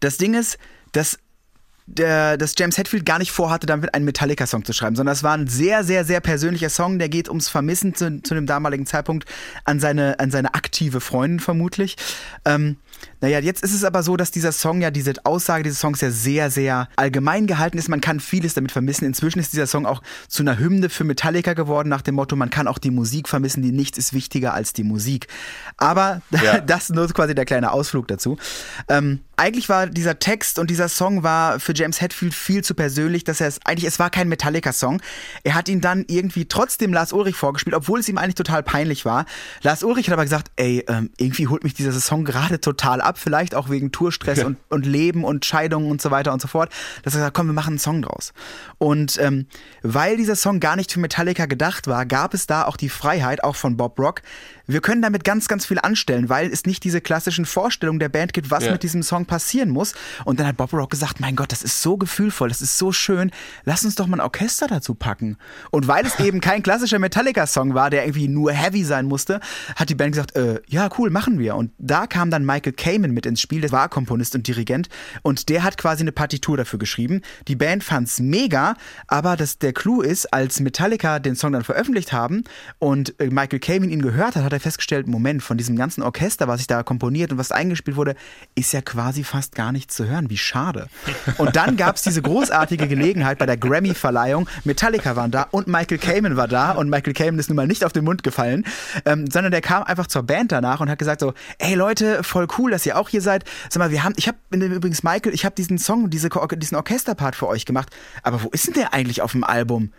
das 0.00 0.18
Ding 0.18 0.34
ist, 0.34 0.58
dass 0.92 1.18
der, 1.86 2.36
dass 2.38 2.54
James 2.56 2.78
Hetfield 2.78 3.04
gar 3.04 3.18
nicht 3.18 3.30
vorhatte, 3.30 3.66
damit 3.66 3.94
einen 3.94 4.04
Metallica-Song 4.04 4.64
zu 4.64 4.72
schreiben, 4.72 4.96
sondern 4.96 5.12
es 5.12 5.22
war 5.22 5.36
ein 5.36 5.48
sehr, 5.48 5.84
sehr, 5.84 6.04
sehr 6.04 6.20
persönlicher 6.20 6.70
Song, 6.70 6.98
der 6.98 7.08
geht 7.08 7.28
ums 7.28 7.48
Vermissen 7.48 7.94
zu, 7.94 8.22
zu 8.22 8.34
dem 8.34 8.46
damaligen 8.46 8.86
Zeitpunkt 8.86 9.28
an 9.64 9.80
seine, 9.80 10.18
an 10.18 10.30
seine 10.30 10.54
aktive 10.54 11.00
Freundin 11.00 11.40
vermutlich. 11.40 11.96
Ähm, 12.44 12.78
naja, 13.20 13.38
jetzt 13.38 13.62
ist 13.62 13.74
es 13.74 13.84
aber 13.84 14.02
so, 14.02 14.16
dass 14.16 14.30
dieser 14.30 14.52
Song 14.52 14.80
ja, 14.80 14.90
diese 14.90 15.12
Aussage 15.24 15.62
dieses 15.62 15.80
Songs 15.80 16.00
ja 16.00 16.10
sehr, 16.10 16.50
sehr 16.50 16.88
allgemein 16.96 17.46
gehalten 17.46 17.78
ist. 17.78 17.88
Man 17.88 18.00
kann 18.00 18.20
vieles 18.20 18.54
damit 18.54 18.72
vermissen. 18.72 19.04
Inzwischen 19.04 19.38
ist 19.38 19.52
dieser 19.52 19.66
Song 19.66 19.86
auch 19.86 20.02
zu 20.28 20.42
einer 20.42 20.58
Hymne 20.58 20.88
für 20.90 21.04
Metallica 21.04 21.54
geworden, 21.54 21.88
nach 21.88 22.02
dem 22.02 22.16
Motto, 22.16 22.36
man 22.36 22.50
kann 22.50 22.68
auch 22.68 22.78
die 22.78 22.90
Musik 22.90 23.28
vermissen, 23.28 23.62
die 23.62 23.72
nichts 23.72 23.98
ist 23.98 24.12
wichtiger 24.12 24.54
als 24.54 24.72
die 24.72 24.84
Musik. 24.84 25.26
Aber 25.76 26.22
Ja. 26.42 26.60
das 26.60 26.90
nur 26.90 27.08
quasi 27.08 27.34
der 27.34 27.44
kleine 27.44 27.72
Ausflug 27.72 28.08
dazu. 28.08 28.36
Ähm, 28.88 29.20
eigentlich 29.36 29.68
war 29.68 29.86
dieser 29.86 30.18
Text 30.18 30.58
und 30.58 30.70
dieser 30.70 30.88
Song 30.88 31.22
war 31.22 31.58
für 31.58 31.74
James 31.74 32.00
Hetfield 32.00 32.34
viel 32.34 32.62
zu 32.62 32.74
persönlich, 32.74 33.24
dass 33.24 33.40
er 33.40 33.48
es 33.48 33.58
eigentlich, 33.64 33.84
es 33.86 33.98
war 33.98 34.10
kein 34.10 34.28
Metallica-Song. 34.28 35.00
Er 35.42 35.54
hat 35.54 35.68
ihn 35.68 35.80
dann 35.80 36.04
irgendwie 36.06 36.44
trotzdem 36.46 36.92
Lars 36.92 37.12
Ulrich 37.12 37.34
vorgespielt, 37.36 37.74
obwohl 37.74 38.00
es 38.00 38.08
ihm 38.08 38.18
eigentlich 38.18 38.36
total 38.36 38.62
peinlich 38.62 39.04
war. 39.04 39.24
Lars 39.62 39.82
Ulrich 39.82 40.06
hat 40.06 40.12
aber 40.12 40.22
gesagt, 40.22 40.50
ey, 40.56 40.84
ähm, 40.88 41.10
irgendwie 41.18 41.48
holt 41.48 41.64
mich 41.64 41.74
dieser 41.74 41.92
Song 41.92 42.24
gerade 42.24 42.60
total 42.60 42.93
ab, 43.00 43.18
vielleicht 43.18 43.54
auch 43.54 43.70
wegen 43.70 43.92
Tourstress 43.92 44.44
und, 44.44 44.58
und 44.68 44.86
Leben 44.86 45.24
und 45.24 45.44
Scheidungen 45.44 45.90
und 45.90 46.00
so 46.02 46.10
weiter 46.10 46.32
und 46.32 46.40
so 46.42 46.48
fort. 46.48 46.70
Dass 47.02 47.14
er 47.14 47.18
gesagt, 47.20 47.36
komm, 47.36 47.46
wir 47.46 47.52
machen 47.52 47.70
einen 47.72 47.78
Song 47.78 48.02
draus. 48.02 48.32
Und 48.78 49.18
ähm, 49.20 49.46
weil 49.82 50.16
dieser 50.16 50.36
Song 50.36 50.60
gar 50.60 50.76
nicht 50.76 50.92
für 50.92 51.00
Metallica 51.00 51.46
gedacht 51.46 51.86
war, 51.86 52.06
gab 52.06 52.34
es 52.34 52.46
da 52.46 52.64
auch 52.64 52.76
die 52.76 52.88
Freiheit, 52.88 53.42
auch 53.44 53.56
von 53.56 53.76
Bob 53.76 53.98
Rock. 53.98 54.22
Wir 54.66 54.80
können 54.80 55.02
damit 55.02 55.24
ganz, 55.24 55.46
ganz 55.46 55.66
viel 55.66 55.78
anstellen, 55.78 56.28
weil 56.30 56.50
es 56.50 56.64
nicht 56.64 56.84
diese 56.84 57.00
klassischen 57.02 57.44
Vorstellungen 57.44 57.98
der 57.98 58.08
Band 58.08 58.32
gibt, 58.32 58.50
was 58.50 58.64
Ja. 58.64 58.72
mit 58.72 58.82
diesem 58.82 59.02
Song 59.02 59.26
passieren 59.26 59.68
muss. 59.68 59.94
Und 60.24 60.40
dann 60.40 60.46
hat 60.46 60.56
Bob 60.56 60.72
Rock 60.72 60.90
gesagt, 60.90 61.20
mein 61.20 61.36
Gott, 61.36 61.52
das 61.52 61.62
ist 61.62 61.82
so 61.82 61.96
gefühlvoll, 61.98 62.48
das 62.48 62.62
ist 62.62 62.78
so 62.78 62.90
schön, 62.92 63.30
lass 63.64 63.84
uns 63.84 63.94
doch 63.94 64.06
mal 64.06 64.16
ein 64.18 64.20
Orchester 64.22 64.66
dazu 64.66 64.94
packen. 64.94 65.36
Und 65.70 65.86
weil 65.86 66.06
es 66.06 66.18
eben 66.20 66.40
kein 66.40 66.62
klassischer 66.62 66.98
Metallica-Song 66.98 67.74
war, 67.74 67.90
der 67.90 68.04
irgendwie 68.04 68.28
nur 68.28 68.52
heavy 68.52 68.84
sein 68.84 69.06
musste, 69.06 69.40
hat 69.76 69.90
die 69.90 69.94
Band 69.94 70.12
gesagt, 70.12 70.34
äh, 70.36 70.60
ja, 70.66 70.88
cool, 70.98 71.10
machen 71.10 71.38
wir. 71.38 71.56
Und 71.56 71.72
da 71.78 72.06
kam 72.06 72.30
dann 72.30 72.44
Michael 72.46 72.72
Kamen 72.76 73.12
mit 73.12 73.26
ins 73.26 73.40
Spiel, 73.40 73.60
der 73.60 73.72
war 73.72 73.88
Komponist 73.88 74.34
und 74.34 74.46
Dirigent 74.46 74.88
und 75.22 75.48
der 75.48 75.62
hat 75.62 75.78
quasi 75.78 76.02
eine 76.02 76.12
Partitur 76.12 76.56
dafür 76.56 76.78
geschrieben. 76.78 77.22
Die 77.48 77.56
Band 77.56 77.84
fand's 77.84 78.20
mega, 78.20 78.76
aber 79.06 79.36
das, 79.36 79.58
der 79.58 79.72
Clou 79.72 80.02
ist, 80.02 80.32
als 80.32 80.60
Metallica 80.60 81.18
den 81.18 81.36
Song 81.36 81.52
dann 81.52 81.64
veröffentlicht 81.64 82.12
haben 82.12 82.44
und 82.78 83.18
äh, 83.20 83.26
Michael 83.26 83.60
Kamen 83.60 83.90
ihn 83.90 84.02
gehört 84.02 84.36
hat, 84.36 84.44
hat 84.44 84.52
er 84.52 84.60
festgestellt, 84.60 85.06
Moment, 85.06 85.42
von 85.42 85.56
diesem 85.56 85.76
ganzen 85.76 86.02
Orchester, 86.02 86.48
was 86.48 86.60
ich 86.60 86.66
da 86.66 86.82
komponiert 86.82 87.32
und 87.32 87.38
was 87.38 87.52
eingespielt 87.52 87.96
wurde, 87.96 88.14
ist 88.54 88.72
ja 88.72 88.80
quasi 88.82 89.24
fast 89.24 89.54
gar 89.54 89.72
nichts 89.72 89.94
zu 89.94 90.06
hören. 90.06 90.30
Wie 90.30 90.36
schade. 90.36 90.88
Und 91.38 91.56
dann 91.56 91.76
gab's 91.76 92.02
diese 92.02 92.22
großartige 92.22 92.88
Gelegenheit 92.88 93.38
bei 93.38 93.46
der 93.46 93.56
Grammy-Verleihung. 93.56 94.48
Metallica 94.64 95.16
waren 95.16 95.30
da 95.30 95.42
und 95.50 95.66
Michael 95.66 95.98
Kamen 95.98 96.36
war 96.36 96.48
da 96.48 96.72
und 96.72 96.88
Michael 96.88 97.14
Kamen 97.14 97.38
ist 97.38 97.48
nun 97.48 97.56
mal 97.56 97.66
nicht 97.66 97.84
auf 97.84 97.92
den 97.92 98.04
Mund 98.04 98.22
gefallen, 98.22 98.64
ähm, 99.04 99.26
sondern 99.30 99.52
der 99.52 99.60
kam 99.60 99.82
einfach 99.82 100.06
zur 100.06 100.22
Band 100.22 100.52
danach 100.52 100.80
und 100.80 100.90
hat 100.90 100.98
gesagt 100.98 101.20
so, 101.20 101.34
ey 101.58 101.74
Leute, 101.74 102.22
voll 102.22 102.46
cool, 102.58 102.63
dass 102.70 102.86
ihr 102.86 102.98
auch 102.98 103.08
hier 103.08 103.20
seid. 103.20 103.44
Sag 103.68 103.80
mal, 103.80 103.90
wir 103.90 104.04
haben, 104.04 104.14
ich 104.16 104.28
habe 104.28 104.38
übrigens 104.50 105.02
Michael, 105.02 105.34
ich 105.34 105.44
habe 105.44 105.54
diesen 105.54 105.78
Song, 105.78 106.10
diese, 106.10 106.28
diesen 106.56 106.76
Orchesterpart 106.76 107.36
für 107.36 107.48
euch 107.48 107.64
gemacht. 107.64 107.88
Aber 108.22 108.42
wo 108.42 108.48
ist 108.50 108.66
denn 108.66 108.74
der 108.74 108.94
eigentlich 108.94 109.22
auf 109.22 109.32
dem 109.32 109.44
Album? 109.44 109.92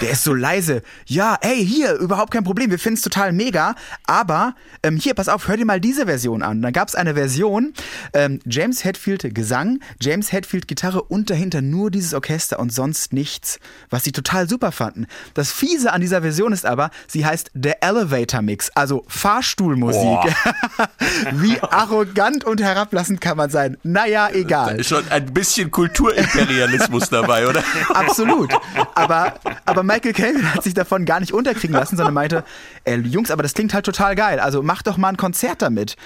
Der 0.00 0.10
ist 0.10 0.24
so 0.24 0.34
leise. 0.34 0.82
Ja, 1.06 1.38
ey, 1.40 1.64
hier, 1.64 1.94
überhaupt 1.94 2.32
kein 2.32 2.44
Problem. 2.44 2.70
Wir 2.70 2.78
finden 2.78 2.96
es 2.96 3.02
total 3.02 3.32
mega. 3.32 3.74
Aber 4.06 4.54
ähm, 4.82 4.96
hier, 4.96 5.14
pass 5.14 5.28
auf, 5.28 5.48
hör 5.48 5.56
dir 5.56 5.64
mal 5.64 5.80
diese 5.80 6.06
Version 6.06 6.42
an. 6.42 6.62
Dann 6.62 6.72
gab 6.72 6.88
es 6.88 6.94
eine 6.94 7.14
Version, 7.14 7.72
ähm, 8.12 8.40
James 8.44 8.84
Hetfield 8.84 9.34
Gesang, 9.34 9.80
James 10.00 10.32
Hetfield 10.32 10.68
Gitarre 10.68 11.02
und 11.02 11.30
dahinter 11.30 11.62
nur 11.62 11.90
dieses 11.90 12.14
Orchester 12.14 12.58
und 12.58 12.72
sonst 12.72 13.12
nichts. 13.12 13.58
Was 13.90 14.04
sie 14.04 14.12
total 14.12 14.48
super 14.48 14.72
fanden. 14.72 15.06
Das 15.34 15.52
Fiese 15.52 15.92
an 15.92 16.00
dieser 16.00 16.22
Version 16.22 16.52
ist 16.52 16.66
aber, 16.66 16.90
sie 17.06 17.24
heißt 17.24 17.50
The 17.54 17.72
Elevator 17.80 18.42
Mix, 18.42 18.70
also 18.70 19.04
Fahrstuhlmusik. 19.08 20.02
Wie 21.32 21.60
arrogant 21.60 22.44
und 22.44 22.60
herablassend 22.60 23.20
kann 23.20 23.36
man 23.36 23.50
sein? 23.50 23.76
Naja, 23.82 24.28
egal. 24.30 24.82
Schon 24.82 25.06
ein 25.10 25.32
bisschen 25.32 25.70
Kulturimperialismus 25.70 27.08
dabei, 27.08 27.46
oder? 27.46 27.62
Absolut. 27.94 28.52
Aber, 28.94 29.34
aber 29.64 29.82
Michael 29.84 30.12
Caine 30.12 30.54
hat 30.54 30.64
sich 30.64 30.74
davon 30.74 31.04
gar 31.04 31.20
nicht 31.20 31.32
unterkriegen 31.32 31.76
lassen, 31.76 31.96
sondern 31.96 32.14
meinte, 32.14 32.44
ey, 32.84 33.00
Jungs, 33.00 33.30
aber 33.30 33.42
das 33.42 33.54
klingt 33.54 33.74
halt 33.74 33.86
total 33.86 34.14
geil. 34.14 34.40
Also 34.40 34.62
macht 34.62 34.86
doch 34.86 34.96
mal 34.96 35.08
ein 35.08 35.16
Konzert 35.16 35.62
damit. 35.62 35.96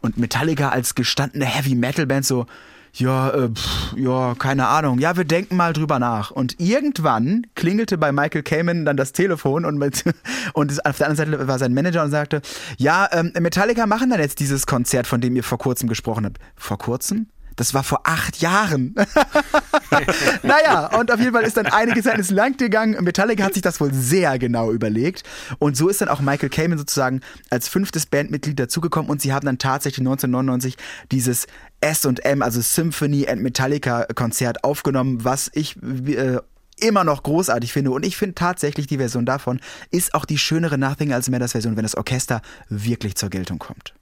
Und 0.00 0.18
Metallica 0.18 0.70
als 0.70 0.94
gestandene 0.94 1.44
Heavy 1.44 1.74
Metal 1.74 2.06
Band 2.06 2.24
so, 2.24 2.46
ja, 2.94 3.30
äh, 3.30 3.48
pff, 3.48 3.94
ja, 3.96 4.34
keine 4.38 4.66
Ahnung. 4.68 4.98
Ja, 4.98 5.16
wir 5.16 5.24
denken 5.24 5.56
mal 5.56 5.72
drüber 5.72 5.98
nach. 5.98 6.30
Und 6.30 6.58
irgendwann 6.58 7.46
klingelte 7.54 7.98
bei 7.98 8.10
Michael 8.12 8.42
Kamen 8.42 8.84
dann 8.84 8.96
das 8.96 9.12
Telefon 9.12 9.64
und, 9.64 9.78
mit, 9.78 10.04
und 10.54 10.84
auf 10.84 10.98
der 10.98 11.08
anderen 11.08 11.32
Seite 11.32 11.48
war 11.48 11.58
sein 11.58 11.74
Manager 11.74 12.02
und 12.02 12.10
sagte, 12.10 12.42
ja, 12.78 13.08
ähm, 13.12 13.32
Metallica 13.38 13.86
machen 13.86 14.10
dann 14.10 14.20
jetzt 14.20 14.40
dieses 14.40 14.66
Konzert, 14.66 15.06
von 15.06 15.20
dem 15.20 15.36
ihr 15.36 15.44
vor 15.44 15.58
kurzem 15.58 15.88
gesprochen 15.88 16.24
habt. 16.24 16.38
Vor 16.56 16.78
kurzem? 16.78 17.26
Das 17.56 17.74
war 17.74 17.82
vor 17.84 18.02
acht 18.04 18.40
Jahren. 18.40 18.94
naja, 20.42 20.86
und 20.98 21.12
auf 21.12 21.20
jeden 21.20 21.32
Fall 21.32 21.44
ist 21.44 21.56
dann 21.56 21.66
einige 21.66 22.02
Zeit 22.02 22.18
ins 22.18 22.30
Land 22.30 22.58
gegangen. 22.58 23.02
Metallica 23.02 23.44
hat 23.44 23.54
sich 23.54 23.62
das 23.62 23.80
wohl 23.80 23.92
sehr 23.92 24.38
genau 24.38 24.72
überlegt. 24.72 25.24
Und 25.58 25.76
so 25.76 25.88
ist 25.88 26.00
dann 26.00 26.08
auch 26.08 26.20
Michael 26.20 26.48
Kamen 26.48 26.78
sozusagen 26.78 27.20
als 27.50 27.68
fünftes 27.68 28.06
Bandmitglied 28.06 28.58
dazugekommen. 28.58 29.10
Und 29.10 29.20
sie 29.20 29.32
haben 29.32 29.46
dann 29.46 29.58
tatsächlich 29.58 30.00
1999 30.00 30.76
dieses 31.12 31.46
S&M, 31.80 32.42
also 32.42 32.60
Symphony 32.60 33.28
and 33.28 33.42
Metallica 33.42 34.06
Konzert 34.14 34.64
aufgenommen, 34.64 35.24
was 35.24 35.50
ich 35.54 35.76
äh, 35.82 36.38
immer 36.80 37.04
noch 37.04 37.22
großartig 37.22 37.72
finde. 37.72 37.90
Und 37.90 38.04
ich 38.04 38.16
finde 38.16 38.34
tatsächlich 38.34 38.86
die 38.86 38.98
Version 38.98 39.26
davon 39.26 39.60
ist 39.90 40.14
auch 40.14 40.24
die 40.24 40.38
schönere 40.38 40.78
Nothing 40.78 41.12
als 41.12 41.28
Matters 41.30 41.52
Version, 41.52 41.76
wenn 41.76 41.82
das 41.82 41.96
Orchester 41.96 42.42
wirklich 42.68 43.14
zur 43.16 43.30
Geltung 43.30 43.58
kommt. 43.58 43.94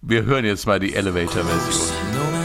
Wir 0.00 0.24
hören 0.24 0.44
jetzt 0.44 0.66
mal 0.66 0.78
die 0.78 0.94
Elevator-Version. 0.94 2.43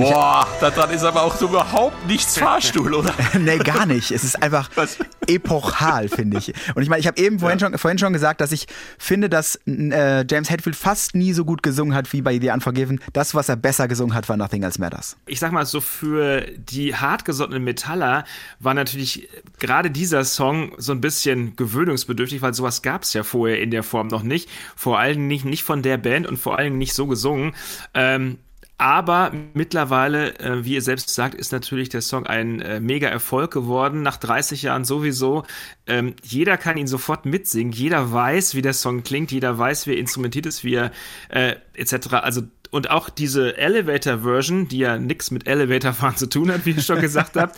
Know. 0.00 0.10
Boah, 0.12 0.46
daran 0.60 0.90
ist 0.90 1.04
aber 1.04 1.22
auch 1.22 1.36
so 1.36 1.46
überhaupt 1.48 2.06
nichts 2.06 2.38
Fahrstuhl, 2.38 2.94
oder? 2.94 3.12
nee, 3.38 3.58
gar 3.58 3.86
nicht. 3.86 4.10
Es 4.10 4.24
ist 4.24 4.42
einfach 4.42 4.68
Was? 4.74 4.98
epochal, 5.26 6.08
finde 6.08 6.38
ich. 6.38 6.52
Und 6.74 6.82
ich 6.82 6.88
meine, 6.88 7.00
ich 7.00 7.06
habe 7.06 7.20
eben 7.20 7.38
vorhin, 7.38 7.60
schon, 7.60 7.76
vorhin 7.78 7.98
schon 7.98 8.12
gesagt, 8.12 8.40
dass 8.40 8.52
ich 8.52 8.66
finde, 8.98 9.28
dass 9.28 9.60
äh, 9.66 10.24
James 10.28 10.50
Hetfield 10.50 10.76
fast 10.76 11.14
nie 11.14 11.32
so 11.32 11.44
gut 11.44 11.62
gesungen 11.62 11.94
hat 11.94 12.12
wie 12.12 12.22
bei 12.22 12.38
The 12.38 12.50
Unforgiven. 12.50 13.00
Das, 13.12 13.34
was 13.34 13.48
er 13.48 13.56
besser 13.56 13.88
gesungen 13.88 14.14
hat, 14.14 14.28
war 14.28 14.36
Nothing 14.36 14.62
Else 14.62 14.80
Matters. 14.80 15.16
ich 15.26 15.38
sag 15.38 15.52
mal 15.52 15.66
so, 15.66 15.80
für 15.80 16.42
die 16.56 16.94
hartgesottenen 16.94 17.62
Metaller 17.62 18.24
war 18.58 18.74
natürlich 18.74 19.28
gerade 19.58 19.90
dieser 19.90 20.24
Song 20.24 20.72
so 20.78 20.92
ein 20.92 21.00
bisschen 21.00 21.56
gewöhnungsbedürftig, 21.56 22.42
weil 22.42 22.54
sowas 22.54 22.82
gab 22.82 23.02
es 23.02 23.12
ja 23.12 23.22
vorher 23.22 23.60
in 23.60 23.70
der 23.70 23.82
Form 23.82 24.08
noch 24.08 24.22
nicht. 24.22 24.48
Vor 24.76 24.98
allem 24.98 25.26
nicht, 25.26 25.44
nicht 25.44 25.62
von 25.62 25.82
der 25.82 25.98
Band 25.98 26.26
und 26.26 26.38
vor 26.38 26.58
allem 26.58 26.78
nicht 26.78 26.94
so 26.94 27.06
gesungen. 27.06 27.54
Ähm, 27.94 28.38
aber 28.80 29.30
mittlerweile, 29.52 30.38
äh, 30.38 30.64
wie 30.64 30.72
ihr 30.72 30.80
selbst 30.80 31.10
sagt, 31.10 31.34
ist 31.34 31.52
natürlich 31.52 31.90
der 31.90 32.00
Song 32.00 32.26
ein 32.26 32.62
äh, 32.62 32.80
mega 32.80 33.08
Erfolg 33.08 33.52
geworden. 33.52 34.00
Nach 34.00 34.16
30 34.16 34.62
Jahren 34.62 34.86
sowieso. 34.86 35.44
Ähm, 35.86 36.14
jeder 36.22 36.56
kann 36.56 36.78
ihn 36.78 36.86
sofort 36.86 37.26
mitsingen. 37.26 37.74
Jeder 37.74 38.10
weiß, 38.10 38.54
wie 38.54 38.62
der 38.62 38.72
Song 38.72 39.02
klingt. 39.02 39.32
Jeder 39.32 39.58
weiß, 39.58 39.86
wie 39.86 39.92
er 39.92 39.98
instrumentiert 39.98 40.46
ist, 40.46 40.64
wie 40.64 40.76
er 40.76 40.92
äh, 41.28 41.56
etc. 41.74 42.14
Also 42.14 42.42
und 42.70 42.88
auch 42.88 43.10
diese 43.10 43.58
Elevator-Version, 43.58 44.68
die 44.68 44.78
ja 44.78 44.96
nichts 44.96 45.30
mit 45.30 45.46
Elevator-Fahren 45.46 46.16
zu 46.16 46.26
tun 46.26 46.50
hat, 46.50 46.64
wie 46.64 46.70
ich 46.70 46.86
schon 46.86 47.00
gesagt 47.00 47.36
habe. 47.36 47.52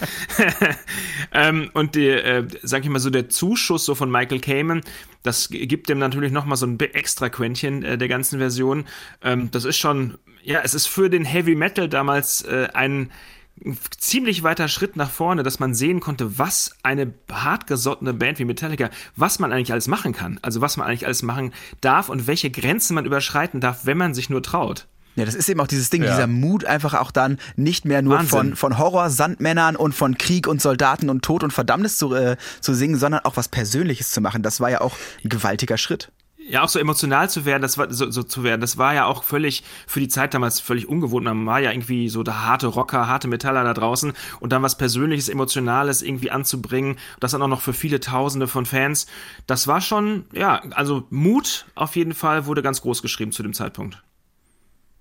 ähm, 1.32 1.70
und 1.74 1.94
die, 1.94 2.08
äh, 2.08 2.48
sag 2.62 2.82
ich 2.82 2.88
mal 2.88 2.98
so, 2.98 3.10
der 3.10 3.28
Zuschuss 3.28 3.84
so 3.84 3.94
von 3.94 4.10
Michael 4.10 4.40
Kamen, 4.40 4.80
das 5.22 5.50
gibt 5.50 5.88
dem 5.88 5.98
natürlich 5.98 6.32
nochmal 6.32 6.56
so 6.56 6.66
ein 6.66 6.80
extra 6.80 7.28
Quäntchen 7.28 7.84
äh, 7.84 7.98
der 7.98 8.08
ganzen 8.08 8.38
Version. 8.38 8.86
Ähm, 9.22 9.50
das 9.50 9.66
ist 9.66 9.76
schon, 9.76 10.18
ja, 10.42 10.60
es 10.62 10.74
ist 10.74 10.86
für 10.86 11.08
den 11.10 11.24
Heavy 11.24 11.54
Metal 11.54 11.88
damals 11.88 12.42
äh, 12.42 12.68
ein 12.74 13.10
ziemlich 13.98 14.42
weiter 14.42 14.66
Schritt 14.66 14.96
nach 14.96 15.10
vorne, 15.10 15.42
dass 15.42 15.60
man 15.60 15.74
sehen 15.74 16.00
konnte, 16.00 16.38
was 16.38 16.74
eine 16.82 17.12
hartgesottene 17.30 18.12
Band 18.14 18.38
wie 18.38 18.44
Metallica, 18.44 18.90
was 19.14 19.38
man 19.38 19.52
eigentlich 19.52 19.72
alles 19.72 19.88
machen 19.88 20.12
kann. 20.12 20.38
Also 20.42 20.60
was 20.60 20.76
man 20.76 20.86
eigentlich 20.88 21.06
alles 21.06 21.22
machen 21.22 21.52
darf 21.80 22.08
und 22.08 22.26
welche 22.26 22.50
Grenzen 22.50 22.94
man 22.94 23.04
überschreiten 23.04 23.60
darf, 23.60 23.84
wenn 23.86 23.98
man 23.98 24.14
sich 24.14 24.30
nur 24.30 24.42
traut. 24.42 24.86
Ja, 25.14 25.26
das 25.26 25.34
ist 25.34 25.48
eben 25.50 25.60
auch 25.60 25.66
dieses 25.66 25.90
Ding, 25.90 26.02
Ja. 26.02 26.10
dieser 26.10 26.26
Mut, 26.26 26.64
einfach 26.64 26.94
auch 26.94 27.10
dann 27.10 27.38
nicht 27.54 27.84
mehr 27.84 28.00
nur 28.00 28.14
Wahnsinn. 28.16 28.30
von, 28.30 28.56
von 28.56 28.78
Horror, 28.78 29.10
Sandmännern 29.10 29.76
und 29.76 29.94
von 29.94 30.16
Krieg 30.16 30.48
und 30.48 30.62
Soldaten 30.62 31.10
und 31.10 31.22
Tod 31.22 31.44
und 31.44 31.52
Verdammnis 31.52 31.98
zu, 31.98 32.14
äh, 32.14 32.38
zu 32.60 32.72
singen, 32.72 32.96
sondern 32.96 33.20
auch 33.26 33.36
was 33.36 33.48
Persönliches 33.48 34.10
zu 34.10 34.22
machen. 34.22 34.42
Das 34.42 34.58
war 34.60 34.70
ja 34.70 34.80
auch 34.80 34.96
ein 35.22 35.28
gewaltiger 35.28 35.76
Schritt. 35.76 36.10
Ja, 36.48 36.62
auch 36.62 36.68
so 36.68 36.78
emotional 36.78 37.30
zu 37.30 37.44
werden, 37.44 37.62
das 37.62 37.78
war 37.78 37.92
so, 37.92 38.10
so 38.10 38.22
zu 38.22 38.42
werden, 38.42 38.60
das 38.60 38.76
war 38.76 38.94
ja 38.94 39.06
auch 39.06 39.22
völlig 39.22 39.62
für 39.86 40.00
die 40.00 40.08
Zeit 40.08 40.34
damals 40.34 40.60
völlig 40.60 40.88
ungewohnt. 40.88 41.24
Man 41.24 41.46
war 41.46 41.60
ja 41.60 41.70
irgendwie 41.70 42.08
so 42.08 42.22
der 42.22 42.44
harte 42.44 42.66
Rocker, 42.66 43.06
harte 43.06 43.28
Metaller 43.28 43.64
da 43.64 43.74
draußen 43.74 44.12
und 44.40 44.52
dann 44.52 44.62
was 44.62 44.76
Persönliches, 44.76 45.28
Emotionales 45.28 46.02
irgendwie 46.02 46.30
anzubringen, 46.30 46.98
das 47.20 47.32
dann 47.32 47.42
auch 47.42 47.48
noch 47.48 47.60
für 47.60 47.72
viele 47.72 48.00
Tausende 48.00 48.48
von 48.48 48.66
Fans. 48.66 49.06
Das 49.46 49.68
war 49.68 49.80
schon, 49.80 50.24
ja, 50.32 50.62
also 50.72 51.06
Mut 51.10 51.66
auf 51.74 51.96
jeden 51.96 52.14
Fall 52.14 52.46
wurde 52.46 52.62
ganz 52.62 52.82
groß 52.82 53.02
geschrieben 53.02 53.32
zu 53.32 53.42
dem 53.42 53.54
Zeitpunkt. 53.54 54.02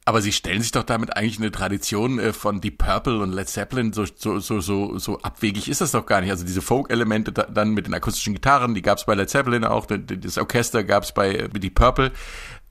Aber 0.04 0.22
sie 0.22 0.32
stellen 0.32 0.62
sich 0.62 0.72
doch 0.72 0.84
damit 0.84 1.16
eigentlich 1.16 1.38
eine 1.38 1.52
Tradition 1.52 2.20
äh, 2.20 2.34
von 2.34 2.60
Deep 2.60 2.80
Purple 2.80 3.22
und 3.22 3.32
Led 3.32 3.48
Zeppelin 3.48 3.94
so, 3.94 4.06
so, 4.06 4.40
so, 4.40 4.60
so, 4.60 4.98
so 4.98 5.20
abwegig 5.20 5.70
ist 5.70 5.82
das 5.82 5.92
doch 5.92 6.06
gar 6.06 6.22
nicht. 6.22 6.32
Also 6.32 6.46
diese 6.46 6.62
Folk-Elemente 6.62 7.32
da, 7.32 7.44
dann 7.44 7.72
mit 7.72 7.86
den 7.86 7.94
akustischen 7.94 8.34
Gitarren, 8.34 8.74
die 8.74 8.82
gab 8.82 8.98
es 8.98 9.06
bei 9.06 9.14
Led 9.14 9.30
Zeppelin 9.30 9.64
auch, 9.64 9.86
das 9.86 10.38
Orchester 10.38 10.84
gab 10.84 11.04
es 11.04 11.12
bei 11.12 11.36
äh, 11.36 11.50
Deep 11.50 11.76
Purple. 11.76 12.12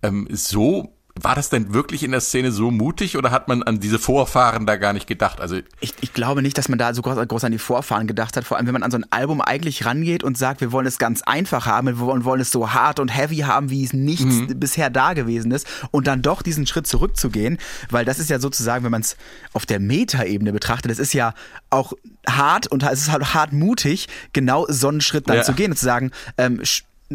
Ähm, 0.03 0.27
so 0.31 0.97
war 1.23 1.35
das 1.35 1.51
denn 1.51 1.73
wirklich 1.75 2.03
in 2.03 2.11
der 2.11 2.21
Szene 2.21 2.53
so 2.53 2.71
mutig 2.71 3.17
oder 3.17 3.31
hat 3.31 3.49
man 3.49 3.63
an 3.63 3.81
diese 3.81 3.99
Vorfahren 3.99 4.67
da 4.67 4.77
gar 4.77 4.93
nicht 4.93 5.07
gedacht? 5.07 5.41
Also 5.41 5.57
Ich, 5.81 5.95
ich 6.01 6.13
glaube 6.13 6.43
nicht, 6.43 6.57
dass 6.59 6.69
man 6.69 6.79
da 6.79 6.95
so 6.95 7.03
groß, 7.03 7.27
groß 7.29 7.45
an 7.45 7.53
die 7.53 7.59
Vorfahren 7.59 8.07
gedacht 8.07 8.37
hat. 8.37 8.45
Vor 8.45 8.57
allem, 8.57 8.67
wenn 8.67 8.73
man 8.73 8.83
an 8.83 8.91
so 8.91 8.97
ein 8.99 9.07
Album 9.11 9.41
eigentlich 9.41 9.85
rangeht 9.85 10.23
und 10.25 10.39
sagt, 10.39 10.61
wir 10.61 10.73
wollen 10.73 10.87
es 10.87 10.99
ganz 10.99 11.23
einfach 11.23 11.67
haben, 11.67 11.87
wir 11.87 11.99
wollen, 11.99 12.25
wollen 12.25 12.41
es 12.41 12.51
so 12.51 12.73
hart 12.73 13.01
und 13.01 13.09
heavy 13.09 13.39
haben, 13.39 13.71
wie 13.71 13.85
es 13.85 13.93
nichts 13.93 14.35
bisher 14.57 14.91
da 14.91 15.13
gewesen 15.15 15.51
ist. 15.53 15.67
Und 15.91 16.07
dann 16.07 16.23
doch 16.23 16.43
diesen 16.43 16.67
Schritt 16.67 16.87
zurückzugehen, 16.87 17.59
weil 17.91 18.05
das 18.05 18.19
ist 18.19 18.31
ja 18.31 18.39
sozusagen, 18.39 18.85
wenn 18.85 18.91
man 18.93 19.03
es 19.03 19.17
auf 19.53 19.67
der 19.67 19.81
Meta-Ebene 19.81 20.53
betrachtet, 20.53 20.91
es 20.91 20.99
ist 20.99 21.13
ja 21.13 21.35
auch 21.71 21.93
hart 22.29 22.67
und 22.67 22.83
es 22.83 23.03
ist 23.03 23.11
halt 23.13 23.35
hart 23.35 23.53
mutig, 23.53 24.09
genau 24.33 24.67
so 24.69 24.89
einen 24.89 25.01
Schritt 25.01 25.29
dann 25.29 25.37
Ja. 25.39 25.43
zu 25.43 25.53
gehen 25.55 25.71
und 25.73 25.77
zu 25.77 25.85
sagen, 25.85 26.11
ähm, 26.39 26.61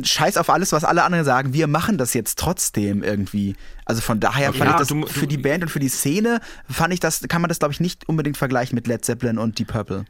Scheiß 0.03 0.37
auf 0.37 0.49
alles, 0.49 0.71
was 0.71 0.83
alle 0.83 1.03
anderen 1.03 1.23
sagen. 1.25 1.53
Wir 1.53 1.67
machen 1.67 1.97
das 1.97 2.13
jetzt 2.13 2.37
trotzdem 2.37 3.01
irgendwie. 3.03 3.55
Also 3.85 4.01
von 4.01 4.19
daher 4.19 4.51
fand 4.51 4.65
Ja, 4.65 4.71
ich 4.71 4.75
das 4.79 4.87
du- 4.89 5.05
für 5.07 5.21
du- 5.21 5.27
die 5.27 5.37
Band 5.37 5.63
und 5.63 5.69
für 5.69 5.79
die 5.79 5.89
Szene 5.89 6.41
fand 6.69 6.93
ich 6.93 6.99
das, 6.99 7.21
kann 7.29 7.41
man 7.41 7.49
das 7.49 7.59
glaube 7.59 7.73
ich 7.73 7.79
nicht 7.79 8.07
unbedingt 8.09 8.37
vergleichen 8.37 8.75
mit 8.75 8.87
Led 8.87 9.05
Zeppelin 9.05 9.37
und 9.37 9.57
Deep 9.59 9.69
Purple. 9.69 10.05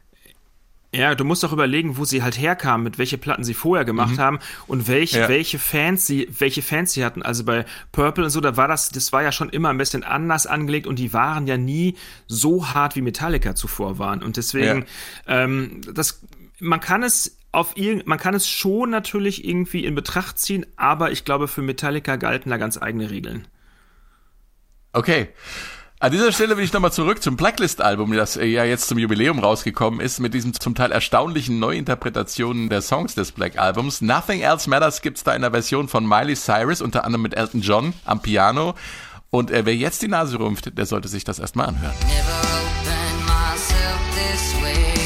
Ja, 0.92 1.14
du 1.14 1.24
musst 1.24 1.42
doch 1.42 1.52
überlegen, 1.52 1.98
wo 1.98 2.04
sie 2.04 2.22
halt 2.22 2.38
herkamen, 2.40 2.82
mit 2.82 2.96
welche 2.96 3.18
Platten 3.18 3.44
sie 3.44 3.54
vorher 3.54 3.84
gemacht 3.84 4.18
haben 4.18 4.38
und 4.66 4.88
welche, 4.88 5.18
Ja. 5.20 5.28
welche 5.28 5.58
Fans 5.58 6.06
sie, 6.06 6.28
welche 6.38 6.62
Fans 6.62 6.92
sie 6.92 7.04
hatten. 7.04 7.22
Also 7.22 7.44
bei 7.44 7.66
Purple 7.92 8.24
und 8.24 8.30
so, 8.30 8.40
da 8.40 8.56
war 8.56 8.66
das, 8.66 8.88
das 8.90 9.12
war 9.12 9.22
ja 9.22 9.30
schon 9.30 9.50
immer 9.50 9.68
ein 9.68 9.78
bisschen 9.78 10.04
anders 10.04 10.46
angelegt 10.46 10.86
und 10.86 10.98
die 10.98 11.12
waren 11.12 11.46
ja 11.46 11.58
nie 11.58 11.96
so 12.28 12.68
hart 12.68 12.96
wie 12.96 13.02
Metallica 13.02 13.54
zuvor 13.54 13.98
waren. 13.98 14.22
Und 14.22 14.36
deswegen, 14.36 14.86
ähm, 15.26 15.80
das, 15.92 16.22
man 16.60 16.80
kann 16.80 17.02
es 17.02 17.36
auf 17.56 17.74
irgend, 17.78 18.06
man 18.06 18.18
kann 18.18 18.34
es 18.34 18.46
schon 18.46 18.90
natürlich 18.90 19.46
irgendwie 19.46 19.86
in 19.86 19.94
Betracht 19.94 20.38
ziehen, 20.38 20.66
aber 20.76 21.10
ich 21.10 21.24
glaube, 21.24 21.48
für 21.48 21.62
Metallica 21.62 22.16
galten 22.16 22.50
da 22.50 22.58
ganz 22.58 22.76
eigene 22.76 23.10
Regeln. 23.10 23.48
Okay. 24.92 25.28
An 25.98 26.12
dieser 26.12 26.32
Stelle 26.32 26.58
will 26.58 26.64
ich 26.64 26.74
nochmal 26.74 26.92
zurück 26.92 27.22
zum 27.22 27.38
Blacklist-Album, 27.38 28.12
das 28.12 28.36
äh, 28.36 28.44
ja 28.44 28.64
jetzt 28.64 28.88
zum 28.88 28.98
Jubiläum 28.98 29.38
rausgekommen 29.38 30.00
ist, 30.00 30.20
mit 30.20 30.34
diesen 30.34 30.52
zum 30.52 30.74
Teil 30.74 30.92
erstaunlichen 30.92 31.58
Neuinterpretationen 31.58 32.68
der 32.68 32.82
Songs 32.82 33.14
des 33.14 33.32
Black 33.32 33.58
Albums. 33.58 34.02
Nothing 34.02 34.42
Else 34.42 34.68
Matters 34.68 35.00
gibt's 35.00 35.24
da 35.24 35.32
in 35.32 35.40
der 35.40 35.52
Version 35.52 35.88
von 35.88 36.06
Miley 36.06 36.36
Cyrus, 36.36 36.82
unter 36.82 37.06
anderem 37.06 37.22
mit 37.22 37.32
Elton 37.32 37.62
John 37.62 37.94
am 38.04 38.20
Piano. 38.20 38.74
Und 39.30 39.50
äh, 39.50 39.64
wer 39.64 39.74
jetzt 39.74 40.02
die 40.02 40.08
Nase 40.08 40.38
rümpft, 40.38 40.76
der 40.76 40.84
sollte 40.84 41.08
sich 41.08 41.24
das 41.24 41.38
erstmal 41.38 41.68
anhören. 41.68 41.94
Never 42.00 42.42
opened 42.60 43.26
myself 43.26 43.98
this 44.14 44.54
way. 44.62 45.05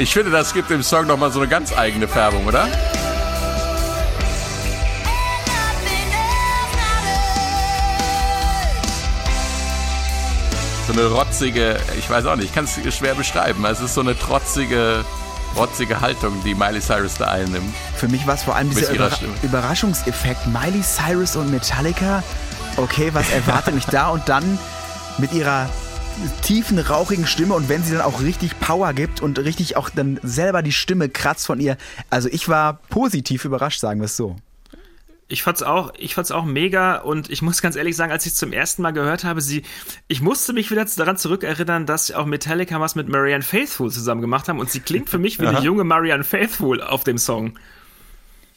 Ich 0.00 0.14
finde, 0.14 0.30
das 0.30 0.54
gibt 0.54 0.70
dem 0.70 0.82
Song 0.82 1.06
nochmal 1.06 1.30
so 1.30 1.40
eine 1.40 1.48
ganz 1.50 1.76
eigene 1.76 2.08
Färbung, 2.08 2.46
oder? 2.46 2.66
So 10.86 10.94
eine 10.94 11.04
rotzige, 11.04 11.78
ich 11.98 12.08
weiß 12.08 12.24
auch 12.24 12.36
nicht, 12.36 12.46
ich 12.46 12.54
kann 12.54 12.64
es 12.64 12.94
schwer 12.96 13.14
beschreiben. 13.14 13.62
Es 13.66 13.80
ist 13.80 13.92
so 13.92 14.00
eine 14.00 14.18
trotzige, 14.18 15.04
rotzige 15.54 16.00
Haltung, 16.00 16.42
die 16.46 16.54
Miley 16.54 16.80
Cyrus 16.80 17.18
da 17.18 17.26
einnimmt. 17.26 17.74
Für 17.94 18.08
mich 18.08 18.26
war 18.26 18.36
es 18.36 18.44
vor 18.44 18.56
allem 18.56 18.70
dieser 18.70 18.92
Überra 18.94 19.14
Stimme. 19.14 19.34
Überraschungseffekt. 19.42 20.46
Miley 20.46 20.80
Cyrus 20.80 21.36
und 21.36 21.50
Metallica. 21.50 22.22
Okay, 22.78 23.10
was 23.12 23.30
erwartet 23.30 23.74
mich 23.74 23.84
da? 23.84 24.08
Und 24.08 24.26
dann 24.30 24.58
mit 25.18 25.34
ihrer 25.34 25.68
tiefen, 26.42 26.78
rauchigen 26.78 27.26
Stimme 27.26 27.54
und 27.54 27.68
wenn 27.68 27.82
sie 27.82 27.92
dann 27.92 28.02
auch 28.02 28.20
richtig 28.20 28.58
Power 28.60 28.92
gibt 28.92 29.22
und 29.22 29.38
richtig 29.38 29.76
auch 29.76 29.90
dann 29.90 30.20
selber 30.22 30.62
die 30.62 30.72
Stimme 30.72 31.08
kratzt 31.08 31.46
von 31.46 31.60
ihr. 31.60 31.76
Also 32.10 32.28
ich 32.30 32.48
war 32.48 32.80
positiv 32.88 33.44
überrascht, 33.44 33.80
sagen 33.80 34.00
wir 34.00 34.06
es 34.06 34.16
so. 34.16 34.36
Ich 35.28 35.44
fand's 35.44 35.62
auch, 35.62 35.92
ich 35.96 36.14
fand's 36.14 36.32
auch 36.32 36.44
mega 36.44 36.96
und 36.96 37.30
ich 37.30 37.40
muss 37.40 37.62
ganz 37.62 37.76
ehrlich 37.76 37.94
sagen, 37.94 38.10
als 38.10 38.26
ich 38.26 38.34
zum 38.34 38.52
ersten 38.52 38.82
Mal 38.82 38.90
gehört 38.90 39.22
habe, 39.22 39.40
sie, 39.40 39.62
ich 40.08 40.20
musste 40.20 40.52
mich 40.52 40.72
wieder 40.72 40.84
daran 40.84 41.16
zurückerinnern, 41.16 41.86
dass 41.86 42.10
auch 42.10 42.26
Metallica 42.26 42.80
was 42.80 42.96
mit 42.96 43.08
Marianne 43.08 43.44
Faithfull 43.44 43.92
zusammen 43.92 44.20
gemacht 44.20 44.48
haben 44.48 44.58
und 44.58 44.70
sie 44.70 44.80
klingt 44.80 45.08
für 45.08 45.18
mich 45.18 45.38
wie 45.38 45.46
eine 45.46 45.60
junge 45.60 45.84
Marianne 45.84 46.24
Faithfull 46.24 46.82
auf 46.82 47.04
dem 47.04 47.16
Song. 47.16 47.54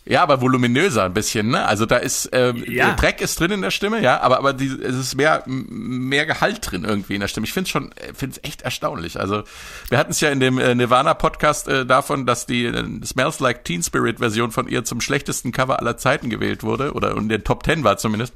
Ja, 0.05 0.21
aber 0.21 0.41
voluminöser 0.41 1.03
ein 1.05 1.13
bisschen, 1.13 1.47
ne? 1.49 1.65
Also 1.65 1.85
da 1.85 1.95
ist 1.95 2.29
ähm, 2.33 2.63
Ja. 2.67 2.87
der 2.87 2.95
Dreck 2.95 3.21
ist 3.21 3.39
drin 3.39 3.51
in 3.51 3.61
der 3.61 3.71
Stimme, 3.71 4.01
ja, 4.01 4.19
aber 4.19 4.37
aber 4.39 4.51
die, 4.51 4.67
es 4.67 4.95
ist 4.95 5.15
mehr 5.15 5.43
mehr 5.45 6.25
Gehalt 6.25 6.59
drin 6.69 6.83
irgendwie 6.83 7.15
in 7.15 7.21
der 7.21 7.29
Stimme. 7.29 7.45
Ich 7.45 7.53
finde 7.53 7.69
schon, 7.69 7.91
finde 8.13 8.35
es 8.35 8.43
echt 8.49 8.63
erstaunlich. 8.63 9.17
Also 9.19 9.43
wir 9.89 9.97
hatten 9.97 10.11
es 10.11 10.19
ja 10.19 10.29
in 10.29 10.41
dem 10.41 10.57
äh, 10.57 10.75
Nirvana 10.75 11.13
Podcast 11.13 11.69
äh, 11.69 11.85
davon, 11.85 12.25
dass 12.25 12.45
die 12.45 12.65
äh, 12.65 12.83
Smells 13.05 13.39
Like 13.39 13.63
Teen 13.63 13.81
Spirit 13.81 14.19
Version 14.19 14.51
von 14.51 14.67
ihr 14.67 14.83
zum 14.83 14.99
schlechtesten 14.99 15.53
Cover 15.53 15.79
aller 15.79 15.95
Zeiten 15.95 16.29
gewählt 16.29 16.63
wurde 16.63 16.91
oder 16.93 17.15
in 17.15 17.29
den 17.29 17.43
Top 17.45 17.65
10 17.65 17.85
war 17.85 17.97
zumindest. 17.97 18.33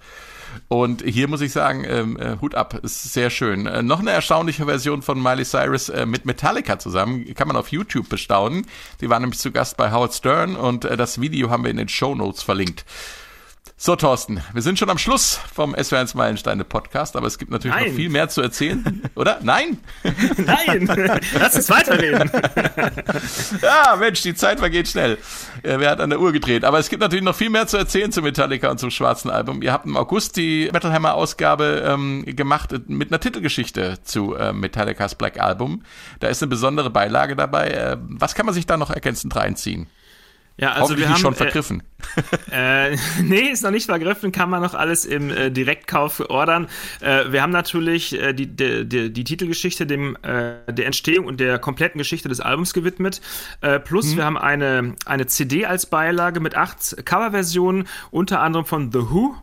Und 0.68 1.04
hier 1.04 1.28
muss 1.28 1.42
ich 1.42 1.52
sagen, 1.52 1.86
ähm, 1.88 2.18
äh, 2.18 2.38
Hut 2.42 2.56
ab, 2.56 2.80
ist 2.84 3.14
sehr 3.14 3.30
schön. 3.30 3.66
Äh, 3.66 3.84
noch 3.84 4.00
eine 4.00 4.12
erstaunliche 4.12 4.66
Version 4.66 5.02
von 5.02 5.22
Miley 5.22 5.46
Cyrus 5.46 5.90
äh, 5.90 6.06
mit 6.06 6.26
Metallica 6.26 6.80
zusammen, 6.80 7.34
kann 7.36 7.48
man 7.48 7.58
auf 7.58 7.70
YouTube 7.70 8.10
bestaunen. 8.10 8.66
Die 9.02 9.10
war 9.10 9.20
nämlich 9.20 9.40
zu 9.40 9.52
Gast 9.52 9.78
bei 9.78 9.92
Howard 9.92 10.14
Stern 10.14 10.56
und 10.56 10.86
äh, 10.86 10.98
das 10.98 11.22
Video 11.22 11.50
haben 11.50 11.64
wir 11.64 11.72
in 11.72 11.78
den 11.78 11.90
Show 11.90 12.16
Notes 12.16 12.44
verlinkt. 12.44 12.86
So, 13.80 13.96
Thorsten, 13.96 14.42
wir 14.54 14.64
sind 14.64 14.80
schon 14.80 14.90
am 14.90 14.98
Schluss 14.98 15.40
vom 15.54 15.76
SW1 15.76 16.18
Meilensteine 16.18 16.64
Podcast, 16.64 17.16
aber 17.16 17.28
es 17.28 17.38
gibt 17.38 17.52
natürlich 17.52 17.78
Nein. 17.78 17.90
noch 17.90 17.96
viel 17.96 18.10
mehr 18.10 18.28
zu 18.28 18.42
erzählen, 18.42 19.04
oder? 19.14 19.38
Nein? 19.44 19.78
Nein, 20.38 20.90
lass 21.40 21.56
uns 21.56 21.70
weiterreden. 21.70 22.32
Ja, 23.62 23.96
Mensch, 23.96 24.24
die 24.24 24.34
Zeit 24.34 24.60
vergeht 24.60 24.88
schnell. 24.88 25.20
Äh, 25.62 25.78
Wer 25.78 25.92
hat 25.92 26.02
an 26.02 26.10
der 26.10 26.20
Uhr 26.20 26.32
gedreht? 26.32 26.66
Aber 26.66 26.80
es 26.80 26.90
gibt 26.90 27.02
natürlich 27.02 27.24
noch 27.24 27.36
viel 27.36 27.52
mehr 27.52 27.68
zu 27.68 27.78
erzählen 27.78 28.12
zu 28.12 28.24
Metallica 28.24 28.72
und 28.72 28.80
zum 28.80 28.90
schwarzen 28.90 29.30
Album. 29.30 29.62
Ihr 29.62 29.72
habt 29.72 29.86
im 29.86 29.96
August 29.96 30.38
die 30.38 30.70
Metal 30.74 30.92
Hammer 30.92 31.14
Ausgabe 31.14 31.84
ähm, 31.86 32.24
gemacht 32.26 32.74
äh, 32.74 32.80
mit 32.88 33.12
einer 33.12 33.20
Titelgeschichte 33.20 34.00
zu 34.04 34.34
äh, 34.34 34.54
Metallicas 34.54 35.14
Black 35.14 35.40
Album. 35.40 35.84
Da 36.20 36.30
ist 36.30 36.42
eine 36.42 36.50
besondere 36.50 36.90
Beilage 36.90 37.36
dabei. 37.36 37.68
Äh, 37.68 37.98
was 38.00 38.34
kann 38.34 38.48
man 38.48 38.56
sich 38.56 38.66
da 38.66 38.76
noch 38.76 38.90
ergänzend 38.90 39.36
reinziehen? 39.36 39.88
Ja, 40.60 40.72
also 40.74 40.98
wir 40.98 41.08
haben 41.08 41.18
schon 41.18 41.34
äh, 41.34 41.38
vergriffen. 41.38 41.84
Äh, 42.52 42.96
nee, 43.22 43.50
ist 43.52 43.64
noch 43.64 43.72
nicht 43.72 43.88
vergriffen, 43.88 44.32
kann 44.32 44.50
man 44.50 44.62
noch 44.62 44.74
alles 44.74 45.04
im 45.06 45.30
äh, 45.30 45.52
Direktkauf 45.52 46.30
ordern. 46.30 46.68
Äh, 47.02 47.32
wir 47.32 47.42
haben 47.42 47.52
natürlich 47.52 48.20
äh, 48.20 48.34
die, 48.34 48.48
die, 48.48 49.12
die, 49.12 49.24
Titelgeschichte 49.24 49.86
dem, 49.86 50.16
äh, 50.22 50.72
der 50.72 50.86
Entstehung 50.86 51.26
und 51.26 51.40
der 51.40 51.60
kompletten 51.60 51.98
Geschichte 51.98 52.30
des 52.30 52.40
Albums 52.40 52.74
gewidmet. 52.74 53.22
Äh, 53.62 53.80
plus 53.80 54.16
wir 54.16 54.26
haben 54.26 54.38
eine, 54.38 54.96
eine 55.06 55.26
CD 55.28 55.66
als 55.66 55.88
Beilage 55.88 56.40
mit 56.40 56.56
acht 56.56 57.06
Coverversionen, 57.06 57.88
unter 58.12 58.42
anderem 58.42 58.66
von 58.66 58.92
The 58.92 59.00
Who. 59.00 59.36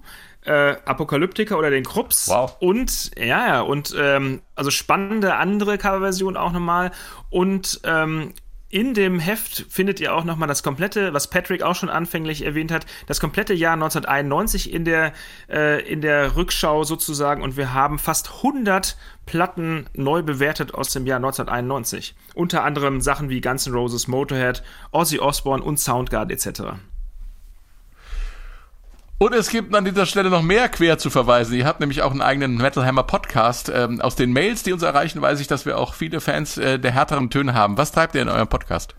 Äh, 0.46 0.76
Apokalyptiker 0.84 1.58
oder 1.58 1.70
den 1.70 1.84
Krups 1.84 2.28
Wow. 2.28 2.56
und 2.60 3.12
ja, 3.16 3.46
ja, 3.46 3.60
und 3.62 3.94
ähm, 3.98 4.42
also 4.54 4.70
spannende 4.70 5.36
andere 5.36 5.78
Coverversionen 5.78 6.36
auch 6.36 6.52
nochmal 6.52 6.90
und 7.30 7.80
ähm, 7.84 8.34
in 8.74 8.92
dem 8.92 9.20
Heft 9.20 9.66
findet 9.68 10.00
ihr 10.00 10.12
auch 10.12 10.24
nochmal 10.24 10.48
das 10.48 10.64
komplette, 10.64 11.14
was 11.14 11.30
Patrick 11.30 11.62
auch 11.62 11.76
schon 11.76 11.88
anfänglich 11.88 12.44
erwähnt 12.44 12.72
hat, 12.72 12.86
das 13.06 13.20
komplette 13.20 13.54
Jahr 13.54 13.74
1991 13.74 14.72
in 14.72 14.84
der, 14.84 15.12
äh, 15.48 15.80
in 15.88 16.00
der 16.00 16.34
Rückschau 16.34 16.82
sozusagen 16.82 17.40
und 17.44 17.56
wir 17.56 17.72
haben 17.72 18.00
fast 18.00 18.42
100 18.42 18.96
Platten 19.26 19.86
neu 19.94 20.22
bewertet 20.22 20.74
aus 20.74 20.90
dem 20.90 21.06
Jahr 21.06 21.18
1991. 21.18 22.16
Unter 22.34 22.64
anderem 22.64 23.00
Sachen 23.00 23.28
wie 23.28 23.40
Guns 23.40 23.64
N' 23.68 23.74
Roses, 23.74 24.08
Motorhead, 24.08 24.64
Ozzy 24.90 25.20
Osbourne 25.20 25.62
und 25.62 25.78
Soundgarden 25.78 26.36
etc. 26.36 26.72
Und 29.24 29.32
es 29.32 29.48
gibt 29.48 29.74
an 29.74 29.86
dieser 29.86 30.04
Stelle 30.04 30.28
noch 30.28 30.42
mehr 30.42 30.68
quer 30.68 30.98
zu 30.98 31.08
verweisen. 31.08 31.54
Ihr 31.54 31.64
habt 31.64 31.80
nämlich 31.80 32.02
auch 32.02 32.10
einen 32.10 32.20
eigenen 32.20 32.58
Metal 32.58 32.84
Hammer 32.84 33.04
Podcast. 33.04 33.72
Ähm, 33.74 34.02
aus 34.02 34.16
den 34.16 34.34
Mails, 34.34 34.64
die 34.64 34.74
uns 34.74 34.82
erreichen, 34.82 35.22
weiß 35.22 35.40
ich, 35.40 35.46
dass 35.46 35.64
wir 35.64 35.78
auch 35.78 35.94
viele 35.94 36.20
Fans 36.20 36.58
äh, 36.58 36.78
der 36.78 36.90
härteren 36.90 37.30
Töne 37.30 37.54
haben. 37.54 37.78
Was 37.78 37.90
treibt 37.90 38.14
ihr 38.14 38.20
in 38.20 38.28
eurem 38.28 38.48
Podcast? 38.48 38.94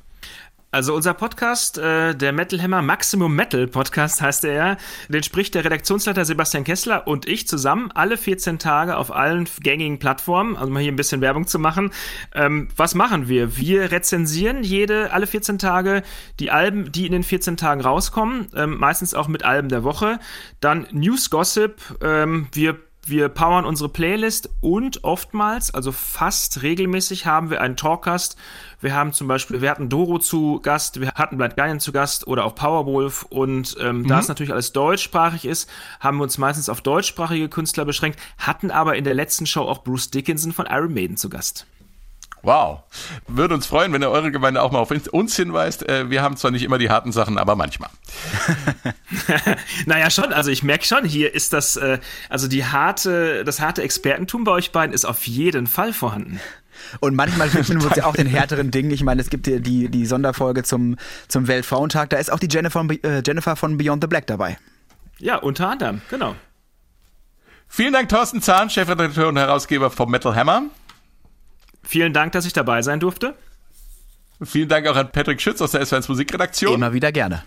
Also 0.76 0.94
unser 0.94 1.14
Podcast, 1.14 1.78
äh, 1.78 2.14
der 2.16 2.34
Metal 2.34 2.62
Hammer 2.62 2.82
Maximum 2.82 3.34
Metal 3.34 3.66
Podcast 3.66 4.22
heißt 4.22 4.44
er 4.44 4.76
den 5.08 5.24
spricht 5.24 5.56
der 5.56 5.64
Redaktionsleiter 5.64 6.26
Sebastian 6.26 6.66
Kessler 6.66 7.08
und 7.08 7.30
ich 7.30 7.48
zusammen 7.48 7.92
alle 7.94 8.18
14 8.18 8.60
Tage 8.60 8.98
auf 8.98 9.16
allen 9.16 9.48
gängigen 9.62 10.00
Plattformen, 10.00 10.58
also 10.58 10.70
mal 10.70 10.84
hier 10.84 10.92
ein 10.92 10.98
bisschen 10.98 11.22
Werbung 11.22 11.48
zu 11.48 11.60
machen. 11.60 11.92
Ähm, 12.34 12.68
was 12.76 12.94
machen 12.94 13.30
wir? 13.30 13.56
Wir 13.56 13.94
rezensieren 13.94 14.64
jede, 14.64 15.14
alle 15.14 15.28
14 15.28 15.60
Tage 15.60 16.04
die 16.42 16.52
Alben, 16.52 16.92
die 16.92 17.06
in 17.06 17.14
den 17.14 17.24
14 17.24 17.56
Tagen 17.56 17.80
rauskommen, 17.80 18.48
ähm, 18.54 18.78
meistens 18.78 19.14
auch 19.14 19.30
mit 19.30 19.46
Alben 19.46 19.70
der 19.70 19.86
Woche. 19.86 20.20
Dann 20.60 20.88
News 20.92 21.30
Gossip, 21.30 21.80
ähm, 22.02 22.50
wir 22.52 22.78
wir 23.08 23.30
powern 23.30 23.66
unsere 23.66 23.90
Playlist 23.90 24.50
und 24.62 25.04
oftmals, 25.04 25.74
also 25.74 25.92
fast 25.92 26.64
regelmäßig, 26.64 27.26
haben 27.26 27.50
wir 27.50 27.62
einen 27.62 27.78
Talkcast. 27.78 28.36
Wir 28.82 28.96
haben 28.96 29.14
zum 29.14 29.28
Beispiel, 29.28 29.62
wir 29.62 29.70
hatten 29.70 29.90
Doro 29.90 30.18
zu 30.18 30.60
Gast, 30.62 31.00
wir 31.00 31.12
hatten 31.14 31.38
Blind 31.38 31.56
Guardian 31.56 31.80
zu 31.80 31.92
Gast 31.92 32.28
oder 32.28 32.46
auch 32.46 32.56
Powerwolf. 32.56 33.24
Und 33.30 33.78
ähm, 33.80 34.08
da 34.08 34.20
es 34.20 34.28
natürlich 34.28 34.52
alles 34.52 34.74
deutschsprachig 34.74 35.46
ist, 35.46 35.70
haben 36.00 36.18
wir 36.18 36.24
uns 36.24 36.38
meistens 36.38 36.68
auf 36.68 36.82
deutschsprachige 36.82 37.48
Künstler 37.48 37.86
beschränkt, 37.86 38.20
hatten 38.38 38.72
aber 38.72 38.96
in 38.96 39.04
der 39.04 39.14
letzten 39.14 39.46
Show 39.46 39.62
auch 39.62 39.84
Bruce 39.84 40.10
Dickinson 40.10 40.52
von 40.52 40.66
Iron 40.66 40.94
Maiden 40.94 41.18
zu 41.18 41.30
Gast. 41.30 41.68
Wow. 42.46 42.82
Würde 43.28 43.56
uns 43.56 43.66
freuen, 43.66 43.92
wenn 43.92 44.04
ihr 44.04 44.12
eure 44.12 44.32
Gemeinde 44.32 44.62
auch 44.62 44.72
mal 44.72 44.78
auf 44.78 44.92
uns 44.92 45.36
hinweist. 45.36 45.90
Äh, 45.90 46.12
wir 46.12 46.22
haben 46.22 46.38
zwar 46.38 46.52
nicht 46.52 46.62
immer 46.62 46.78
die 46.78 46.92
harten 46.92 47.12
Sachen, 47.12 47.38
aber 47.38 47.56
manchmal. 47.56 47.90
Naja, 49.86 50.10
schon, 50.10 50.32
also 50.34 50.52
ich 50.52 50.64
merke 50.64 50.86
schon, 50.86 51.06
hier 51.06 51.34
ist 51.34 51.54
das, 51.54 51.76
äh, 51.76 52.00
also 52.30 52.48
die 52.48 52.66
harte, 52.66 53.44
das 53.44 53.60
harte 53.60 53.82
Expertentum 53.82 54.44
bei 54.44 54.52
euch 54.52 54.72
beiden 54.72 54.94
ist 54.94 55.06
auf 55.06 55.26
jeden 55.28 55.68
Fall 55.68 55.94
vorhanden. 55.94 56.40
Und 57.00 57.16
manchmal 57.16 57.52
widmen 57.54 57.82
wir 57.82 57.88
uns 57.88 57.96
ja 57.96 58.06
auch 58.06 58.16
den 58.16 58.28
härteren 58.28 58.72
Dingen. 58.72 58.92
Ich 58.92 59.04
meine, 59.04 59.22
es 59.22 59.30
gibt 59.30 59.48
ja 59.48 59.60
die, 59.60 59.90
die 59.90 60.06
Sonderfolge 60.06 60.64
zum, 60.64 60.98
zum 61.28 61.48
Weltfrauentag. 61.48 62.10
Da 62.12 62.18
ist 62.18 62.32
auch 62.32 62.40
die 62.40 62.48
Jennifer, 62.50 62.86
äh, 63.04 63.22
Jennifer 63.26 63.56
von 63.56 63.78
Beyond 63.78 64.04
the 64.04 64.08
Black 64.08 64.28
dabei. 64.28 64.58
Ja, 65.18 65.38
unter 65.38 65.70
anderem, 65.70 66.02
genau. 66.10 66.36
Vielen 67.68 67.94
Dank, 67.94 68.10
Thorsten 68.10 68.42
Zahn, 68.42 68.70
Chefredakteur 68.70 69.28
und 69.30 69.38
Herausgeber 69.38 69.90
vom 69.90 70.12
Metal 70.12 70.36
Hammer. 70.36 70.64
Vielen 71.86 72.14
Dank, 72.14 72.34
dass 72.34 72.46
ich 72.46 72.54
dabei 72.54 72.82
sein 72.82 73.00
durfte. 73.00 73.36
Vielen 74.42 74.68
Dank 74.68 74.88
auch 74.88 74.96
an 74.96 75.12
Patrick 75.12 75.42
Schütz 75.42 75.62
aus 75.62 75.72
der 75.72 75.82
S1 75.82 76.10
Musikredaktion. 76.10 76.74
Immer 76.74 76.94
wieder 76.94 77.12
gerne. 77.12 77.44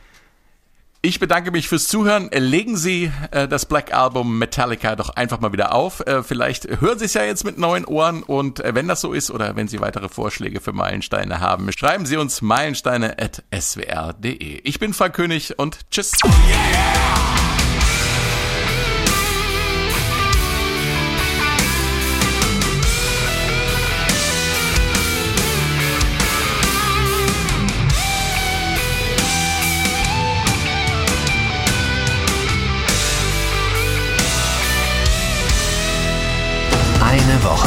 Ich 1.00 1.20
bedanke 1.20 1.52
mich 1.52 1.68
fürs 1.68 1.86
Zuhören. 1.86 2.28
Legen 2.32 2.76
Sie 2.76 3.12
äh, 3.30 3.46
das 3.46 3.66
Black 3.66 3.94
Album 3.94 4.36
Metallica 4.38 4.96
doch 4.96 5.10
einfach 5.10 5.38
mal 5.38 5.52
wieder 5.52 5.72
auf. 5.72 6.00
Äh, 6.00 6.24
vielleicht 6.24 6.80
hören 6.80 6.98
Sie 6.98 7.04
es 7.04 7.14
ja 7.14 7.22
jetzt 7.22 7.44
mit 7.44 7.56
neuen 7.56 7.84
Ohren 7.84 8.24
und 8.24 8.58
äh, 8.58 8.74
wenn 8.74 8.88
das 8.88 9.00
so 9.00 9.12
ist 9.12 9.30
oder 9.30 9.54
wenn 9.54 9.68
Sie 9.68 9.80
weitere 9.80 10.08
Vorschläge 10.08 10.60
für 10.60 10.72
Meilensteine 10.72 11.38
haben, 11.38 11.70
schreiben 11.72 12.04
Sie 12.04 12.16
uns 12.16 12.42
meilensteine.swr.de. 12.42 14.60
Ich 14.64 14.80
bin 14.80 14.92
Frank 14.92 15.14
König 15.14 15.56
und 15.56 15.88
tschüss. 15.90 16.14
Eine 16.24 17.37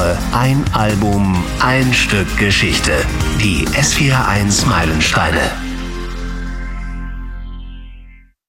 Woche, 0.01 0.17
ein 0.31 0.63
Album, 0.73 1.43
ein 1.59 1.93
Stück 1.93 2.37
Geschichte. 2.37 2.91
Die 3.39 3.67
S41 3.67 4.65
Meilensteine. 4.67 5.70